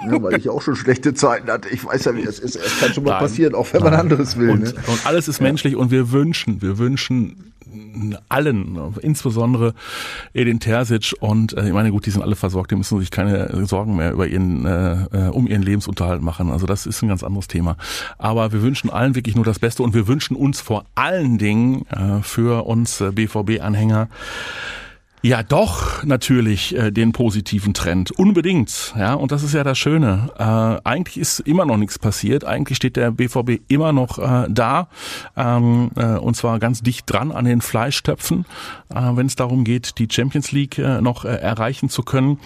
Ja, 0.09 0.23
weil 0.23 0.37
ich 0.39 0.49
auch 0.49 0.63
schon 0.63 0.77
schlechte 0.77 1.15
Zeiten 1.15 1.51
hatte. 1.51 1.69
Ich 1.69 1.85
weiß 1.85 2.05
ja, 2.05 2.15
wie 2.15 2.23
es 2.23 2.39
ist. 2.39 2.55
Es 2.57 2.79
kann 2.81 2.93
schon 2.93 3.03
mal 3.05 3.11
Nein. 3.13 3.21
passieren, 3.21 3.55
auch 3.57 3.67
wenn 3.73 3.83
Nein. 3.83 3.91
man 3.93 4.01
anderes 4.01 4.37
will. 4.37 4.51
Und, 4.51 4.63
ne? 4.63 4.75
und 4.87 5.05
alles 5.07 5.27
ist 5.29 5.41
menschlich 5.41 5.75
und 5.77 5.91
wir 5.91 6.13
wünschen, 6.13 6.63
wir 6.63 6.79
wünschen 6.79 7.53
allen, 8.29 8.79
insbesondere 9.01 9.75
Edin 10.33 10.61
Terzic 10.61 11.15
und 11.21 11.57
äh, 11.57 11.67
ich 11.67 11.73
meine 11.73 11.91
gut, 11.91 12.07
die 12.07 12.11
sind 12.11 12.23
alle 12.23 12.37
versorgt, 12.37 12.71
die 12.71 12.77
müssen 12.77 12.99
sich 13.01 13.11
keine 13.11 13.67
Sorgen 13.67 13.97
mehr 13.97 14.13
über 14.13 14.27
ihren 14.27 14.67
äh, 14.67 15.05
äh, 15.13 15.29
um 15.29 15.47
ihren 15.47 15.63
Lebensunterhalt 15.63 16.23
machen. 16.23 16.51
Also 16.51 16.67
das 16.67 16.87
ist 16.87 17.03
ein 17.03 17.09
ganz 17.09 17.23
anderes 17.23 17.49
Thema. 17.49 17.77
Aber 18.19 18.53
wir 18.53 18.63
wünschen 18.63 18.91
allen 18.91 19.15
wirklich 19.15 19.35
nur 19.35 19.45
das 19.45 19.59
Beste 19.59 19.83
und 19.83 19.95
wir 19.95 20.07
wünschen 20.09 20.37
uns 20.37 20.61
vor 20.61 20.85
allen 20.95 21.39
Dingen 21.39 21.87
äh, 21.89 22.23
für 22.23 22.67
uns 22.67 23.01
äh, 23.01 23.13
BVB-Anhänger 23.13 24.09
ja, 25.25 25.43
doch 25.43 26.05
natürlich 26.05 26.77
äh, 26.77 26.91
den 26.91 27.13
positiven 27.13 27.73
Trend. 27.73 28.11
Unbedingt. 28.11 28.93
Ja, 28.95 29.15
und 29.15 29.33
das 29.33 29.43
ist 29.43 29.55
ja 29.55 29.65
das 29.65 29.79
Schöne. 29.79 30.31
Äh, 30.39 30.87
eigentlich 30.87 31.17
ist 31.17 31.41
immer 31.41 31.65
noch 31.65 31.79
nichts 31.79 31.99
passiert. 31.99 32.45
Eigentlich 32.45 32.77
steht 32.77 32.97
der 32.97 33.11
BVB 33.11 33.63
immer 33.69 33.95
noch 33.95 34.19
äh, 34.19 34.47
da. 34.51 34.89
Ähm, 35.35 35.93
äh, 35.97 36.19
und 36.19 36.37
zwar 36.37 36.59
ganz 36.59 36.83
dicht 36.83 37.11
dran 37.11 37.33
an 37.33 37.47
den 37.47 37.63
Fleischtöpfen, 37.63 38.45
äh, 38.95 39.01
wenn 39.15 39.25
es 39.25 39.35
darum 39.35 39.65
geht, 39.65 39.99
die 39.99 40.09
Champions 40.11 40.53
League 40.53 40.79
äh, 40.79 41.01
noch 41.01 41.25
äh, 41.25 41.29
erreichen 41.29 41.89
zu 41.89 42.03
können. 42.03 42.39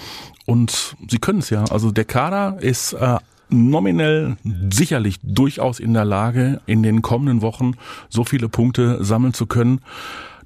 Und 0.46 0.94
sie 1.08 1.18
können 1.18 1.40
es 1.40 1.50
ja. 1.50 1.64
Also 1.64 1.90
der 1.90 2.04
Kader 2.04 2.58
ist 2.60 2.92
äh, 2.92 3.16
nominell 3.48 4.36
sicherlich 4.72 5.16
durchaus 5.24 5.80
in 5.80 5.94
der 5.94 6.04
Lage, 6.04 6.60
in 6.66 6.84
den 6.84 7.02
kommenden 7.02 7.42
Wochen 7.42 7.72
so 8.08 8.22
viele 8.22 8.48
Punkte 8.48 9.02
sammeln 9.02 9.34
zu 9.34 9.46
können, 9.46 9.80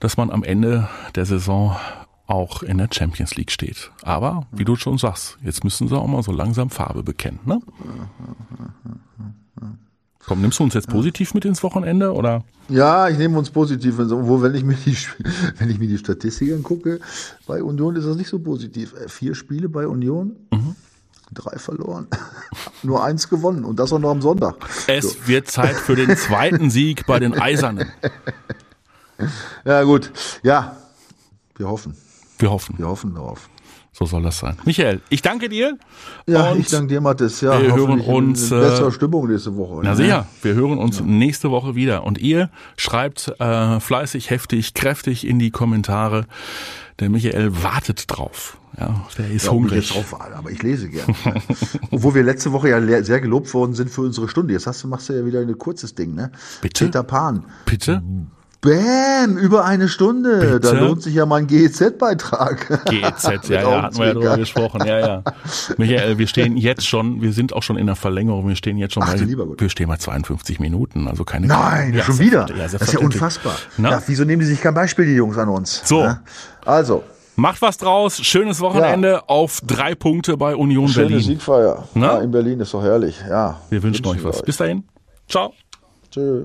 dass 0.01 0.17
man 0.17 0.31
am 0.31 0.43
Ende 0.43 0.89
der 1.15 1.27
Saison 1.27 1.77
auch 2.33 2.63
in 2.63 2.79
der 2.79 2.89
Champions 2.91 3.37
League 3.37 3.51
steht. 3.51 3.91
Aber, 4.03 4.47
wie 4.51 4.65
du 4.65 4.75
schon 4.75 4.99
sagst, 4.99 5.39
jetzt 5.43 5.65
müssen 5.65 5.87
sie 5.87 5.97
auch 5.97 6.07
mal 6.07 6.23
so 6.23 6.33
langsam 6.33 6.71
Farbe 6.71 7.03
bekennen, 7.03 7.41
ne? 7.45 7.61
Komm, 10.25 10.41
nimmst 10.41 10.59
du 10.61 10.65
uns 10.65 10.75
jetzt 10.75 10.89
positiv 10.89 11.35
mit 11.35 11.45
ins 11.45 11.63
Wochenende 11.65 12.13
oder? 12.13 12.45
Ja, 12.69 13.09
ich 13.09 13.19
nehme 13.19 13.37
uns 13.37 13.51
positiv. 13.51 13.99
Obwohl, 13.99 14.41
wenn 14.43 14.55
ich 14.55 14.65
mir 14.65 14.77
die, 14.77 14.97
wenn 15.59 15.69
ich 15.69 15.79
mir 15.79 15.89
die 15.89 15.99
Statistik 15.99 16.53
angucke, 16.53 17.01
bei 17.47 17.63
Union 17.63 17.97
ist 17.97 18.07
das 18.07 18.17
nicht 18.17 18.29
so 18.29 18.39
positiv. 18.39 18.95
Äh, 18.95 19.09
vier 19.09 19.35
Spiele 19.35 19.69
bei 19.69 19.87
Union, 19.87 20.37
mhm. 20.53 20.77
drei 21.33 21.59
verloren, 21.59 22.07
nur 22.83 23.03
eins 23.05 23.29
gewonnen 23.29 23.65
und 23.65 23.79
das 23.79 23.93
auch 23.93 23.99
noch 23.99 24.11
am 24.11 24.23
Sonntag. 24.23 24.57
Es 24.87 25.13
so. 25.13 25.27
wird 25.27 25.51
Zeit 25.51 25.75
für 25.75 25.97
den 25.97 26.17
zweiten 26.17 26.71
Sieg 26.77 27.05
bei 27.07 27.19
den 27.19 27.35
Eisernen. 27.35 27.91
Ja, 29.65 29.83
gut. 29.83 30.13
Ja, 30.43 30.77
wir 31.57 31.69
hoffen. 31.69 31.97
Wir 32.43 32.51
hoffen. 32.51 32.75
Wir 32.77 32.89
hoffen 32.89 33.15
darauf. 33.15 33.49
So 33.93 34.05
soll 34.05 34.23
das 34.23 34.39
sein. 34.39 34.57
Michael, 34.65 35.01
ich 35.11 35.23
danke 35.23 35.49
dir. 35.49 35.79
Ja, 36.27 36.57
ich 36.57 36.67
danke 36.69 36.89
dir, 36.89 37.01
Mathis. 37.01 37.41
Ja, 37.41 37.63
wir 37.63 37.73
hören 37.73 38.01
uns. 38.01 38.51
In, 38.51 38.57
in 38.57 38.65
besserer 38.65 38.89
äh, 38.89 38.93
Stimmung 38.93 39.29
nächste 39.29 39.55
Woche. 39.57 39.81
Na 39.85 39.95
sicher, 39.95 40.27
wir 40.43 40.55
hören 40.55 40.79
uns 40.79 40.99
ja. 40.99 41.05
nächste 41.05 41.53
Woche 41.53 41.77
wieder. 41.77 42.03
Und 42.03 42.19
ihr 42.19 42.51
schreibt 42.77 43.33
äh, 43.39 43.79
fleißig, 43.79 44.31
heftig, 44.31 44.75
kräftig 44.75 45.25
in 45.25 45.39
die 45.39 45.53
Kommentare. 45.53 46.27
Der 46.99 47.11
Michael 47.11 47.63
wartet 47.63 48.05
drauf. 48.09 48.57
Ja, 48.77 49.07
der 49.19 49.31
ist 49.31 49.47
ja, 49.47 49.53
hungrig. 49.53 49.79
Ich 49.79 49.93
drauf, 49.93 50.19
aber 50.19 50.51
ich 50.51 50.63
lese 50.65 50.89
gerne. 50.89 51.15
Obwohl 51.93 52.15
wir 52.17 52.25
letzte 52.25 52.51
Woche 52.51 52.71
ja 52.71 53.03
sehr 53.05 53.21
gelobt 53.21 53.55
worden 53.55 53.75
sind 53.75 53.89
für 53.89 54.01
unsere 54.01 54.29
Stunde. 54.29 54.53
Jetzt 54.55 54.67
hast 54.67 54.83
du, 54.83 54.89
machst 54.89 55.11
du 55.11 55.13
ja 55.13 55.25
wieder 55.25 55.41
ein 55.41 55.59
kurzes 55.59 55.95
Ding, 55.95 56.15
ne? 56.15 56.33
Bitte? 56.61 56.87
Peter 56.87 57.05
Pan. 57.05 57.45
Bitte? 57.67 58.03
Bäm, 58.63 59.37
über 59.39 59.65
eine 59.65 59.89
Stunde. 59.89 60.39
Bitte? 60.39 60.61
Da 60.61 60.73
lohnt 60.73 61.03
sich 61.03 61.15
ja 61.15 61.27
mal 61.27 61.41
ein 61.41 61.49
GEZ-Beitrag. 61.49 62.85
GEZ, 62.85 63.25
ja, 63.49 63.61
ja, 63.61 63.83
hatten 63.83 63.99
wir 63.99 64.07
ja 64.07 64.15
drüber 64.15 64.37
gesprochen. 64.37 64.87
Ja, 64.87 65.01
ja. 65.01 65.23
Michael, 65.79 66.17
wir 66.17 66.29
stehen 66.29 66.57
jetzt 66.57 66.87
schon, 66.87 67.21
wir 67.21 67.33
sind 67.33 67.53
auch 67.55 67.65
schon 67.65 67.77
in 67.77 67.87
der 67.87 67.97
Verlängerung, 67.97 68.47
wir 68.47 68.55
stehen 68.55 68.79
jetzt 68.79 68.95
schon 68.95 69.03
Ach, 69.03 69.15
bei, 69.15 69.21
wir 69.27 69.69
stehen 69.69 69.89
bei 69.89 69.97
52 69.97 70.61
Minuten, 70.61 71.09
also 71.09 71.25
keine 71.25 71.49
Nein, 71.49 71.93
ja, 71.93 72.05
schon 72.05 72.21
wieder. 72.21 72.47
Ja, 72.51 72.69
das 72.69 72.75
ist 72.75 72.93
ja 72.93 73.01
unfassbar. 73.01 73.57
Ja, 73.79 74.01
wieso 74.07 74.25
nehmen 74.25 74.41
die 74.41 74.47
sich 74.47 74.61
kein 74.61 74.75
Beispiel, 74.75 75.07
die 75.07 75.17
Jungs, 75.17 75.37
an 75.39 75.49
uns? 75.49 75.83
So. 75.85 76.09
Also. 76.65 77.03
Macht 77.35 77.63
was 77.63 77.79
draus, 77.79 78.19
schönes 78.25 78.61
Wochenende 78.61 79.09
ja. 79.09 79.23
auf 79.27 79.61
drei 79.67 79.97
Punkte 79.97 80.37
bei 80.37 80.55
Union 80.55 80.87
Schöne 80.87 81.09
Berlin. 81.09 81.25
Siegfeier. 81.25 81.89
Ja, 81.97 82.19
in 82.21 82.31
Berlin 82.31 82.61
ist 82.61 82.73
doch 82.73 82.83
herrlich. 82.83 83.21
Ja. 83.29 83.61
Wir 83.71 83.83
wünschen, 83.83 84.05
wünschen 84.05 84.21
euch 84.21 84.25
was. 84.25 84.39
Euch. 84.39 84.45
Bis 84.45 84.57
dahin. 84.59 84.85
Ciao. 85.29 85.53
Tschö. 86.13 86.45